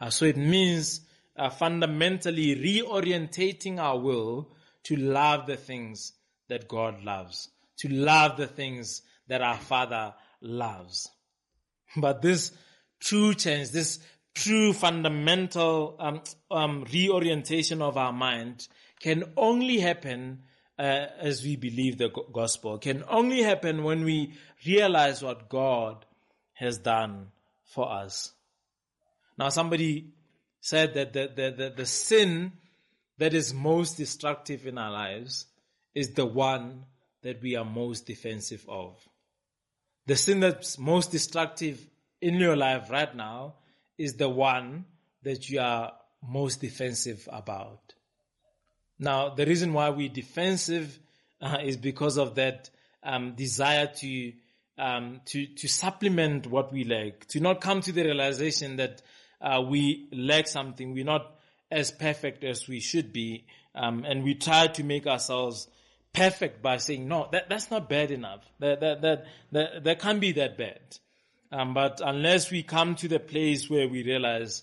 Uh, 0.00 0.10
so 0.10 0.24
it 0.24 0.36
means 0.36 1.00
uh, 1.36 1.50
fundamentally 1.50 2.54
reorientating 2.56 3.78
our 3.78 3.98
will 3.98 4.52
to 4.84 4.96
love 4.96 5.46
the 5.46 5.56
things 5.56 6.12
that 6.48 6.68
God 6.68 7.02
loves, 7.04 7.48
to 7.78 7.88
love 7.88 8.36
the 8.36 8.46
things 8.46 9.02
that 9.28 9.42
our 9.42 9.58
Father 9.58 10.14
loves. 10.40 11.10
But 11.96 12.22
this 12.22 12.52
true 13.00 13.34
change, 13.34 13.70
this 13.70 14.00
true 14.34 14.72
fundamental 14.72 15.96
um, 15.98 16.22
um, 16.50 16.84
reorientation 16.92 17.82
of 17.82 17.96
our 17.96 18.12
mind 18.12 18.68
can 19.00 19.24
only 19.36 19.78
happen 19.78 20.42
uh, 20.78 21.06
as 21.18 21.42
we 21.42 21.56
believe 21.56 21.98
the 21.98 22.10
gospel, 22.32 22.78
can 22.78 23.04
only 23.08 23.42
happen 23.42 23.82
when 23.82 24.04
we 24.04 24.32
realize 24.66 25.22
what 25.22 25.48
God 25.48 26.04
has 26.54 26.78
done 26.78 27.28
for 27.64 27.90
us. 27.90 28.32
Now, 29.36 29.48
somebody 29.48 30.12
said 30.60 30.94
that 30.94 31.12
the, 31.12 31.30
the, 31.34 31.50
the, 31.50 31.74
the 31.76 31.86
sin 31.86 32.52
that 33.18 33.34
is 33.34 33.52
most 33.52 33.96
destructive 33.96 34.66
in 34.66 34.78
our 34.78 34.90
lives 34.90 35.46
is 35.94 36.14
the 36.14 36.26
one 36.26 36.84
that 37.22 37.42
we 37.42 37.56
are 37.56 37.64
most 37.64 38.06
defensive 38.06 38.64
of. 38.68 38.96
The 40.06 40.16
sin 40.16 40.40
that's 40.40 40.78
most 40.78 41.10
destructive 41.12 41.84
in 42.20 42.34
your 42.34 42.56
life 42.56 42.90
right 42.90 43.14
now 43.14 43.54
is 43.98 44.14
the 44.14 44.28
one 44.28 44.84
that 45.22 45.50
you 45.50 45.60
are 45.60 45.92
most 46.26 46.60
defensive 46.60 47.28
about. 47.30 47.94
Now, 48.98 49.30
the 49.30 49.46
reason 49.46 49.72
why 49.72 49.90
we're 49.90 50.08
defensive 50.08 50.98
uh, 51.40 51.58
is 51.62 51.76
because 51.76 52.18
of 52.18 52.34
that 52.34 52.70
um, 53.02 53.34
desire 53.34 53.86
to 53.86 54.32
um, 54.76 55.20
to 55.26 55.46
to 55.46 55.68
supplement 55.68 56.46
what 56.46 56.72
we 56.72 56.84
lack, 56.84 57.26
to 57.28 57.40
not 57.40 57.60
come 57.60 57.80
to 57.80 57.92
the 57.92 58.04
realization 58.04 58.76
that 58.76 59.02
uh, 59.40 59.62
we 59.66 60.08
lack 60.12 60.46
something. 60.46 60.92
We're 60.92 61.04
not 61.04 61.34
as 61.70 61.90
perfect 61.90 62.44
as 62.44 62.68
we 62.68 62.80
should 62.80 63.12
be, 63.12 63.44
um, 63.74 64.04
and 64.04 64.24
we 64.24 64.34
try 64.34 64.68
to 64.68 64.84
make 64.84 65.06
ourselves 65.06 65.68
perfect 66.12 66.62
by 66.62 66.78
saying, 66.78 67.06
no, 67.06 67.28
that, 67.32 67.48
that's 67.48 67.70
not 67.70 67.88
bad 67.88 68.10
enough. 68.10 68.40
That, 68.58 68.80
that, 68.80 69.02
that, 69.02 69.24
that, 69.52 69.84
that 69.84 70.00
can't 70.00 70.20
be 70.20 70.32
that 70.32 70.56
bad. 70.56 70.80
Um, 71.52 71.74
but 71.74 72.00
unless 72.04 72.50
we 72.50 72.62
come 72.62 72.94
to 72.96 73.08
the 73.08 73.20
place 73.20 73.70
where 73.70 73.88
we 73.88 74.02
realize 74.02 74.62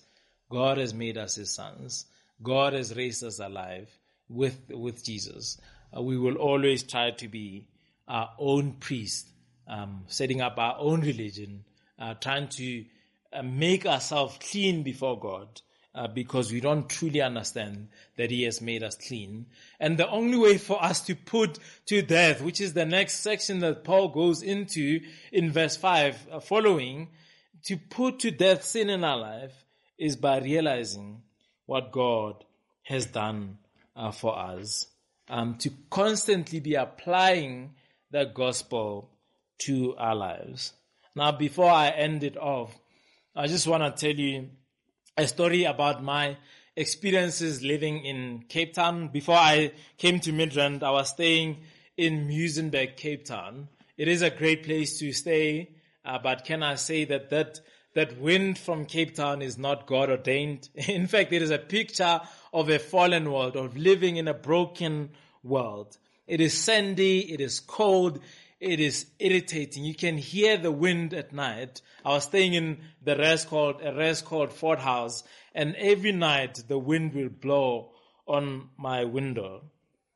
God 0.50 0.78
has 0.78 0.94
made 0.94 1.18
us 1.18 1.36
his 1.36 1.54
sons, 1.54 2.06
God 2.42 2.74
has 2.74 2.96
raised 2.96 3.24
us 3.24 3.40
alive 3.40 3.90
with, 4.30 4.60
with 4.70 5.04
Jesus, 5.04 5.60
uh, 5.96 6.02
we 6.02 6.18
will 6.18 6.36
always 6.36 6.84
try 6.84 7.12
to 7.12 7.28
be 7.28 7.68
our 8.08 8.30
own 8.38 8.74
priest, 8.74 9.30
um, 9.68 10.04
setting 10.08 10.42
up 10.42 10.58
our 10.58 10.76
own 10.78 11.02
religion, 11.02 11.64
uh, 12.00 12.14
trying 12.16 12.48
to 12.50 12.86
uh, 13.34 13.42
make 13.42 13.86
ourselves 13.86 14.38
clean 14.52 14.84
before 14.84 15.20
God, 15.20 15.62
uh, 15.94 16.08
because 16.08 16.52
we 16.52 16.60
don't 16.60 16.90
truly 16.90 17.22
understand 17.22 17.88
that 18.18 18.30
He 18.30 18.44
has 18.44 18.62
made 18.62 18.84
us 18.84 18.96
clean. 18.96 19.46
And 19.80 19.98
the 19.98 20.10
only 20.10 20.38
way 20.38 20.58
for 20.58 20.84
us 20.84 21.02
to 21.02 21.16
put 21.16 21.58
to 21.86 22.02
death, 22.02 22.42
which 22.42 22.60
is 22.60 22.74
the 22.74 22.86
next 22.86 23.22
section 23.22 23.60
that 23.60 23.84
Paul 23.84 24.10
goes 24.10 24.44
into 24.44 25.00
in 25.32 25.52
verse 25.52 25.78
5 25.78 26.28
uh, 26.32 26.40
following, 26.42 27.10
to 27.66 27.78
put 27.78 28.20
to 28.20 28.32
death 28.32 28.64
sin 28.64 28.90
in 28.90 29.04
our 29.04 29.18
life 29.18 29.54
is 29.98 30.16
by 30.16 30.40
realizing 30.40 31.22
what 31.66 31.92
God 31.92 32.44
has 32.84 33.06
done 33.06 33.58
uh, 33.96 34.12
for 34.12 34.38
us. 34.38 34.88
Um, 35.28 35.58
to 35.60 35.72
constantly 35.90 36.60
be 36.60 36.76
applying 36.76 37.74
the 38.12 38.26
gospel 38.26 39.10
to 39.64 39.96
our 39.98 40.16
lives. 40.16 40.74
Now, 41.16 41.32
before 41.32 41.72
I 41.72 41.90
end 41.90 42.24
it 42.24 42.38
off, 42.38 42.78
I 43.36 43.48
just 43.48 43.68
want 43.68 43.84
to 43.84 44.08
tell 44.08 44.18
you 44.18 44.50
a 45.18 45.28
story 45.28 45.64
about 45.64 46.04
my 46.04 46.38
experiences 46.76 47.64
living 47.64 48.06
in 48.06 48.46
Cape 48.50 48.74
Town. 48.74 49.08
Before 49.08 49.36
I 49.36 49.72
came 49.98 50.20
to 50.22 50.32
Midrand, 50.32 50.84
I 50.84 50.92
was 50.92 51.10
staying 51.10 51.58
in 51.98 52.28
Muizenberg, 52.28 52.98
Cape 52.98 53.26
Town. 53.26 53.70
It 53.98 54.08
is 54.08 54.22
a 54.22 54.30
great 54.30 54.64
place 54.64 55.00
to 55.00 55.14
stay, 55.14 55.70
uh, 56.04 56.20
but 56.20 56.44
can 56.44 56.64
I 56.64 56.76
say 56.76 57.06
that 57.06 57.30
that 57.30 57.62
that 57.96 58.20
wind 58.20 58.60
from 58.60 58.86
Cape 58.86 59.16
Town 59.16 59.42
is 59.42 59.58
not 59.58 59.88
God 59.88 60.10
ordained? 60.10 60.70
In 60.76 61.08
fact, 61.08 61.34
it 61.34 61.42
is 61.42 61.50
a 61.50 61.58
picture 61.58 62.22
of 62.54 62.70
a 62.70 62.78
fallen 62.78 63.32
world, 63.32 63.56
of 63.56 63.76
living 63.76 64.18
in 64.18 64.28
a 64.28 64.34
broken 64.34 65.10
world. 65.44 65.98
It 66.28 66.42
is 66.42 66.54
sandy, 66.54 67.34
it 67.34 67.42
is 67.42 67.60
cold, 67.60 68.20
it 68.60 68.80
is 68.80 69.08
irritating. 69.20 69.84
You 69.84 69.96
can 69.96 70.18
hear 70.18 70.58
the 70.58 70.72
wind 70.72 71.14
at 71.14 71.34
night. 71.34 71.82
I 72.04 72.10
was 72.10 72.26
staying 72.26 72.54
in 72.54 72.80
the 73.04 73.16
rest 73.16 73.48
called, 73.48 73.82
a 73.84 73.94
rest 73.94 74.26
called 74.26 74.52
Fort 74.52 74.80
House, 74.80 75.24
and 75.54 75.76
every 75.76 76.12
night 76.12 76.64
the 76.68 76.78
wind 76.78 77.14
will 77.14 77.30
blow 77.30 77.92
on 78.28 78.70
my 78.78 79.06
window. 79.06 79.64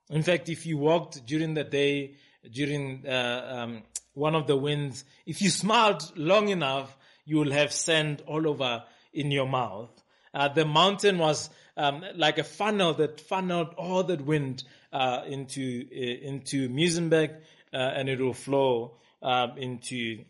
In 0.10 0.24
fact, 0.24 0.50
if 0.50 0.66
you 0.66 0.78
walked 0.78 1.26
during 1.26 1.54
the 1.54 1.64
day, 1.64 2.16
during 2.52 3.06
uh, 3.08 3.48
um, 3.50 3.84
one 4.14 4.36
of 4.36 4.48
the 4.48 4.58
winds, 4.58 5.06
if 5.26 5.42
you 5.42 5.50
smiled 5.50 6.12
long 6.18 6.50
enough, 6.50 6.98
you 7.30 7.38
will 7.38 7.52
have 7.52 7.72
sand 7.72 8.24
all 8.26 8.48
over 8.48 8.84
in 9.14 9.30
your 9.30 9.48
mouth. 9.48 9.92
Uh, 10.34 10.48
the 10.48 10.66
mountain 10.66 11.20
was 11.20 11.50
um, 11.78 12.04
like 12.16 12.40
a 12.40 12.44
funnel 12.44 12.96
that 12.96 13.22
funneled 13.22 13.74
all 13.78 14.04
that 14.04 14.26
wind 14.26 14.64
uh, 14.92 15.22
into 15.28 15.86
uh, 15.92 16.28
into 16.28 16.70
Muizenberg 16.70 17.36
uh, 17.72 17.78
and 17.78 18.10
it 18.10 18.20
will 18.20 18.34
flow 18.34 18.96
um, 19.22 19.58
into 19.58 20.26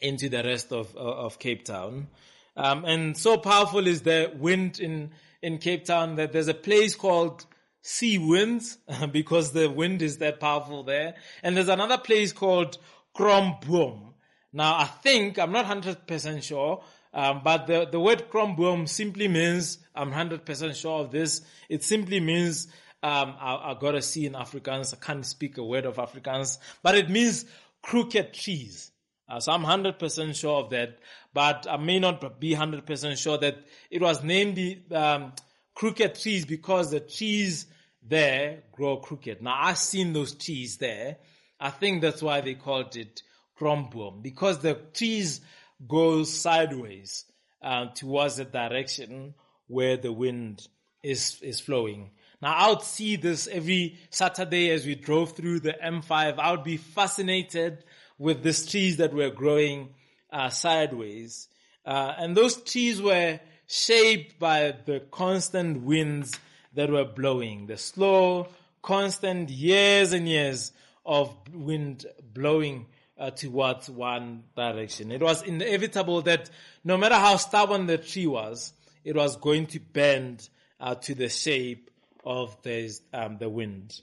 into 0.00 0.28
the 0.28 0.42
rest 0.42 0.70
of 0.70 0.94
of 0.96 1.38
Cape 1.38 1.64
Town. 1.64 2.08
Um, 2.56 2.84
and 2.84 3.16
so 3.16 3.38
powerful 3.38 3.86
is 3.86 4.02
the 4.02 4.30
wind 4.36 4.80
in 4.80 5.12
in 5.40 5.58
Cape 5.58 5.86
Town 5.86 6.16
that 6.16 6.32
there's 6.32 6.48
a 6.48 6.54
place 6.54 6.94
called 6.94 7.46
Sea 7.80 8.18
Winds 8.18 8.76
because 9.12 9.52
the 9.52 9.70
wind 9.70 10.02
is 10.02 10.18
that 10.18 10.40
powerful 10.40 10.82
there. 10.82 11.14
And 11.42 11.56
there's 11.56 11.68
another 11.68 11.98
place 11.98 12.32
called 12.32 12.76
Kromboom. 13.16 14.07
Now, 14.52 14.76
I 14.76 14.84
think, 14.84 15.38
I'm 15.38 15.52
not 15.52 15.66
100% 15.66 16.42
sure, 16.42 16.82
um, 17.12 17.42
but 17.44 17.66
the, 17.66 17.88
the 17.90 18.00
word 18.00 18.30
kromboom 18.30 18.88
simply 18.88 19.28
means, 19.28 19.78
I'm 19.94 20.10
100% 20.10 20.74
sure 20.74 21.00
of 21.04 21.10
this, 21.10 21.42
it 21.68 21.84
simply 21.84 22.20
means, 22.20 22.68
um, 23.02 23.34
I, 23.38 23.72
I 23.72 23.76
gotta 23.78 24.00
see 24.00 24.26
in 24.26 24.32
Afrikaans, 24.32 24.94
I 24.94 25.04
can't 25.04 25.24
speak 25.24 25.58
a 25.58 25.64
word 25.64 25.84
of 25.84 25.96
Afrikaans, 25.96 26.58
but 26.82 26.94
it 26.94 27.10
means 27.10 27.44
crooked 27.82 28.32
trees. 28.32 28.90
Uh, 29.28 29.40
so 29.40 29.52
I'm 29.52 29.62
100% 29.62 30.34
sure 30.34 30.64
of 30.64 30.70
that, 30.70 30.98
but 31.34 31.66
I 31.68 31.76
may 31.76 31.98
not 31.98 32.40
be 32.40 32.54
100% 32.54 33.18
sure 33.18 33.36
that 33.38 33.58
it 33.90 34.00
was 34.00 34.22
named 34.22 34.56
the, 34.56 34.80
um, 34.94 35.32
crooked 35.74 36.14
trees 36.14 36.46
because 36.46 36.90
the 36.90 37.00
trees 37.00 37.66
there 38.02 38.62
grow 38.72 38.96
crooked. 38.96 39.42
Now 39.42 39.56
I've 39.60 39.78
seen 39.78 40.14
those 40.14 40.34
trees 40.34 40.78
there. 40.78 41.18
I 41.60 41.70
think 41.70 42.00
that's 42.00 42.22
why 42.22 42.40
they 42.40 42.54
called 42.54 42.96
it 42.96 43.22
kromboom 43.58 44.22
because 44.22 44.58
the 44.60 44.74
trees 44.94 45.40
go 45.86 46.24
sideways 46.24 47.24
uh, 47.62 47.86
towards 47.94 48.36
the 48.36 48.44
direction 48.44 49.34
where 49.66 49.96
the 49.96 50.12
wind 50.12 50.66
is 51.02 51.38
is 51.42 51.60
flowing. 51.60 52.10
Now 52.40 52.54
I 52.54 52.68
would 52.70 52.82
see 52.82 53.16
this 53.16 53.46
every 53.46 53.98
Saturday 54.10 54.70
as 54.70 54.86
we 54.86 54.94
drove 54.94 55.32
through 55.32 55.60
the 55.60 55.74
M5. 55.84 56.38
I 56.38 56.50
would 56.50 56.64
be 56.64 56.76
fascinated 56.76 57.84
with 58.18 58.42
these 58.42 58.66
trees 58.66 58.96
that 58.96 59.12
were 59.12 59.30
growing 59.30 59.94
uh, 60.32 60.50
sideways, 60.50 61.48
uh, 61.84 62.14
and 62.18 62.36
those 62.36 62.56
trees 62.62 63.00
were 63.00 63.40
shaped 63.66 64.38
by 64.38 64.74
the 64.86 65.00
constant 65.10 65.82
winds 65.82 66.38
that 66.74 66.90
were 66.90 67.04
blowing, 67.04 67.66
the 67.66 67.76
slow, 67.76 68.48
constant 68.82 69.50
years 69.50 70.12
and 70.12 70.28
years 70.28 70.72
of 71.04 71.34
wind 71.52 72.06
blowing 72.34 72.86
uh, 73.18 73.30
towards 73.30 73.90
one 73.90 74.44
direction. 74.56 75.10
It 75.10 75.20
was 75.20 75.42
inevitable 75.42 76.22
that 76.22 76.50
no 76.84 76.96
matter 76.96 77.16
how 77.16 77.36
stubborn 77.36 77.86
the 77.86 77.98
tree 77.98 78.26
was, 78.26 78.72
it 79.04 79.16
was 79.16 79.36
going 79.36 79.66
to 79.68 79.80
bend 79.80 80.48
uh, 80.80 80.94
to 80.96 81.14
the 81.14 81.28
shape 81.28 81.90
of 82.24 82.56
the, 82.62 82.92
um, 83.12 83.38
the 83.38 83.48
wind. 83.48 84.00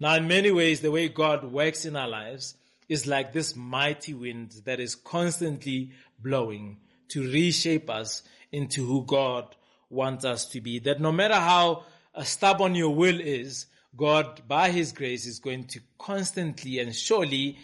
Now, 0.00 0.14
in 0.16 0.28
many 0.28 0.50
ways, 0.50 0.80
the 0.80 0.90
way 0.90 1.08
God 1.08 1.44
works 1.44 1.84
in 1.84 1.96
our 1.96 2.08
lives 2.08 2.54
is 2.88 3.06
like 3.06 3.32
this 3.32 3.56
mighty 3.56 4.14
wind 4.14 4.62
that 4.64 4.80
is 4.80 4.94
constantly 4.94 5.92
blowing 6.18 6.78
to 7.08 7.30
reshape 7.30 7.90
us 7.90 8.22
into 8.52 8.84
who 8.86 9.04
God 9.04 9.54
wants 9.90 10.24
us 10.24 10.46
to 10.50 10.60
be. 10.60 10.78
That 10.80 11.00
no 11.00 11.12
matter 11.12 11.34
how 11.34 11.84
uh, 12.14 12.22
stubborn 12.22 12.74
your 12.74 12.94
will 12.94 13.20
is, 13.20 13.66
God, 13.96 14.42
by 14.46 14.70
His 14.70 14.92
grace, 14.92 15.26
is 15.26 15.38
going 15.38 15.64
to 15.68 15.80
constantly 15.98 16.78
and 16.78 16.94
surely 16.94 17.58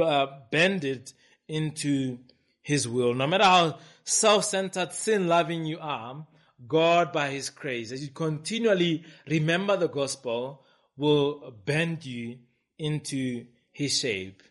uh, 0.00 0.26
bend 0.50 0.84
it 0.84 1.12
into 1.48 2.18
His 2.62 2.88
will. 2.88 3.14
No 3.14 3.26
matter 3.26 3.44
how 3.44 3.78
self-centered, 4.04 4.92
sin-loving 4.92 5.64
you 5.64 5.78
are, 5.80 6.26
God, 6.66 7.12
by 7.12 7.30
His 7.30 7.50
grace, 7.50 7.92
as 7.92 8.02
you 8.02 8.10
continually 8.10 9.04
remember 9.28 9.76
the 9.76 9.88
gospel, 9.88 10.64
will 10.96 11.52
bend 11.64 12.04
you 12.04 12.38
into 12.78 13.46
His 13.72 13.98
shape. 13.98 14.42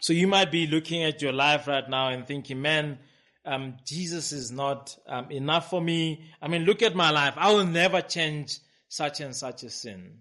So 0.00 0.12
you 0.12 0.28
might 0.28 0.50
be 0.52 0.66
looking 0.66 1.02
at 1.02 1.20
your 1.22 1.32
life 1.32 1.66
right 1.66 1.88
now 1.88 2.08
and 2.08 2.26
thinking, 2.26 2.62
man, 2.62 2.98
um, 3.44 3.74
Jesus 3.84 4.32
is 4.32 4.52
not 4.52 4.96
um, 5.06 5.30
enough 5.30 5.70
for 5.70 5.80
me. 5.80 6.24
I 6.40 6.48
mean, 6.48 6.64
look 6.64 6.82
at 6.82 6.94
my 6.94 7.10
life. 7.10 7.34
I 7.36 7.52
will 7.52 7.66
never 7.66 8.00
change 8.02 8.58
such 8.88 9.20
and 9.20 9.34
such 9.34 9.62
a 9.62 9.70
sin. 9.70 10.20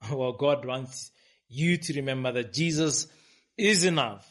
Well, 0.12 0.32
God 0.32 0.64
wants 0.64 1.10
you 1.48 1.76
to 1.76 1.94
remember 1.94 2.30
that 2.30 2.52
Jesus 2.52 3.08
is 3.58 3.84
enough. 3.84 4.26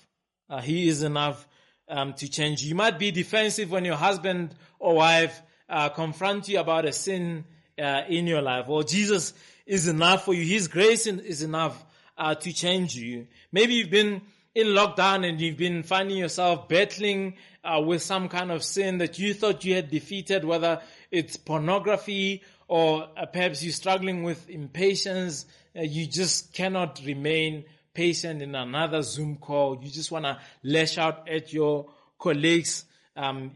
Uh, 0.50 0.62
he 0.62 0.88
is 0.88 1.04
enough 1.04 1.46
um, 1.90 2.14
to 2.14 2.28
change 2.30 2.64
you. 2.64 2.74
Might 2.74 2.98
be 2.98 3.12
defensive 3.12 3.70
when 3.70 3.86
your 3.86 3.98
husband 3.98 4.56
or 4.80 4.96
wife 4.96 5.42
uh, 5.70 5.90
confront 5.90 6.48
you 6.48 6.60
about 6.60 6.86
a 6.86 6.94
sin 6.94 7.44
uh, 7.78 8.04
in 8.08 8.26
your 8.26 8.42
life. 8.42 8.68
Well, 8.68 8.84
Jesus 8.84 9.34
is 9.66 9.88
enough 9.88 10.26
for 10.26 10.34
you. 10.34 10.44
His 10.44 10.70
grace 10.70 11.06
is 11.06 11.44
enough 11.44 11.86
uh, 12.18 12.36
to 12.36 12.54
change 12.54 12.96
you. 12.96 13.28
Maybe 13.52 13.76
you've 13.76 13.90
been 13.90 14.22
in 14.56 14.68
lockdown 14.68 15.28
and 15.28 15.40
you've 15.40 15.58
been 15.58 15.84
finding 15.84 16.18
yourself 16.18 16.68
battling 16.70 17.36
uh, 17.64 17.82
with 17.82 18.02
some 18.02 18.30
kind 18.30 18.50
of 18.50 18.64
sin 18.64 19.00
that 19.00 19.20
you 19.20 19.34
thought 19.34 19.66
you 19.66 19.76
had 19.76 19.92
defeated, 19.92 20.46
whether 20.46 20.82
it's 21.12 21.36
pornography 21.36 22.42
or 22.68 23.08
uh, 23.18 23.26
perhaps 23.26 23.62
you're 23.62 23.74
struggling 23.74 24.24
with 24.24 24.50
impatience, 24.50 25.46
you 25.76 26.08
just 26.08 26.54
cannot 26.54 27.00
remain 27.06 27.66
patient 27.98 28.44
in 28.44 28.54
another 28.54 29.02
Zoom 29.02 29.38
call. 29.38 29.80
You 29.82 29.90
just 29.90 30.12
want 30.12 30.26
to 30.26 30.40
lash 30.64 31.00
out 31.00 31.28
at 31.28 31.52
your 31.52 31.88
colleagues. 32.20 32.86
Um, 33.16 33.54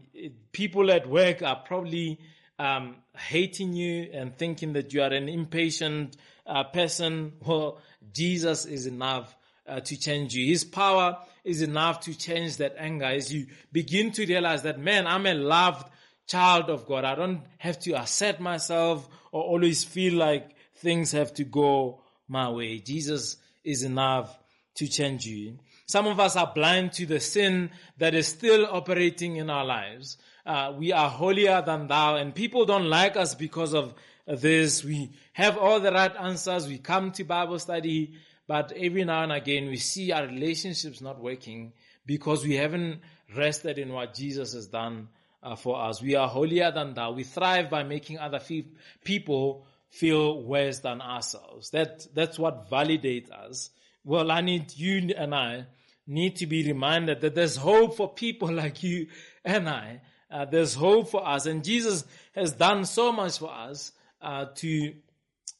people 0.50 0.90
at 0.90 1.08
work 1.08 1.42
are 1.42 1.62
probably 1.64 2.18
um, 2.58 2.96
hating 3.16 3.72
you 3.72 4.10
and 4.12 4.36
thinking 4.36 4.72
that 4.72 4.92
you 4.92 5.00
are 5.00 5.12
an 5.12 5.28
impatient 5.28 6.16
uh, 6.44 6.64
person. 6.64 7.34
Well, 7.46 7.78
Jesus 8.12 8.64
is 8.64 8.86
enough 8.86 9.32
uh, 9.64 9.78
to 9.78 9.96
change 9.96 10.34
you. 10.34 10.44
His 10.44 10.64
power 10.64 11.18
is 11.44 11.62
enough 11.62 12.00
to 12.00 12.18
change 12.18 12.56
that 12.56 12.74
anger 12.76 13.04
as 13.04 13.32
you 13.32 13.46
begin 13.70 14.10
to 14.10 14.26
realize 14.26 14.62
that, 14.62 14.80
man, 14.80 15.06
I'm 15.06 15.26
a 15.26 15.34
loved 15.34 15.88
child 16.26 16.68
of 16.68 16.84
God. 16.86 17.04
I 17.04 17.14
don't 17.14 17.42
have 17.58 17.78
to 17.80 17.92
assert 17.92 18.40
myself 18.40 19.08
or 19.30 19.44
always 19.44 19.84
feel 19.84 20.14
like 20.14 20.56
things 20.74 21.12
have 21.12 21.32
to 21.34 21.44
go 21.44 22.00
my 22.26 22.50
way. 22.50 22.80
Jesus 22.80 23.36
is 23.64 23.82
enough 23.82 24.38
to 24.76 24.88
change 24.88 25.26
you. 25.26 25.58
Some 25.86 26.06
of 26.06 26.18
us 26.18 26.36
are 26.36 26.50
blind 26.54 26.92
to 26.94 27.06
the 27.06 27.20
sin 27.20 27.70
that 27.98 28.14
is 28.14 28.26
still 28.26 28.66
operating 28.66 29.36
in 29.36 29.50
our 29.50 29.64
lives. 29.64 30.16
Uh, 30.46 30.72
we 30.76 30.92
are 30.92 31.10
holier 31.10 31.62
than 31.64 31.86
thou 31.86 32.16
and 32.16 32.34
people 32.34 32.64
don't 32.64 32.88
like 32.88 33.16
us 33.16 33.34
because 33.34 33.74
of 33.74 33.94
this. 34.26 34.82
We 34.82 35.10
have 35.32 35.58
all 35.58 35.80
the 35.80 35.92
right 35.92 36.14
answers. 36.16 36.66
We 36.66 36.78
come 36.78 37.12
to 37.12 37.24
Bible 37.24 37.58
study 37.58 38.14
but 38.46 38.72
every 38.72 39.04
now 39.04 39.22
and 39.22 39.32
again, 39.32 39.68
we 39.68 39.76
see 39.76 40.12
our 40.12 40.26
relationships 40.26 41.00
not 41.00 41.20
working 41.20 41.72
because 42.04 42.44
we 42.44 42.56
haven't 42.56 43.00
rested 43.36 43.78
in 43.78 43.92
what 43.92 44.14
Jesus 44.14 44.52
has 44.52 44.66
done 44.66 45.08
uh, 45.42 45.56
for 45.56 45.80
us. 45.80 46.02
We 46.02 46.16
are 46.16 46.28
holier 46.28 46.70
than 46.70 46.94
thou. 46.94 47.12
We 47.12 47.24
thrive 47.24 47.70
by 47.70 47.84
making 47.84 48.18
other 48.18 48.40
fe- 48.40 48.66
people 49.04 49.66
feel 49.92 50.42
worse 50.42 50.78
than 50.78 51.00
ourselves. 51.02 51.70
That, 51.70 52.06
that's 52.14 52.38
what 52.38 52.70
validates 52.70 53.30
us. 53.30 53.70
Well, 54.04 54.30
I 54.30 54.40
need 54.40 54.74
you 54.74 55.14
and 55.16 55.34
I 55.34 55.66
need 56.06 56.36
to 56.36 56.46
be 56.46 56.66
reminded 56.66 57.20
that 57.20 57.34
there's 57.34 57.56
hope 57.56 57.96
for 57.96 58.12
people 58.12 58.50
like 58.52 58.82
you 58.82 59.06
and 59.44 59.68
I. 59.68 60.00
Uh, 60.30 60.46
there's 60.46 60.74
hope 60.74 61.10
for 61.10 61.26
us. 61.28 61.44
And 61.44 61.62
Jesus 61.62 62.04
has 62.34 62.52
done 62.52 62.86
so 62.86 63.12
much 63.12 63.38
for 63.38 63.52
us 63.52 63.92
uh, 64.22 64.46
to 64.56 64.94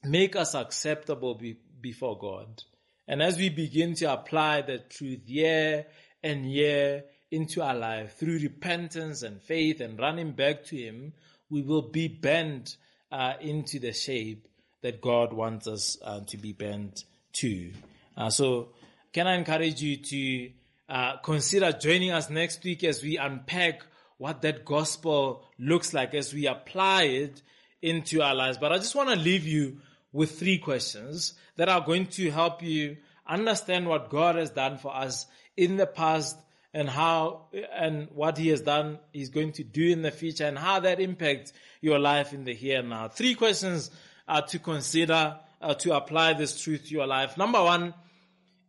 make 0.03 0.35
us 0.35 0.55
acceptable 0.55 1.35
be- 1.35 1.59
before 1.81 2.19
God. 2.19 2.63
And 3.07 3.23
as 3.23 3.37
we 3.37 3.51
begin 3.51 3.95
to 3.97 4.11
apply 4.13 4.63
the 4.63 4.79
truth 4.79 5.29
year 5.29 5.87
and 6.23 6.51
year 6.51 7.05
into 7.31 7.61
our 7.61 7.75
life 7.75 8.17
through 8.17 8.39
repentance 8.39 9.23
and 9.23 9.43
faith 9.43 9.83
and 9.83 9.99
running 9.99 10.33
back 10.33 10.65
to 10.67 10.77
Him, 10.77 11.13
we 11.51 11.61
will 11.61 11.91
be 11.91 12.09
bent 12.09 12.79
uh, 13.13 13.35
into 13.41 13.79
the 13.79 13.93
shape 13.93 14.49
that 14.81 15.01
God 15.01 15.33
wants 15.33 15.69
us 15.69 15.99
uh, 16.03 16.21
to 16.27 16.37
be 16.37 16.53
bent 16.53 17.05
to. 17.35 17.71
Uh, 18.17 18.31
so, 18.31 18.71
can 19.13 19.27
I 19.27 19.37
encourage 19.37 19.83
you 19.83 19.99
to 19.99 20.51
uh, 20.89 21.17
consider 21.19 21.71
joining 21.73 22.11
us 22.11 22.31
next 22.31 22.65
week 22.65 22.83
as 22.83 23.03
we 23.03 23.19
unpack 23.19 23.83
what 24.17 24.43
that 24.43 24.65
gospel 24.65 25.45
looks 25.59 25.93
like 25.93 26.15
as 26.15 26.33
we 26.33 26.47
apply 26.47 27.05
it 27.05 27.43
into 27.83 28.23
our 28.23 28.35
lives? 28.35 28.59
But 28.59 28.73
I 28.73 28.79
just 28.79 28.95
want 28.95 29.11
to 29.11 29.17
leave 29.17 29.47
you 29.47 29.79
with 30.13 30.39
three 30.39 30.59
questions 30.59 31.35
that 31.57 31.69
are 31.69 31.81
going 31.81 32.07
to 32.07 32.31
help 32.31 32.63
you 32.63 32.97
understand 33.27 33.87
what 33.87 34.11
God 34.11 34.37
has 34.37 34.51
done 34.51 34.79
for 34.79 34.95
us 34.95 35.27
in 35.57 35.77
the 35.77 35.87
past 35.87 36.37
and 36.75 36.89
how 36.89 37.49
and 37.75 38.09
what 38.15 38.39
he 38.39 38.49
has 38.49 38.63
done 38.63 38.99
he's 39.13 39.29
going 39.29 39.53
to 39.53 39.65
do 39.65 39.89
in 39.91 40.03
the 40.03 40.11
future 40.11 40.47
and 40.47 40.59
how 40.59 40.81
that 40.81 41.01
impacts 41.01 41.53
your 41.81 41.99
life 41.99 42.33
in 42.33 42.45
the 42.45 42.55
here 42.55 42.81
and 42.81 42.89
now. 42.89 43.09
Three 43.09 43.35
questions 43.35 43.91
are 44.27 44.43
to 44.47 44.59
consider 44.59 45.39
uh, 45.61 45.75
to 45.75 45.95
apply 45.95 46.33
this 46.35 46.61
truth 46.61 46.87
to 46.87 46.91
your 46.91 47.07
life. 47.07 47.37
Number 47.37 47.63
one, 47.63 47.95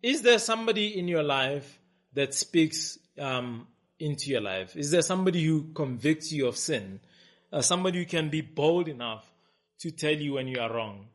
is 0.01 0.21
there 0.21 0.39
somebody 0.39 0.97
in 0.97 1.07
your 1.07 1.23
life 1.23 1.79
that 2.13 2.33
speaks 2.33 2.99
um, 3.17 3.67
into 3.99 4.29
your 4.29 4.41
life? 4.41 4.75
Is 4.75 4.91
there 4.91 5.01
somebody 5.01 5.43
who 5.43 5.71
convicts 5.73 6.31
you 6.31 6.47
of 6.47 6.57
sin? 6.57 6.99
Uh, 7.51 7.61
somebody 7.61 7.99
who 7.99 8.05
can 8.05 8.29
be 8.29 8.41
bold 8.41 8.87
enough 8.87 9.25
to 9.79 9.91
tell 9.91 10.13
you 10.13 10.33
when 10.33 10.47
you 10.47 10.59
are 10.59 10.71
wrong? 10.71 11.07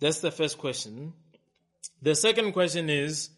That's 0.00 0.18
the 0.18 0.30
first 0.30 0.58
question. 0.58 1.14
The 2.02 2.14
second 2.14 2.52
question 2.52 2.90
is, 2.90 3.30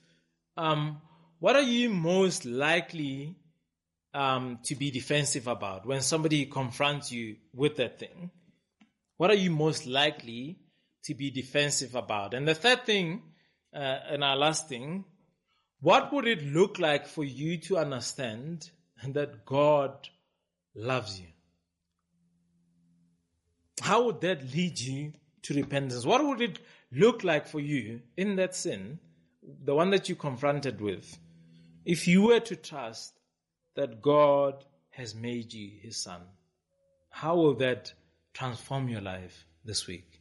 um, 0.57 1.01
what 1.41 1.57
are 1.57 1.63
you 1.63 1.91
most 1.91 2.45
likely 2.45 3.37
um, 4.13 4.59
to 4.65 4.75
be 4.75 4.91
defensive 4.91 5.47
about 5.47 5.87
when 5.87 6.01
somebody 6.01 6.47
confronts 6.47 7.13
you 7.13 7.37
with 7.55 7.77
that 7.77 7.99
thing? 7.99 8.31
What 9.17 9.31
are 9.31 9.37
you 9.37 9.51
most 9.51 9.87
likely 9.87 10.59
to 11.05 11.15
be 11.15 11.31
defensive 11.31 11.95
about? 11.95 12.35
And 12.35 12.47
the 12.47 12.55
third 12.55 12.85
thing, 12.85 13.23
uh, 13.75 13.99
and 14.11 14.25
our 14.25 14.37
last 14.37 14.69
thing, 14.69 15.05
what 15.81 16.13
would 16.13 16.27
it 16.27 16.43
look 16.43 16.79
like 16.79 17.07
for 17.07 17.25
you 17.25 17.59
to 17.59 17.79
understand 17.79 18.71
that 19.07 19.45
God 19.45 20.09
loves 20.75 21.21
you? 21.21 21.29
How 23.81 24.05
would 24.07 24.21
that 24.23 24.53
lead 24.53 24.79
you 24.81 25.13
to 25.43 25.55
repentance? 25.55 26.05
What 26.05 26.25
would 26.25 26.41
it 26.41 26.59
look 26.91 27.23
like 27.23 27.47
for 27.47 27.61
you 27.61 28.01
in 28.17 28.37
that 28.37 28.57
sin, 28.57 28.99
the 29.65 29.75
one 29.75 29.91
that 29.91 30.09
you 30.09 30.17
confronted 30.17 30.81
with, 30.81 31.17
if 31.89 32.07
you 32.07 32.21
were 32.21 32.41
to 32.41 32.55
trust 32.55 33.15
that 33.75 34.03
God 34.03 34.63
has 34.91 35.15
made 35.15 35.55
you 35.55 35.71
his 35.81 35.97
son? 35.97 36.21
How 37.09 37.35
will 37.37 37.55
that 37.55 37.95
transform 38.35 38.91
your 38.91 39.01
life 39.01 39.47
this 39.65 39.87
week? 39.87 40.21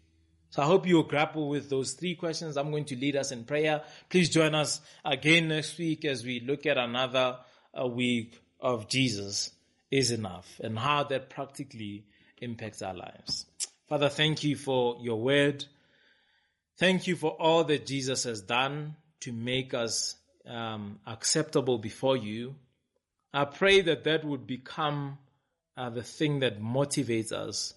So 0.50 0.62
I 0.62 0.66
hope 0.66 0.88
you'll 0.88 1.04
grapple 1.04 1.50
with 1.50 1.70
those 1.70 1.92
three 1.92 2.16
questions. 2.16 2.56
I'm 2.56 2.72
going 2.72 2.86
to 2.86 2.96
lead 2.96 3.18
us 3.18 3.34
in 3.34 3.44
prayer. 3.44 3.82
Please 4.10 4.30
join 4.30 4.56
us 4.56 4.80
again 5.04 5.50
next 5.50 5.78
week 5.78 6.06
as 6.06 6.24
we 6.24 6.40
look 6.40 6.66
at 6.66 6.78
another 6.78 7.40
uh, 7.78 7.86
week 7.86 8.40
of 8.62 8.88
Jesus 8.88 9.52
is 9.92 10.12
enough 10.12 10.62
and 10.64 10.80
how 10.80 11.04
that 11.04 11.30
practically 11.30 12.06
impacts 12.42 12.82
our 12.82 12.94
lives. 12.94 13.46
Father, 13.90 14.08
thank 14.08 14.42
you 14.46 14.56
for 14.56 14.96
your 15.02 15.20
word. 15.20 15.66
Thank 16.78 17.08
you 17.08 17.18
for 17.18 17.32
all 17.32 17.66
that 17.66 17.86
Jesus 17.86 18.24
has 18.24 18.40
done 18.42 18.96
to 19.20 19.34
make 19.34 19.74
us 19.74 20.16
um, 20.48 21.00
acceptable 21.06 21.78
before 21.78 22.18
you. 22.18 22.56
I 23.34 23.46
pray 23.46 23.82
that 23.82 24.04
that 24.06 24.24
would 24.24 24.48
become 24.48 25.18
uh, 25.76 25.90
the 25.90 26.04
thing 26.04 26.40
that 26.40 26.62
motivates 26.62 27.32
us 27.32 27.74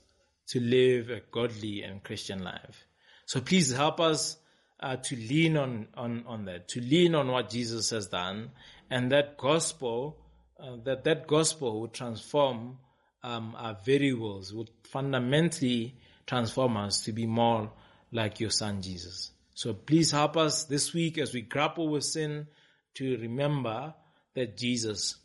to 0.48 0.60
live 0.60 1.10
a 1.10 1.20
godly 1.30 1.82
and 1.82 2.02
Christian 2.02 2.42
life. 2.42 2.86
So 3.26 3.40
please 3.40 3.72
help 3.72 4.00
us 4.00 4.36
uh, 4.80 4.96
to 4.96 5.16
lean 5.16 5.56
on, 5.56 5.88
on, 5.94 6.24
on 6.26 6.46
that, 6.46 6.68
to 6.68 6.80
lean 6.80 7.14
on 7.14 7.28
what 7.28 7.50
Jesus 7.50 7.90
has 7.90 8.06
done 8.06 8.50
and 8.90 9.12
that 9.12 9.36
gospel, 9.36 10.16
uh, 10.58 10.76
that 10.84 11.04
that 11.04 11.26
gospel 11.26 11.80
would 11.82 11.92
transform 11.92 12.78
um, 13.22 13.54
our 13.56 13.76
very 13.84 14.12
wills, 14.12 14.52
would 14.52 14.70
fundamentally 14.84 15.94
transform 16.26 16.76
us 16.76 17.02
to 17.02 17.12
be 17.12 17.26
more 17.26 17.70
like 18.10 18.40
your 18.40 18.50
son 18.50 18.82
Jesus. 18.82 19.30
So 19.54 19.74
please 19.74 20.10
help 20.10 20.36
us 20.36 20.64
this 20.64 20.94
week 20.94 21.18
as 21.18 21.34
we 21.34 21.42
grapple 21.42 21.88
with 21.88 22.04
sin 22.04 22.46
to 22.95 23.18
remember 23.18 23.95
that 24.34 24.57
Jesus 24.57 25.16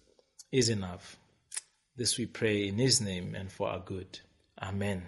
is 0.51 0.69
enough. 0.69 1.17
This 1.95 2.17
we 2.17 2.25
pray 2.25 2.67
in 2.67 2.77
his 2.77 3.01
name 3.01 3.35
and 3.35 3.51
for 3.51 3.69
our 3.69 3.79
good. 3.79 4.19
Amen. 4.61 5.03